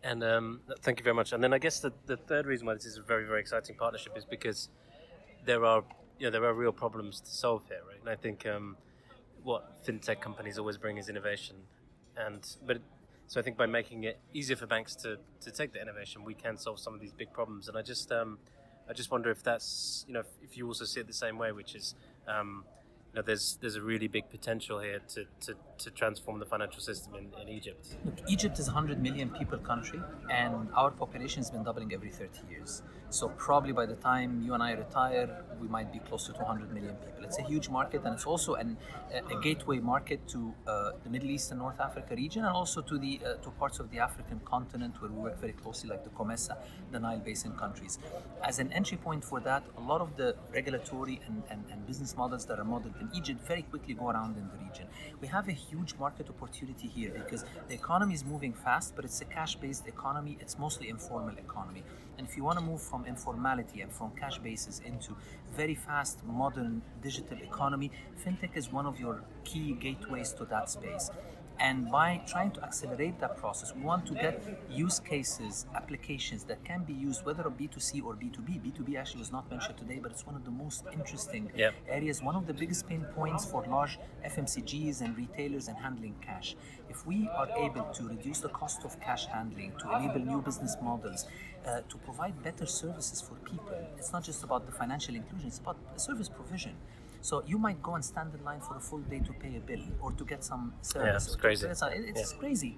And 0.02 0.24
um, 0.24 0.60
thank 0.80 0.98
you 0.98 1.04
very 1.04 1.14
much. 1.14 1.32
And 1.32 1.42
then 1.42 1.52
I 1.52 1.58
guess 1.58 1.78
the, 1.80 1.92
the 2.06 2.16
third 2.16 2.46
reason 2.46 2.66
why 2.66 2.74
this 2.74 2.86
is 2.86 2.98
a 2.98 3.02
very, 3.02 3.24
very 3.24 3.40
exciting 3.40 3.76
partnership 3.76 4.16
is 4.16 4.24
because 4.24 4.68
there 5.44 5.64
are 5.64 5.84
you 6.18 6.26
know, 6.26 6.30
there 6.30 6.44
are 6.44 6.54
real 6.54 6.72
problems 6.72 7.20
to 7.20 7.30
solve 7.30 7.62
here, 7.68 7.80
right? 7.88 7.98
And 8.00 8.08
I 8.08 8.16
think 8.16 8.46
um, 8.46 8.76
what 9.42 9.84
fintech 9.84 10.20
companies 10.20 10.58
always 10.58 10.78
bring 10.78 10.96
is 10.98 11.08
innovation, 11.08 11.56
and 12.16 12.46
but 12.64 12.78
so 13.26 13.40
I 13.40 13.42
think 13.42 13.56
by 13.56 13.66
making 13.66 14.04
it 14.04 14.20
easier 14.34 14.56
for 14.56 14.66
banks 14.66 14.94
to, 14.96 15.16
to 15.40 15.50
take 15.50 15.72
the 15.72 15.80
innovation, 15.80 16.22
we 16.22 16.34
can 16.34 16.56
solve 16.56 16.78
some 16.78 16.94
of 16.94 17.00
these 17.00 17.12
big 17.12 17.32
problems. 17.32 17.66
And 17.66 17.78
I 17.78 17.82
just 17.82 18.12
um, 18.12 18.38
I 18.88 18.92
just 18.92 19.10
wonder 19.10 19.30
if 19.30 19.42
that's 19.42 20.04
you 20.06 20.14
know 20.14 20.22
if 20.42 20.56
you 20.56 20.66
also 20.66 20.84
see 20.84 21.00
it 21.00 21.06
the 21.06 21.12
same 21.12 21.38
way, 21.38 21.52
which 21.52 21.74
is 21.74 21.94
um, 22.26 22.64
you 23.12 23.18
know 23.18 23.22
there's 23.26 23.58
there's 23.60 23.76
a 23.76 23.82
really 23.82 24.08
big 24.08 24.30
potential 24.30 24.78
here 24.80 25.00
to, 25.08 25.26
to, 25.40 25.54
to 25.78 25.90
transform 25.90 26.38
the 26.38 26.46
financial 26.46 26.80
system 26.80 27.14
in, 27.14 27.26
in 27.40 27.48
Egypt. 27.48 27.96
Look, 28.04 28.14
Egypt 28.28 28.58
is 28.58 28.68
a 28.68 28.72
100 28.72 29.02
million 29.02 29.28
people 29.30 29.58
country, 29.58 30.00
and 30.30 30.68
our 30.74 30.90
population 30.90 31.40
has 31.40 31.50
been 31.50 31.62
doubling 31.62 31.92
every 31.92 32.10
30 32.10 32.40
years. 32.50 32.82
So 33.10 33.28
probably 33.28 33.72
by 33.72 33.84
the 33.84 33.96
time 33.96 34.40
you 34.42 34.54
and 34.54 34.62
I 34.62 34.72
retire, 34.72 35.44
we 35.60 35.68
might 35.68 35.92
be 35.92 35.98
close 35.98 36.26
to 36.28 36.32
200 36.32 36.72
million 36.72 36.94
people. 36.94 37.24
It's 37.24 37.38
a 37.38 37.42
huge 37.42 37.68
market, 37.68 38.02
and 38.04 38.14
it's 38.14 38.24
also 38.24 38.54
an, 38.54 38.78
a, 39.12 39.36
a 39.36 39.40
gateway 39.42 39.78
market 39.78 40.26
to 40.28 40.54
uh, 40.66 40.92
the 41.04 41.10
Middle 41.10 41.30
East 41.30 41.50
and 41.50 41.60
North 41.60 41.80
Africa 41.80 42.14
region, 42.16 42.46
and 42.46 42.54
also 42.54 42.80
to 42.80 42.96
the 42.98 43.20
uh, 43.22 43.34
to 43.42 43.50
parts 43.50 43.78
of 43.78 43.90
the 43.90 43.98
African 43.98 44.40
continent 44.46 45.02
where 45.02 45.10
we 45.10 45.18
work 45.18 45.38
very 45.38 45.52
closely, 45.52 45.90
like 45.90 46.02
the 46.04 46.10
COMESA, 46.10 46.56
the 46.90 46.98
Nile 46.98 47.18
Basin 47.18 47.52
countries. 47.52 47.98
As 48.42 48.58
an 48.58 48.72
entry 48.72 48.96
point 48.96 49.22
for 49.22 49.40
that, 49.40 49.62
a 49.76 49.80
lot 49.80 50.00
of 50.00 50.16
the 50.16 50.34
regulatory 50.50 51.20
and, 51.26 51.42
and, 51.50 51.62
and 51.70 51.86
business 51.86 52.16
models 52.16 52.46
that 52.46 52.58
are 52.58 52.64
modeled 52.64 52.94
Egypt 53.14 53.40
very 53.46 53.62
quickly 53.62 53.94
go 53.94 54.10
around 54.10 54.36
in 54.36 54.48
the 54.48 54.64
region. 54.64 54.86
We 55.20 55.28
have 55.28 55.48
a 55.48 55.52
huge 55.52 55.94
market 55.98 56.28
opportunity 56.28 56.88
here 56.88 57.10
because 57.10 57.44
the 57.68 57.74
economy 57.74 58.14
is 58.14 58.24
moving 58.24 58.52
fast, 58.52 58.94
but 58.96 59.04
it's 59.04 59.20
a 59.20 59.24
cash-based 59.24 59.86
economy. 59.86 60.38
It's 60.40 60.58
mostly 60.58 60.88
informal 60.88 61.36
economy. 61.38 61.82
And 62.18 62.26
if 62.26 62.36
you 62.36 62.44
want 62.44 62.58
to 62.58 62.64
move 62.64 62.82
from 62.82 63.04
informality 63.06 63.80
and 63.80 63.92
from 63.92 64.12
cash 64.12 64.38
basis 64.38 64.80
into 64.80 65.16
very 65.56 65.74
fast, 65.74 66.24
modern 66.24 66.82
digital 67.02 67.38
economy, 67.38 67.90
fintech 68.24 68.56
is 68.56 68.72
one 68.72 68.86
of 68.86 69.00
your 69.00 69.22
key 69.44 69.72
gateways 69.72 70.32
to 70.34 70.44
that 70.46 70.70
space. 70.70 71.10
And 71.62 71.88
by 71.92 72.20
trying 72.26 72.50
to 72.52 72.62
accelerate 72.64 73.20
that 73.20 73.36
process, 73.36 73.72
we 73.72 73.82
want 73.82 74.04
to 74.06 74.14
get 74.14 74.42
use 74.68 74.98
cases, 74.98 75.64
applications 75.76 76.42
that 76.44 76.64
can 76.64 76.82
be 76.82 76.92
used 76.92 77.24
whether 77.24 77.44
B2C 77.44 78.02
or 78.04 78.14
B2B. 78.14 78.60
B2B 78.66 78.96
actually 78.96 79.20
was 79.20 79.30
not 79.30 79.48
mentioned 79.48 79.78
today, 79.78 80.00
but 80.02 80.10
it's 80.10 80.26
one 80.26 80.34
of 80.34 80.44
the 80.44 80.50
most 80.50 80.82
interesting 80.92 81.52
yep. 81.56 81.72
areas, 81.88 82.20
one 82.20 82.34
of 82.34 82.48
the 82.48 82.52
biggest 82.52 82.88
pain 82.88 83.06
points 83.14 83.44
for 83.44 83.64
large 83.70 84.00
FMCGs 84.26 85.02
and 85.02 85.16
retailers 85.16 85.68
and 85.68 85.76
handling 85.78 86.16
cash. 86.20 86.56
If 86.90 87.06
we 87.06 87.28
are 87.28 87.48
able 87.56 87.84
to 87.94 88.08
reduce 88.08 88.40
the 88.40 88.48
cost 88.48 88.84
of 88.84 89.00
cash 89.00 89.26
handling, 89.26 89.72
to 89.78 89.96
enable 89.96 90.18
new 90.18 90.42
business 90.42 90.76
models, 90.82 91.26
uh, 91.64 91.82
to 91.88 91.96
provide 91.98 92.42
better 92.42 92.66
services 92.66 93.20
for 93.20 93.36
people, 93.48 93.78
it's 93.96 94.12
not 94.12 94.24
just 94.24 94.42
about 94.42 94.66
the 94.66 94.72
financial 94.72 95.14
inclusion, 95.14 95.46
it's 95.46 95.60
about 95.60 95.76
service 95.94 96.28
provision. 96.28 96.74
So 97.22 97.44
you 97.46 97.56
might 97.56 97.80
go 97.80 97.94
and 97.94 98.04
stand 98.04 98.34
in 98.34 98.44
line 98.44 98.60
for 98.60 98.76
a 98.76 98.80
full 98.80 98.98
day 98.98 99.20
to 99.20 99.32
pay 99.32 99.56
a 99.56 99.60
bill 99.60 99.84
or 100.00 100.10
to 100.12 100.24
get 100.24 100.44
some 100.44 100.74
service. 100.82 101.06
Yeah, 101.06 101.32
it's 101.32 101.36
crazy. 101.36 101.66
It's, 101.68 101.82
it's 101.82 102.32
yeah. 102.32 102.38
crazy. 102.38 102.76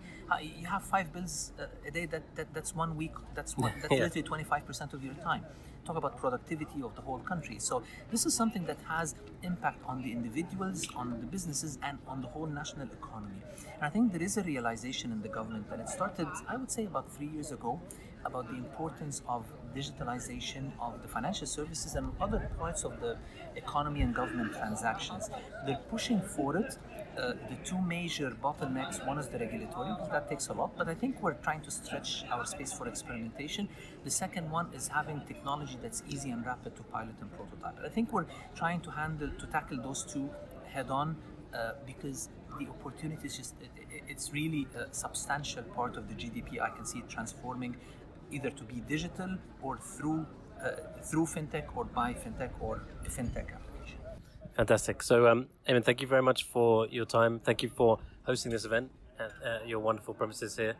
You 0.60 0.66
have 0.66 0.82
five 0.82 1.12
bills 1.14 1.52
a 1.86 1.90
day. 1.90 2.04
That, 2.04 2.22
that 2.36 2.52
that's 2.52 2.74
one 2.74 2.94
week. 2.94 3.14
That's 3.34 3.56
one, 3.56 3.72
that's 3.80 3.92
yeah. 3.92 4.04
literally 4.04 4.22
twenty 4.22 4.44
five 4.44 4.66
percent 4.66 4.92
of 4.92 5.02
your 5.02 5.14
time. 5.14 5.44
Talk 5.86 5.96
about 5.96 6.18
productivity 6.18 6.82
of 6.82 6.94
the 6.94 7.02
whole 7.02 7.18
country. 7.20 7.56
So 7.58 7.82
this 8.10 8.24
is 8.26 8.34
something 8.34 8.64
that 8.66 8.78
has 8.88 9.14
impact 9.42 9.82
on 9.86 10.02
the 10.02 10.12
individuals, 10.12 10.86
on 10.96 11.10
the 11.20 11.26
businesses, 11.26 11.78
and 11.82 11.98
on 12.06 12.22
the 12.22 12.28
whole 12.28 12.46
national 12.46 12.88
economy. 12.90 13.42
And 13.74 13.82
I 13.82 13.90
think 13.90 14.12
there 14.12 14.22
is 14.22 14.38
a 14.38 14.42
realization 14.42 15.12
in 15.12 15.20
the 15.20 15.28
government, 15.28 15.68
that 15.68 15.80
it 15.80 15.90
started, 15.90 16.26
I 16.48 16.56
would 16.56 16.70
say, 16.70 16.86
about 16.86 17.10
three 17.12 17.26
years 17.28 17.52
ago 17.52 17.80
about 18.24 18.48
the 18.48 18.56
importance 18.56 19.22
of 19.28 19.44
digitalization 19.74 20.70
of 20.80 21.02
the 21.02 21.08
financial 21.08 21.46
services 21.46 21.94
and 21.94 22.12
other 22.20 22.50
parts 22.58 22.84
of 22.84 23.00
the 23.00 23.16
economy 23.56 24.02
and 24.02 24.14
government 24.14 24.52
transactions. 24.52 25.30
They're 25.66 25.84
pushing 25.90 26.20
for 26.20 26.56
it. 26.56 26.78
Uh, 27.16 27.34
the 27.48 27.56
two 27.64 27.80
major 27.80 28.30
bottlenecks 28.42 29.06
one 29.06 29.18
is 29.18 29.28
the 29.28 29.38
regulatory 29.38 29.88
because 29.90 30.10
that 30.10 30.28
takes 30.28 30.48
a 30.48 30.52
lot 30.52 30.76
but 30.76 30.88
i 30.88 30.94
think 30.94 31.22
we're 31.22 31.34
trying 31.46 31.60
to 31.60 31.70
stretch 31.70 32.24
our 32.28 32.44
space 32.44 32.72
for 32.72 32.88
experimentation 32.88 33.68
the 34.02 34.10
second 34.10 34.50
one 34.50 34.66
is 34.74 34.88
having 34.88 35.20
technology 35.20 35.78
that's 35.80 36.02
easy 36.08 36.30
and 36.30 36.44
rapid 36.44 36.74
to 36.74 36.82
pilot 36.82 37.14
and 37.20 37.30
prototype 37.36 37.78
i 37.84 37.88
think 37.88 38.12
we're 38.12 38.26
trying 38.56 38.80
to 38.80 38.90
handle 38.90 39.30
to 39.38 39.46
tackle 39.46 39.80
those 39.80 40.02
two 40.12 40.28
head 40.66 40.90
on 40.90 41.16
uh, 41.54 41.74
because 41.86 42.30
the 42.58 42.66
opportunity 42.66 43.26
is 43.26 43.36
just 43.36 43.54
it, 43.60 43.70
it, 43.76 44.02
it's 44.08 44.32
really 44.32 44.66
a 44.76 44.92
substantial 44.92 45.62
part 45.62 45.96
of 45.96 46.08
the 46.08 46.14
gdp 46.14 46.60
i 46.60 46.68
can 46.70 46.84
see 46.84 46.98
it 46.98 47.08
transforming 47.08 47.76
either 48.34 48.50
to 48.50 48.64
be 48.64 48.80
digital 48.94 49.36
or 49.62 49.78
through 49.78 50.26
uh, 50.62 50.70
through 51.02 51.26
fintech 51.26 51.66
or 51.76 51.84
by 51.84 52.12
fintech 52.14 52.50
or 52.60 52.82
fintech 53.16 53.46
application. 53.54 53.98
Fantastic. 54.56 55.02
So, 55.02 55.26
um, 55.26 55.46
Ayman, 55.68 55.84
thank 55.84 56.00
you 56.00 56.06
very 56.06 56.22
much 56.22 56.44
for 56.44 56.86
your 56.88 57.04
time. 57.04 57.40
Thank 57.40 57.62
you 57.62 57.68
for 57.68 57.98
hosting 58.22 58.50
this 58.52 58.64
event 58.64 58.90
at 59.18 59.32
uh, 59.44 59.58
your 59.66 59.80
wonderful 59.80 60.14
premises 60.14 60.56
here. 60.56 60.74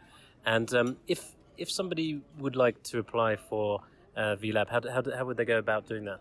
And 0.47 0.73
um, 0.75 0.97
if 1.07 1.35
if 1.57 1.71
somebody 1.71 2.21
would 2.39 2.57
like 2.57 2.83
to 2.85 2.99
apply 2.99 3.37
for 3.37 3.81
uh, 4.17 4.37
VLab, 4.37 4.69
how, 4.69 4.81
how, 4.91 5.03
how 5.17 5.25
would 5.25 5.37
they 5.37 5.45
go 5.45 5.59
about 5.59 5.87
doing 5.87 6.05
that? 6.05 6.21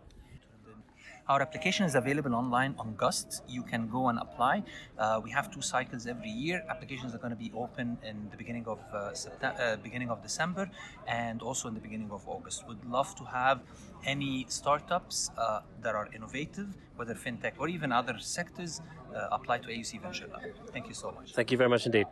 Our 1.30 1.42
application 1.42 1.86
is 1.86 1.96
available 1.96 2.36
online 2.36 2.76
on 2.78 2.96
Gust. 2.96 3.44
You 3.48 3.64
can 3.64 3.88
go 3.88 4.10
and 4.10 4.20
apply. 4.20 4.64
Uh, 4.98 5.22
we 5.24 5.32
have 5.32 5.50
two 5.50 5.62
cycles 5.62 6.06
every 6.06 6.30
year. 6.30 6.62
Applications 6.70 7.16
are 7.16 7.18
going 7.18 7.32
to 7.32 7.38
be 7.38 7.50
open 7.56 7.98
in 8.04 8.28
the 8.30 8.36
beginning 8.36 8.66
of 8.68 8.80
uh, 8.94 9.14
uh, 9.42 9.78
beginning 9.78 10.10
of 10.10 10.22
December, 10.22 10.70
and 11.08 11.42
also 11.42 11.70
in 11.70 11.76
the 11.76 11.80
beginning 11.80 12.12
of 12.12 12.28
August. 12.28 12.68
Would 12.68 12.84
love 12.84 13.16
to 13.16 13.24
have 13.24 13.62
any 14.06 14.46
startups 14.50 15.32
uh, 15.38 15.62
that 15.82 15.96
are 15.96 16.10
innovative, 16.14 16.76
whether 16.98 17.16
fintech 17.16 17.54
or 17.58 17.70
even 17.70 17.94
other 17.94 18.18
sectors, 18.20 18.82
uh, 19.16 19.30
apply 19.32 19.60
to 19.60 19.70
AUC 19.70 20.02
Venture 20.02 20.28
Lab. 20.28 20.42
Thank 20.74 20.90
you 20.90 20.94
so 20.94 21.14
much. 21.14 21.32
Thank 21.34 21.52
you 21.52 21.58
very 21.58 21.70
much 21.70 21.86
indeed. 21.86 22.08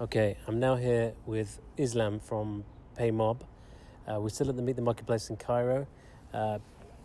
Okay, 0.00 0.36
I'm 0.46 0.60
now 0.60 0.76
here 0.76 1.14
with 1.26 1.58
Islam 1.76 2.20
from 2.20 2.64
PayMob. 2.96 3.40
Uh, 4.06 4.20
we're 4.20 4.28
still 4.28 4.48
at 4.48 4.56
the 4.56 4.62
Meet 4.62 4.76
the 4.76 4.82
Marketplace 4.82 5.30
in 5.30 5.36
Cairo. 5.36 5.88
Uh, 6.32 6.58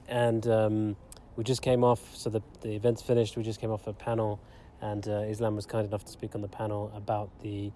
and 0.07 0.47
um, 0.47 0.95
we 1.35 1.43
just 1.43 1.61
came 1.61 1.83
off, 1.83 2.15
so 2.15 2.29
the, 2.29 2.41
the 2.61 2.75
event's 2.75 3.01
finished. 3.01 3.37
We 3.37 3.43
just 3.43 3.59
came 3.59 3.71
off 3.71 3.87
a 3.87 3.93
panel, 3.93 4.39
and 4.81 5.07
uh, 5.07 5.21
Islam 5.21 5.55
was 5.55 5.65
kind 5.65 5.87
enough 5.87 6.05
to 6.05 6.11
speak 6.11 6.35
on 6.35 6.41
the 6.41 6.47
panel 6.47 6.91
about 6.95 7.29
the 7.41 7.71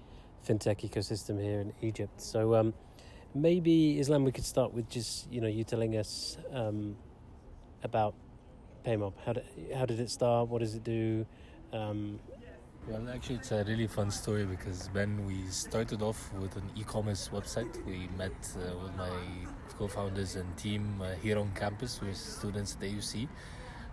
fintech 0.48 0.88
ecosystem 0.90 1.42
here 1.42 1.60
in 1.60 1.74
Egypt. 1.82 2.22
So 2.22 2.56
um, 2.56 2.74
maybe 3.34 4.00
Islam, 4.00 4.24
we 4.24 4.32
could 4.32 4.46
start 4.46 4.74
with 4.74 4.90
just 4.90 5.32
you 5.32 5.42
know 5.42 5.48
you 5.48 5.64
telling 5.64 5.98
us 5.98 6.38
um, 6.54 6.96
about 7.84 8.14
PayMob. 8.86 9.14
How 9.26 9.34
did 9.34 9.46
how 9.76 9.86
did 9.86 10.00
it 10.00 10.10
start? 10.10 10.50
What 10.50 10.60
does 10.60 10.76
it 10.76 10.84
do? 10.84 11.26
Well, 12.90 13.08
actually, 13.14 13.36
it's 13.36 13.52
a 13.52 13.64
really 13.66 13.86
fun 13.86 14.10
story 14.10 14.46
because 14.46 14.90
when 14.94 15.24
we 15.28 15.46
started 15.52 16.02
off 16.02 16.34
with 16.34 16.56
an 16.56 16.64
e-commerce 16.76 17.30
website, 17.32 17.86
we 17.86 18.10
met 18.18 18.32
uh, 18.56 18.76
with 18.82 18.96
my 18.96 19.12
co-founders 19.78 20.36
and 20.36 20.58
team 20.58 21.00
uh, 21.00 21.14
here 21.22 21.38
on 21.38 21.52
campus. 21.54 22.02
We're 22.02 22.16
students 22.16 22.76
at 22.76 22.88
AUC. 22.88 23.28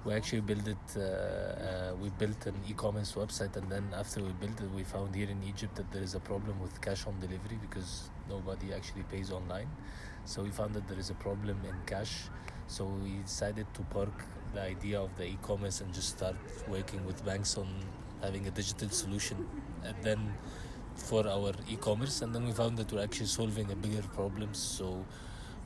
We 0.06 0.14
actually 0.14 0.40
built 0.40 0.66
it. 0.66 0.78
Uh, 0.96 1.00
uh, 1.00 1.94
we 2.00 2.08
built 2.08 2.46
an 2.46 2.54
e-commerce 2.70 3.12
website, 3.12 3.54
and 3.56 3.70
then 3.70 3.84
after 3.94 4.22
we 4.22 4.32
built 4.40 4.58
it, 4.62 4.70
we 4.74 4.82
found 4.82 5.14
here 5.14 5.28
in 5.28 5.42
Egypt 5.42 5.74
that 5.76 5.92
there 5.92 6.02
is 6.02 6.14
a 6.14 6.20
problem 6.20 6.58
with 6.58 6.80
cash 6.80 7.06
on 7.06 7.20
delivery 7.20 7.58
because 7.60 8.08
nobody 8.30 8.72
actually 8.72 9.02
pays 9.02 9.30
online. 9.30 9.68
So 10.24 10.42
we 10.42 10.48
found 10.48 10.72
that 10.72 10.88
there 10.88 10.98
is 10.98 11.10
a 11.10 11.14
problem 11.16 11.60
in 11.68 11.74
cash. 11.84 12.30
So 12.66 12.86
we 12.86 13.18
decided 13.26 13.66
to 13.74 13.82
park 13.82 14.24
the 14.54 14.62
idea 14.62 14.98
of 14.98 15.14
the 15.18 15.26
e-commerce 15.26 15.82
and 15.82 15.92
just 15.92 16.16
start 16.16 16.36
working 16.66 17.04
with 17.04 17.22
banks 17.26 17.58
on 17.58 17.68
having 18.22 18.46
a 18.46 18.50
digital 18.50 18.88
solution. 18.88 19.46
And 19.84 19.96
then 20.02 20.34
for 20.96 21.28
our 21.28 21.52
e-commerce 21.68 22.22
and 22.22 22.34
then 22.34 22.46
we 22.46 22.52
found 22.52 22.76
that 22.78 22.92
we're 22.92 23.02
actually 23.02 23.26
solving 23.26 23.70
a 23.70 23.76
bigger 23.76 24.02
problem. 24.14 24.54
So 24.54 25.04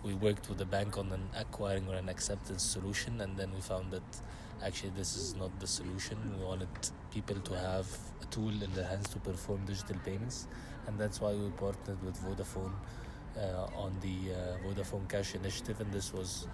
we 0.02 0.14
worked 0.14 0.48
with 0.48 0.58
the 0.58 0.64
bank 0.64 0.98
on 0.98 1.12
an 1.12 1.22
acquiring 1.38 1.88
or 1.88 1.94
an 1.94 2.08
acceptance 2.08 2.62
solution 2.62 3.20
and 3.20 3.36
then 3.36 3.52
we 3.54 3.60
found 3.60 3.92
that 3.92 4.02
actually 4.64 4.92
this 4.96 5.16
is 5.16 5.34
not 5.36 5.58
the 5.60 5.66
solution. 5.66 6.18
We 6.38 6.44
wanted 6.44 6.68
people 7.12 7.36
to 7.36 7.58
have 7.58 7.86
a 8.22 8.26
tool 8.26 8.50
in 8.50 8.72
their 8.74 8.86
hands 8.86 9.08
to 9.10 9.18
perform 9.18 9.64
digital 9.66 9.96
payments 10.04 10.46
and 10.86 10.98
that's 10.98 11.20
why 11.20 11.32
we 11.32 11.50
partnered 11.50 12.02
with 12.02 12.16
vodafone 12.22 12.72
uh, 13.36 13.66
on 13.76 13.94
the 14.00 14.34
uh, 14.34 14.66
vodafone 14.66 15.08
cash 15.08 15.34
initiative. 15.34 15.80
And 15.80 15.92
this 15.92 16.12
was 16.12 16.46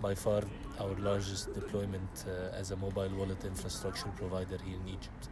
by 0.00 0.14
far 0.14 0.42
our 0.80 0.94
largest 0.98 1.52
deployment 1.54 2.24
uh, 2.26 2.56
as 2.56 2.70
a 2.70 2.76
mobile 2.76 3.10
wallet 3.16 3.44
infrastructure 3.44 4.08
provider 4.16 4.58
here 4.64 4.78
in 4.82 4.88
Egypt. 4.88 5.28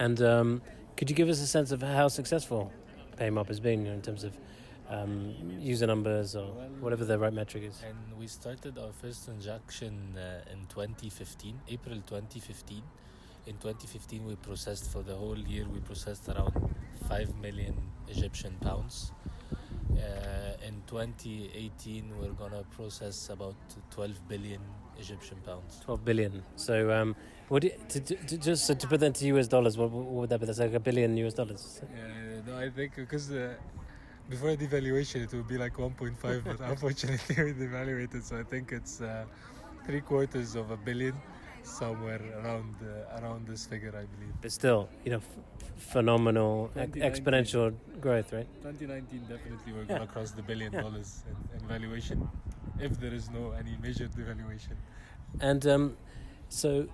And 0.00 0.22
um, 0.22 0.62
could 0.96 1.10
you 1.10 1.14
give 1.14 1.28
us 1.28 1.40
a 1.42 1.46
sense 1.46 1.72
of 1.72 1.82
how 1.82 2.08
successful 2.08 2.72
PayMob 3.18 3.48
has 3.48 3.60
been 3.60 3.86
in 3.86 4.00
terms 4.00 4.24
of 4.24 4.34
um, 4.88 5.34
user 5.58 5.86
numbers 5.86 6.34
or 6.34 6.46
whatever 6.80 7.04
the 7.04 7.18
right 7.18 7.34
metric 7.34 7.64
is? 7.64 7.82
And 7.86 8.18
we 8.18 8.26
started 8.26 8.78
our 8.78 8.92
first 8.92 9.26
transaction 9.26 10.16
uh, 10.16 10.50
in 10.50 10.64
2015, 10.70 11.60
April 11.68 11.96
2015. 11.96 12.82
In 13.46 13.52
2015, 13.58 14.24
we 14.24 14.36
processed 14.36 14.90
for 14.90 15.02
the 15.02 15.14
whole 15.14 15.36
year, 15.36 15.66
we 15.70 15.80
processed 15.80 16.30
around 16.30 16.74
5 17.06 17.36
million 17.36 17.74
Egyptian 18.08 18.56
pounds. 18.62 19.12
Uh, 19.92 20.66
in 20.66 20.82
2018, 20.86 22.18
we're 22.18 22.32
gonna 22.32 22.64
process 22.74 23.28
about 23.28 23.56
12 23.90 24.28
billion 24.28 24.60
Egyptian 25.00 25.38
pounds. 25.46 25.80
12 25.84 26.04
billion. 26.04 26.42
So, 26.56 26.92
um, 26.92 27.16
would 27.48 27.64
it, 27.64 27.88
to, 27.88 28.00
to, 28.00 28.38
just 28.38 28.66
so 28.66 28.74
to 28.74 28.86
put 28.86 29.00
that 29.00 29.06
into 29.06 29.26
US 29.36 29.48
dollars, 29.48 29.76
what, 29.76 29.90
what, 29.90 30.04
would 30.06 30.30
that 30.30 30.40
be? 30.40 30.46
That's 30.46 30.58
like 30.58 30.74
a 30.74 30.80
billion 30.80 31.16
US 31.16 31.34
dollars. 31.34 31.82
Yeah, 31.82 32.40
no, 32.46 32.58
I 32.58 32.70
think 32.70 32.96
because 32.96 33.30
uh, 33.32 33.54
before 34.28 34.50
devaluation 34.56 35.24
it 35.24 35.32
would 35.34 35.48
be 35.48 35.58
like 35.58 35.74
1.5, 35.76 36.44
but 36.44 36.60
unfortunately 36.72 37.44
we 37.44 37.52
devaluated, 37.52 38.22
so 38.22 38.38
I 38.38 38.44
think 38.44 38.72
it's 38.72 39.00
uh, 39.00 39.24
three 39.86 40.00
quarters 40.00 40.54
of 40.54 40.70
a 40.70 40.76
billion 40.76 41.14
somewhere 41.62 42.20
around 42.42 42.74
uh, 42.82 43.20
around 43.20 43.46
this 43.46 43.66
figure, 43.66 43.90
I 43.90 44.06
believe. 44.14 44.34
But 44.40 44.52
still, 44.52 44.88
you 45.04 45.12
know, 45.12 45.18
f- 45.18 45.82
phenomenal 45.92 46.70
exponential 46.76 47.74
growth, 48.00 48.32
right? 48.32 48.46
2019 48.62 49.20
definitely 49.28 49.72
we're 49.72 49.84
gonna 49.84 50.06
cross 50.06 50.30
the 50.30 50.42
billion 50.42 50.72
yeah. 50.72 50.82
dollars 50.82 51.24
in, 51.28 51.60
in, 51.60 51.68
valuation, 51.68 52.28
if 52.82 52.98
there 53.00 53.12
is 53.12 53.30
no 53.30 53.52
any 53.52 53.76
major 53.82 54.08
devaluation. 54.08 54.76
And 55.40 55.66
um, 55.66 55.96
so. 56.48 56.88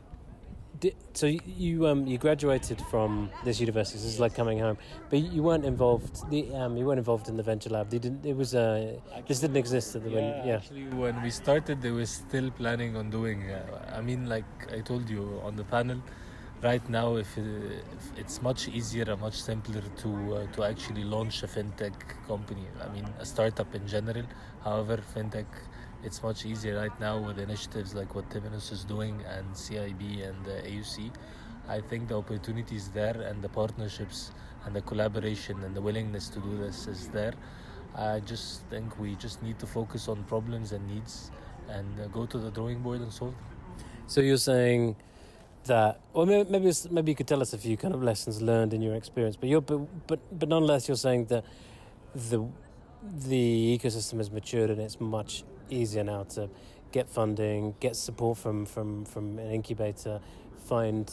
so 1.14 1.26
you 1.26 1.86
um, 1.86 2.06
you 2.06 2.18
graduated 2.18 2.78
from 2.90 3.30
this 3.46 3.60
university. 3.60 3.96
This 3.96 4.12
is 4.14 4.20
like 4.20 4.34
coming 4.34 4.58
home, 4.58 4.76
but 5.08 5.20
you 5.20 5.42
weren't 5.42 5.64
involved. 5.64 6.14
The, 6.30 6.54
um, 6.54 6.76
you 6.76 6.84
weren't 6.84 6.98
involved 6.98 7.30
in 7.30 7.36
the 7.38 7.42
venture 7.42 7.70
lab. 7.70 7.88
They 7.88 7.98
didn't. 7.98 8.26
It 8.26 8.36
was 8.36 8.54
uh, 8.54 8.98
actually, 9.08 9.22
this 9.28 9.40
didn't 9.40 9.56
exist 9.56 9.96
at 9.96 10.04
the 10.04 10.10
yeah, 10.10 10.16
when, 10.16 10.46
yeah. 10.48 10.56
Actually, 10.56 10.84
when 11.04 11.22
we 11.22 11.30
started, 11.30 11.80
they 11.80 11.92
were 11.92 12.04
still 12.04 12.50
planning 12.50 12.94
on 12.94 13.08
doing. 13.08 13.50
Uh, 13.50 13.96
I 13.98 14.02
mean, 14.02 14.28
like 14.28 14.44
I 14.70 14.80
told 14.80 15.08
you 15.08 15.40
on 15.42 15.56
the 15.56 15.64
panel, 15.64 16.02
right 16.62 16.88
now 16.88 17.16
if, 17.16 17.36
if 17.36 18.04
it's 18.16 18.40
much 18.40 18.68
easier 18.68 19.04
and 19.04 19.20
much 19.20 19.40
simpler 19.40 19.82
to 19.96 20.10
uh, 20.36 20.46
to 20.54 20.64
actually 20.64 21.04
launch 21.04 21.42
a 21.42 21.46
fintech 21.46 21.92
company 22.26 22.66
i 22.84 22.88
mean 22.94 23.06
a 23.20 23.26
startup 23.26 23.74
in 23.74 23.86
general 23.86 24.24
however 24.64 24.98
fintech 25.14 25.46
it's 26.04 26.22
much 26.22 26.44
easier 26.44 26.78
right 26.78 26.98
now 27.00 27.18
with 27.18 27.38
initiatives 27.38 27.94
like 27.94 28.14
what 28.14 28.28
Temenos 28.30 28.72
is 28.72 28.84
doing 28.84 29.20
and 29.28 29.46
CIB 29.54 30.28
and 30.28 30.46
AUC 30.46 31.10
I 31.68 31.80
think 31.80 32.08
the 32.08 32.16
opportunity 32.16 32.76
is 32.76 32.88
there 32.90 33.20
and 33.22 33.42
the 33.42 33.48
partnerships 33.48 34.30
and 34.64 34.74
the 34.74 34.82
collaboration 34.82 35.62
and 35.64 35.74
the 35.74 35.80
willingness 35.80 36.28
to 36.30 36.40
do 36.40 36.56
this 36.56 36.86
is 36.86 37.08
there 37.08 37.34
I 37.94 38.20
just 38.20 38.62
think 38.68 38.98
we 38.98 39.14
just 39.16 39.42
need 39.42 39.58
to 39.58 39.66
focus 39.66 40.08
on 40.08 40.22
problems 40.24 40.72
and 40.72 40.86
needs 40.86 41.30
and 41.68 42.00
uh, 42.00 42.06
go 42.08 42.26
to 42.26 42.38
the 42.38 42.50
drawing 42.50 42.80
board 42.80 43.00
and 43.00 43.12
solve 43.12 43.32
them 43.32 43.56
so 44.06 44.20
you're 44.20 44.36
saying 44.36 44.96
that, 45.66 46.00
or 46.12 46.26
maybe 46.26 46.48
maybe, 46.50 46.72
maybe 46.90 47.12
you 47.12 47.16
could 47.16 47.26
tell 47.26 47.42
us 47.42 47.52
a 47.52 47.58
few 47.58 47.76
kind 47.76 47.94
of 47.94 48.02
lessons 48.02 48.40
learned 48.40 48.72
in 48.72 48.82
your 48.82 48.94
experience. 48.94 49.36
But 49.36 49.48
you're 49.48 49.60
but 49.60 50.06
but, 50.06 50.38
but 50.38 50.48
nonetheless, 50.48 50.88
you're 50.88 50.96
saying 50.96 51.26
that 51.26 51.44
the 52.14 52.46
the 53.02 53.78
ecosystem 53.78 54.18
has 54.18 54.30
matured 54.30 54.70
and 54.70 54.80
it's 54.80 55.00
much 55.00 55.44
easier 55.70 56.04
now 56.04 56.24
to 56.24 56.48
get 56.92 57.08
funding, 57.08 57.74
get 57.80 57.96
support 57.96 58.38
from 58.38 58.66
from 58.66 59.04
from 59.04 59.38
an 59.38 59.50
incubator, 59.50 60.20
find 60.66 61.10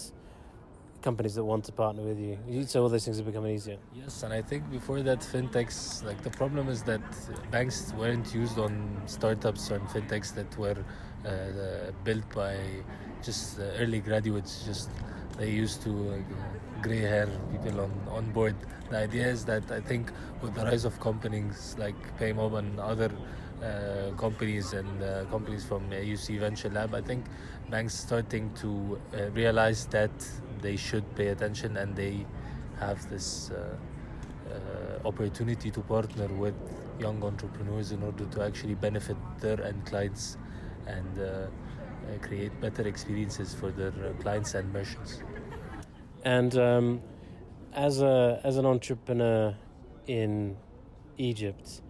companies 1.01 1.35
that 1.35 1.43
want 1.43 1.65
to 1.65 1.71
partner 1.71 2.01
with 2.01 2.17
you. 2.17 2.65
So 2.65 2.83
all 2.83 2.89
those 2.89 3.03
things 3.03 3.19
are 3.19 3.23
becoming 3.23 3.53
easier. 3.53 3.77
Yes, 3.93 4.23
and 4.23 4.33
I 4.33 4.41
think 4.41 4.71
before 4.71 5.01
that, 5.01 5.19
fintechs 5.19 6.03
like 6.03 6.23
the 6.23 6.29
problem 6.29 6.69
is 6.69 6.81
that 6.83 7.01
banks 7.51 7.93
weren't 7.97 8.33
used 8.33 8.57
on 8.57 9.01
startups 9.05 9.69
and 9.69 9.81
fintechs 9.89 10.33
that 10.35 10.57
were 10.57 10.77
uh, 11.25 11.91
built 12.03 12.27
by 12.33 12.57
just 13.21 13.59
early 13.59 13.99
graduates. 13.99 14.63
Just 14.65 14.89
they 15.37 15.49
used 15.49 15.81
to 15.81 15.91
uh, 15.91 16.81
gray 16.81 16.99
hair 16.99 17.27
people 17.51 17.81
on, 17.81 17.91
on 18.09 18.31
board. 18.31 18.55
The 18.89 18.97
idea 18.97 19.27
is 19.27 19.45
that 19.45 19.71
I 19.71 19.81
think 19.81 20.11
with 20.41 20.53
the 20.53 20.63
rise 20.63 20.85
of 20.85 20.99
companies 20.99 21.75
like 21.77 21.95
PayMob 22.19 22.57
and 22.57 22.79
other 22.79 23.11
companies 24.17 24.73
and 24.73 25.03
uh, 25.03 25.25
companies 25.25 25.63
from 25.63 25.89
UC 25.89 26.39
Venture 26.39 26.69
Lab, 26.69 26.93
I 26.93 27.01
think 27.01 27.25
banks 27.69 27.93
starting 27.93 28.53
to 28.55 28.99
uh, 29.13 29.29
realize 29.31 29.85
that 29.87 30.11
they 30.61 30.75
should 30.75 31.03
pay 31.15 31.27
attention 31.27 31.77
and 31.77 31.95
they 31.95 32.25
have 32.79 33.09
this 33.09 33.51
uh, 33.51 33.75
uh, 34.53 35.07
opportunity 35.07 35.71
to 35.71 35.81
partner 35.81 36.27
with 36.27 36.55
young 36.99 37.23
entrepreneurs 37.23 37.91
in 37.91 38.03
order 38.03 38.25
to 38.25 38.43
actually 38.43 38.75
benefit 38.75 39.17
their 39.39 39.61
end 39.63 39.85
clients 39.85 40.37
and 40.87 41.19
uh, 41.19 41.47
create 42.21 42.59
better 42.61 42.87
experiences 42.87 43.53
for 43.53 43.71
their 43.71 43.91
clients 44.21 44.53
and 44.53 44.71
merchants. 44.73 45.21
And 46.23 46.55
um, 46.57 47.01
as 47.73 48.01
a 48.01 48.39
as 48.43 48.57
an 48.57 48.65
entrepreneur 48.65 49.55
in 50.07 50.57
Egypt, 51.17 51.81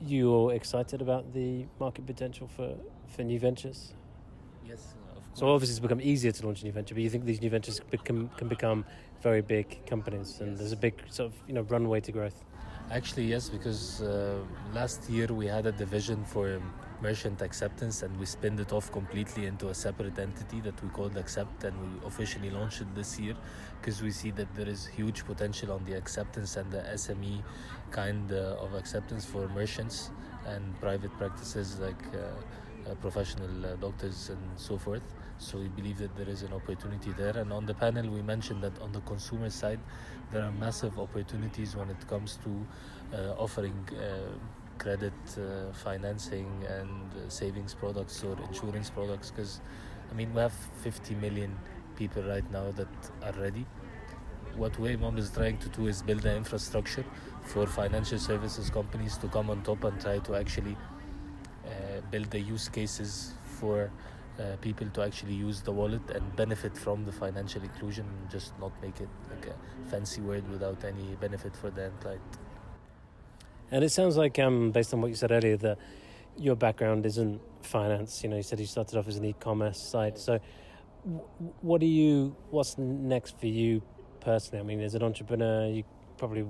you're 0.00 0.52
excited 0.52 1.00
about 1.00 1.32
the 1.32 1.66
market 1.80 2.06
potential 2.06 2.48
for, 2.48 2.74
for 3.08 3.22
new 3.22 3.38
ventures? 3.38 3.92
Yes, 4.66 4.94
of 5.04 5.14
course. 5.14 5.24
So 5.34 5.48
obviously 5.48 5.72
it's 5.72 5.80
become 5.80 6.00
easier 6.00 6.32
to 6.32 6.46
launch 6.46 6.62
a 6.62 6.64
new 6.64 6.72
venture, 6.72 6.94
but 6.94 7.02
you 7.02 7.10
think 7.10 7.24
these 7.24 7.40
new 7.40 7.50
ventures 7.50 7.80
become, 7.90 8.30
can 8.36 8.48
become 8.48 8.84
very 9.22 9.42
big 9.42 9.86
companies 9.86 10.40
and 10.40 10.50
yes. 10.50 10.58
there's 10.58 10.72
a 10.72 10.76
big 10.76 10.94
sort 11.10 11.32
of 11.32 11.34
you 11.46 11.54
know 11.54 11.62
runway 11.62 12.00
to 12.00 12.12
growth? 12.12 12.44
Actually, 12.90 13.24
yes, 13.24 13.48
because 13.48 14.00
uh, 14.02 14.38
last 14.72 15.10
year 15.10 15.26
we 15.26 15.46
had 15.46 15.66
a 15.66 15.72
division 15.72 16.24
for 16.24 16.62
merchant 17.02 17.42
acceptance 17.42 18.02
and 18.02 18.16
we 18.18 18.24
spinned 18.24 18.60
it 18.60 18.72
off 18.72 18.90
completely 18.92 19.46
into 19.46 19.68
a 19.68 19.74
separate 19.74 20.18
entity 20.18 20.60
that 20.60 20.80
we 20.82 20.88
called 20.90 21.16
Accept 21.16 21.64
and 21.64 21.74
we 21.80 22.06
officially 22.06 22.48
launched 22.50 22.80
it 22.80 22.94
this 22.94 23.18
year 23.18 23.34
because 23.80 24.02
we 24.02 24.10
see 24.10 24.30
that 24.30 24.54
there 24.54 24.68
is 24.68 24.86
huge 24.86 25.24
potential 25.26 25.72
on 25.72 25.84
the 25.84 25.94
acceptance 25.94 26.56
and 26.56 26.70
the 26.70 26.82
SME 26.94 27.42
kind 27.90 28.32
uh, 28.32 28.56
of 28.60 28.74
acceptance 28.74 29.24
for 29.24 29.48
merchants 29.48 30.10
and 30.46 30.78
private 30.80 31.16
practices 31.18 31.78
like 31.78 32.02
uh, 32.14 32.90
uh, 32.90 32.94
professional 32.96 33.76
doctors 33.76 34.30
and 34.30 34.40
so 34.56 34.78
forth. 34.78 35.02
So 35.38 35.58
we 35.58 35.68
believe 35.68 35.98
that 35.98 36.16
there 36.16 36.28
is 36.28 36.42
an 36.42 36.52
opportunity 36.52 37.12
there. 37.12 37.36
And 37.36 37.52
on 37.52 37.66
the 37.66 37.74
panel, 37.74 38.08
we 38.08 38.22
mentioned 38.22 38.62
that 38.62 38.80
on 38.80 38.92
the 38.92 39.00
consumer 39.00 39.50
side, 39.50 39.80
there 40.32 40.42
are 40.42 40.52
massive 40.52 40.98
opportunities 40.98 41.76
when 41.76 41.90
it 41.90 42.06
comes 42.08 42.38
to 42.44 42.66
offering 43.38 43.74
credit 44.78 45.12
uh, 45.38 45.72
financing 45.72 46.64
and 46.68 47.12
uh, 47.14 47.28
savings 47.28 47.74
products 47.74 48.22
or 48.24 48.36
insurance 48.48 48.90
products 48.90 49.30
because 49.30 49.60
I 50.10 50.14
mean 50.14 50.32
we 50.34 50.40
have 50.40 50.52
50 50.82 51.14
million 51.16 51.56
people 51.96 52.22
right 52.22 52.48
now 52.52 52.70
that 52.72 52.88
are 53.22 53.32
ready. 53.40 53.66
What 54.54 54.72
PayMob 54.72 55.18
is 55.18 55.30
trying 55.30 55.58
to 55.58 55.68
do 55.68 55.86
is 55.86 56.02
build 56.02 56.24
an 56.24 56.36
infrastructure 56.36 57.04
for 57.46 57.66
financial 57.66 58.18
services 58.18 58.70
companies 58.70 59.16
to 59.18 59.28
come 59.28 59.50
on 59.50 59.62
top 59.62 59.84
and 59.84 60.00
try 60.00 60.18
to 60.18 60.34
actually 60.34 60.76
uh, 61.66 62.00
build 62.10 62.30
the 62.30 62.40
use 62.40 62.68
cases 62.68 63.34
for 63.44 63.90
uh, 64.38 64.56
people 64.60 64.88
to 64.90 65.02
actually 65.02 65.34
use 65.34 65.62
the 65.62 65.72
wallet 65.72 66.10
and 66.10 66.36
benefit 66.36 66.76
from 66.76 67.04
the 67.04 67.12
financial 67.12 67.62
inclusion 67.62 68.04
and 68.04 68.30
just 68.30 68.58
not 68.60 68.72
make 68.82 69.00
it 69.00 69.08
like 69.30 69.46
a 69.46 69.90
fancy 69.90 70.20
word 70.20 70.48
without 70.50 70.84
any 70.84 71.14
benefit 71.20 71.56
for 71.56 71.70
the 71.70 71.84
end 71.84 72.00
client. 72.00 72.20
And 73.70 73.82
it 73.82 73.90
sounds 73.90 74.16
like, 74.16 74.38
um, 74.38 74.70
based 74.70 74.92
on 74.94 75.00
what 75.00 75.08
you 75.08 75.16
said 75.16 75.32
earlier, 75.32 75.56
that 75.56 75.78
your 76.36 76.54
background 76.54 77.06
isn't 77.06 77.40
finance. 77.62 78.22
You 78.22 78.28
know, 78.28 78.36
you 78.36 78.42
said 78.42 78.60
you 78.60 78.66
started 78.66 78.98
off 78.98 79.08
as 79.08 79.16
an 79.16 79.24
e-commerce 79.24 79.80
site. 79.80 80.18
So, 80.18 80.38
what 81.62 81.80
do 81.80 81.86
you? 81.86 82.36
What's 82.50 82.78
next 82.78 83.38
for 83.38 83.46
you 83.46 83.82
personally? 84.20 84.60
I 84.60 84.64
mean, 84.64 84.80
as 84.80 84.94
an 84.94 85.02
entrepreneur, 85.02 85.66
you 85.66 85.84
probably 86.18 86.46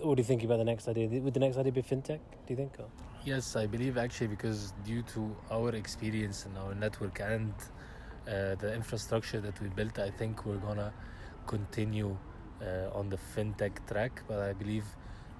already 0.00 0.22
thinking 0.22 0.46
about 0.46 0.58
the 0.58 0.64
next 0.64 0.88
idea. 0.88 1.08
Would 1.08 1.34
the 1.34 1.40
next 1.40 1.56
idea 1.56 1.72
be 1.72 1.82
fintech? 1.82 2.20
Do 2.46 2.48
you 2.48 2.56
think? 2.56 2.72
Or? 2.78 2.86
Yes, 3.24 3.56
I 3.56 3.66
believe 3.66 3.98
actually 3.98 4.28
because 4.28 4.72
due 4.84 5.02
to 5.14 5.36
our 5.50 5.70
experience 5.70 6.46
and 6.46 6.56
our 6.58 6.74
network 6.74 7.20
and 7.20 7.52
uh, 8.26 8.54
the 8.56 8.74
infrastructure 8.74 9.40
that 9.40 9.60
we 9.60 9.68
built, 9.68 9.98
I 9.98 10.10
think 10.10 10.46
we're 10.46 10.56
gonna 10.56 10.92
continue 11.46 12.16
uh, 12.62 12.98
on 12.98 13.08
the 13.08 13.18
fintech 13.34 13.72
track. 13.86 14.22
But 14.26 14.40
I 14.40 14.52
believe 14.52 14.84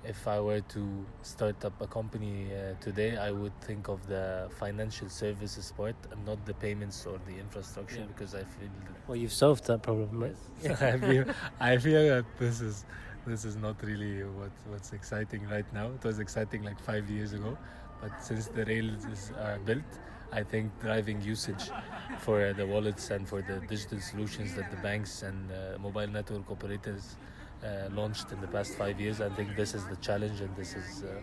if 0.05 0.27
I 0.27 0.41
were 0.41 0.61
to 0.61 1.07
start 1.23 1.65
up 1.65 1.81
a 1.81 1.87
company 1.87 2.49
uh, 2.53 2.75
today, 2.81 3.17
I 3.17 3.31
would 3.31 3.59
think 3.61 3.89
of 3.89 4.07
the 4.07 4.49
financial 4.59 5.09
services 5.09 5.73
part 5.77 5.97
and 6.11 6.25
not 6.25 6.45
the 6.47 6.55
payments 6.55 7.07
or 7.07 7.19
the 7.27 7.39
infrastructure 7.39 8.01
yeah. 8.01 8.07
because 8.07 8.35
I 8.35 8.45
feel 8.45 8.69
well, 9.07 9.17
you've 9.17 9.33
solved 9.33 9.67
that 9.67 9.83
problem, 9.83 10.23
right? 10.23 10.37
Yes. 10.63 10.81
I 10.95 10.99
feel 10.99 11.25
I 11.61 11.77
feel 11.79 12.09
that 12.09 12.25
this 12.39 12.61
is 12.61 12.85
this 13.27 13.45
is 13.45 13.57
not 13.57 13.83
really 13.83 14.23
what 14.25 14.53
what's 14.69 14.93
exciting 14.93 15.49
right 15.49 15.71
now. 15.73 15.87
It 15.87 16.05
was 16.05 16.19
exciting 16.19 16.63
like 16.63 16.81
five 16.81 17.09
years 17.11 17.33
ago, 17.33 17.57
but 18.01 18.13
since 18.23 18.47
the 18.47 18.65
rails 18.65 19.33
are 19.39 19.59
built, 19.59 19.91
I 20.33 20.43
think 20.43 20.71
driving 20.81 21.21
usage 21.23 21.71
for 22.19 22.53
the 22.53 22.67
wallets 22.67 23.11
and 23.11 23.29
for 23.29 23.43
the 23.43 23.61
digital 23.69 24.01
solutions 24.01 24.55
that 24.55 24.71
the 24.71 24.77
banks 24.79 25.23
and 25.23 25.51
uh, 25.51 25.79
mobile 25.79 26.07
network 26.07 26.51
operators 26.51 27.17
uh, 27.65 27.89
launched 27.93 28.33
in 28.33 28.41
the 28.41 28.47
past 28.49 28.75
five 28.75 29.01
years. 29.01 29.21
I 29.21 29.29
think 29.31 29.57
this 29.57 29.75
is 29.75 29.85
the 29.87 29.97
challenge, 29.97 30.41
and 30.41 30.55
this 30.57 30.75
is 30.75 31.05
uh, 31.05 31.21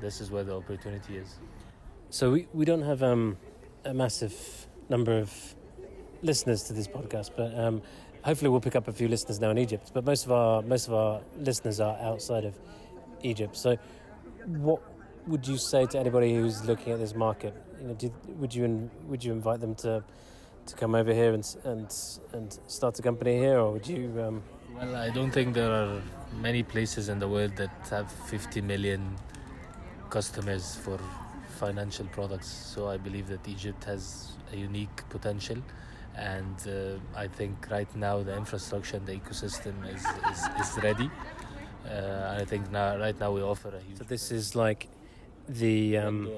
this 0.00 0.20
is 0.20 0.30
where 0.30 0.44
the 0.44 0.56
opportunity 0.56 1.16
is. 1.16 1.38
So 2.10 2.30
we 2.32 2.48
we 2.52 2.64
don't 2.64 2.82
have 2.82 3.02
um, 3.02 3.36
a 3.84 3.94
massive 3.94 4.66
number 4.88 5.18
of 5.18 5.32
listeners 6.22 6.62
to 6.64 6.72
this 6.72 6.86
podcast, 6.86 7.30
but 7.36 7.56
um, 7.58 7.82
hopefully 8.24 8.48
we'll 8.48 8.60
pick 8.60 8.76
up 8.76 8.88
a 8.88 8.92
few 8.92 9.08
listeners 9.08 9.40
now 9.40 9.50
in 9.50 9.58
Egypt. 9.58 9.90
But 9.94 10.04
most 10.04 10.24
of 10.24 10.32
our 10.32 10.62
most 10.62 10.88
of 10.88 10.94
our 10.94 11.20
listeners 11.38 11.80
are 11.80 11.96
outside 12.00 12.44
of 12.44 12.54
Egypt. 13.22 13.56
So 13.56 13.76
what 14.46 14.82
would 15.26 15.46
you 15.46 15.56
say 15.58 15.86
to 15.86 15.98
anybody 15.98 16.34
who's 16.34 16.64
looking 16.64 16.92
at 16.92 16.98
this 16.98 17.14
market? 17.14 17.54
You 17.80 17.88
know, 17.88 17.94
did, 17.94 18.12
would 18.38 18.54
you 18.54 18.90
would 19.06 19.24
you 19.24 19.32
invite 19.32 19.60
them 19.60 19.74
to 19.76 20.02
to 20.66 20.74
come 20.74 20.94
over 20.94 21.12
here 21.12 21.32
and 21.32 21.56
and 21.64 21.94
and 22.32 22.58
start 22.66 22.98
a 22.98 23.02
company 23.02 23.38
here, 23.38 23.58
or 23.58 23.72
would 23.72 23.86
you? 23.86 24.22
Um, 24.22 24.42
well, 24.74 24.96
I 24.96 25.10
don't 25.10 25.30
think 25.30 25.54
there 25.54 25.70
are 25.70 26.00
many 26.40 26.62
places 26.62 27.08
in 27.08 27.18
the 27.18 27.28
world 27.28 27.56
that 27.56 27.70
have 27.90 28.10
50 28.10 28.60
million 28.60 29.16
customers 30.10 30.76
for 30.76 30.98
financial 31.58 32.06
products. 32.06 32.46
So 32.46 32.88
I 32.88 32.96
believe 32.96 33.28
that 33.28 33.46
Egypt 33.48 33.84
has 33.84 34.32
a 34.52 34.56
unique 34.56 35.02
potential. 35.10 35.58
And 36.16 36.56
uh, 36.66 37.18
I 37.18 37.28
think 37.28 37.68
right 37.70 37.94
now 37.96 38.22
the 38.22 38.36
infrastructure 38.36 38.96
and 38.96 39.06
the 39.06 39.14
ecosystem 39.14 39.74
is, 39.88 40.04
is, 40.32 40.48
is 40.60 40.82
ready. 40.82 41.10
Uh, 41.88 42.36
I 42.40 42.44
think 42.44 42.70
now, 42.70 42.98
right 42.98 43.18
now 43.18 43.32
we 43.32 43.42
offer 43.42 43.68
a 43.68 43.80
huge. 43.80 43.98
So 43.98 44.04
this 44.04 44.30
is 44.30 44.54
like 44.54 44.88
the 45.48 45.96
um, 45.98 46.30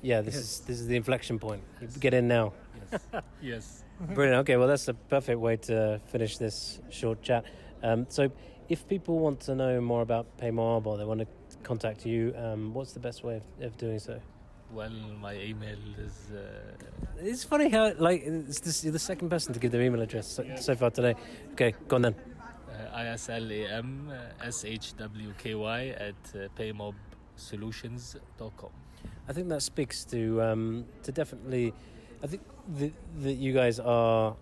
yeah. 0.00 0.20
This 0.20 0.34
yes. 0.34 0.44
is 0.44 0.60
this 0.60 0.80
is 0.80 0.86
the 0.86 0.96
inflection 0.96 1.38
point. 1.38 1.62
Yes. 1.80 1.96
Get 1.96 2.14
in 2.14 2.28
now. 2.28 2.52
Yes. 2.92 3.02
yes. 3.42 3.84
Brilliant. 4.00 4.40
Okay, 4.40 4.56
well, 4.56 4.68
that's 4.68 4.88
a 4.88 4.94
perfect 4.94 5.38
way 5.38 5.56
to 5.56 6.00
finish 6.08 6.36
this 6.36 6.80
short 6.90 7.22
chat. 7.22 7.44
Um, 7.82 8.06
so, 8.08 8.30
if 8.68 8.86
people 8.88 9.18
want 9.18 9.40
to 9.40 9.54
know 9.54 9.80
more 9.80 10.02
about 10.02 10.38
PayMob 10.38 10.86
or 10.86 10.96
they 10.98 11.04
want 11.04 11.20
to 11.20 11.26
contact 11.62 12.04
you, 12.04 12.34
um, 12.36 12.74
what's 12.74 12.92
the 12.92 13.00
best 13.00 13.22
way 13.24 13.36
of, 13.36 13.42
of, 13.64 13.76
doing 13.76 13.98
so? 13.98 14.20
Well, 14.74 14.90
my 15.20 15.36
email 15.36 15.78
is. 15.98 16.32
Uh... 16.32 16.38
It's 17.18 17.44
funny 17.44 17.68
how, 17.68 17.92
like, 17.98 18.22
it's 18.24 18.58
this, 18.58 18.82
you're 18.82 18.92
the 18.92 18.98
second 18.98 19.28
person 19.28 19.54
to 19.54 19.60
give 19.60 19.70
their 19.70 19.82
email 19.82 20.02
address 20.02 20.26
so, 20.26 20.42
yeah. 20.42 20.56
so 20.56 20.74
far 20.74 20.90
today. 20.90 21.14
Okay, 21.52 21.76
go 21.86 21.94
on 21.94 22.02
then. 22.02 22.16
Uh, 22.68 22.98
ISLAM 22.98 24.12
SHWKY 24.42 25.92
at 25.92 26.14
uh, 26.34 26.48
paymobsolutions.com. 26.58 28.70
I 29.28 29.32
think 29.32 29.48
that 29.48 29.62
speaks 29.62 30.04
to 30.06 30.42
um, 30.42 30.86
to 31.04 31.12
definitely. 31.12 31.72
I 32.22 32.26
think 32.26 32.42
that, 32.78 32.92
that 33.22 33.34
you 33.34 33.52
guys 33.52 33.78
are 33.78 34.34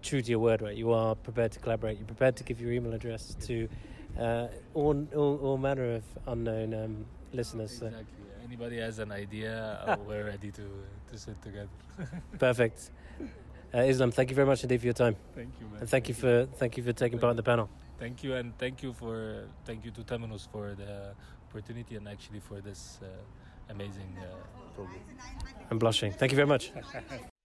true 0.00 0.22
to 0.22 0.30
your 0.30 0.38
word, 0.38 0.62
right? 0.62 0.76
You 0.76 0.92
are 0.92 1.16
prepared 1.16 1.50
to 1.52 1.58
collaborate. 1.58 1.98
You're 1.98 2.06
prepared 2.06 2.36
to 2.36 2.44
give 2.44 2.60
your 2.60 2.70
email 2.70 2.92
address 2.92 3.34
to 3.46 3.68
uh, 4.16 4.46
all, 4.74 5.04
all, 5.16 5.40
all, 5.42 5.58
manner 5.58 5.96
of 5.96 6.04
unknown 6.26 6.72
um, 6.74 7.04
listeners. 7.32 7.72
Exactly. 7.72 8.00
So. 8.00 8.17
Anybody 8.48 8.78
has 8.78 8.98
an 8.98 9.12
idea, 9.12 9.98
we're 10.08 10.24
ready 10.24 10.50
to, 10.50 10.66
to 11.10 11.18
sit 11.18 11.40
together. 11.42 11.68
Perfect. 12.38 12.90
Uh, 13.74 13.80
Islam, 13.80 14.10
thank 14.10 14.30
you 14.30 14.36
very 14.36 14.46
much 14.46 14.62
indeed 14.62 14.80
for 14.80 14.86
your 14.86 14.94
time. 14.94 15.16
Thank 15.34 15.52
you, 15.60 15.66
man. 15.66 15.80
And 15.80 15.88
thank, 15.90 15.90
thank 15.90 16.08
you 16.08 16.14
for 16.14 16.46
thank 16.56 16.78
you 16.78 16.82
for 16.82 16.94
taking 16.94 17.18
thank 17.18 17.20
part 17.20 17.32
in 17.32 17.36
the 17.36 17.42
panel. 17.42 17.68
Thank 17.98 18.24
you, 18.24 18.32
and 18.36 18.56
thank 18.56 18.82
you 18.82 18.94
for 18.94 19.44
thank 19.66 19.84
you 19.84 19.90
to 19.90 20.00
Temenos 20.00 20.48
for 20.50 20.74
the 20.74 21.12
opportunity 21.50 21.96
and 21.96 22.08
actually 22.08 22.40
for 22.40 22.62
this 22.62 23.00
uh, 23.02 23.06
amazing 23.68 24.16
uh, 24.18 24.24
program. 24.74 25.02
I'm 25.70 25.78
blushing. 25.78 26.12
Thank 26.12 26.32
you 26.32 26.36
very 26.36 26.48
much. 26.48 26.72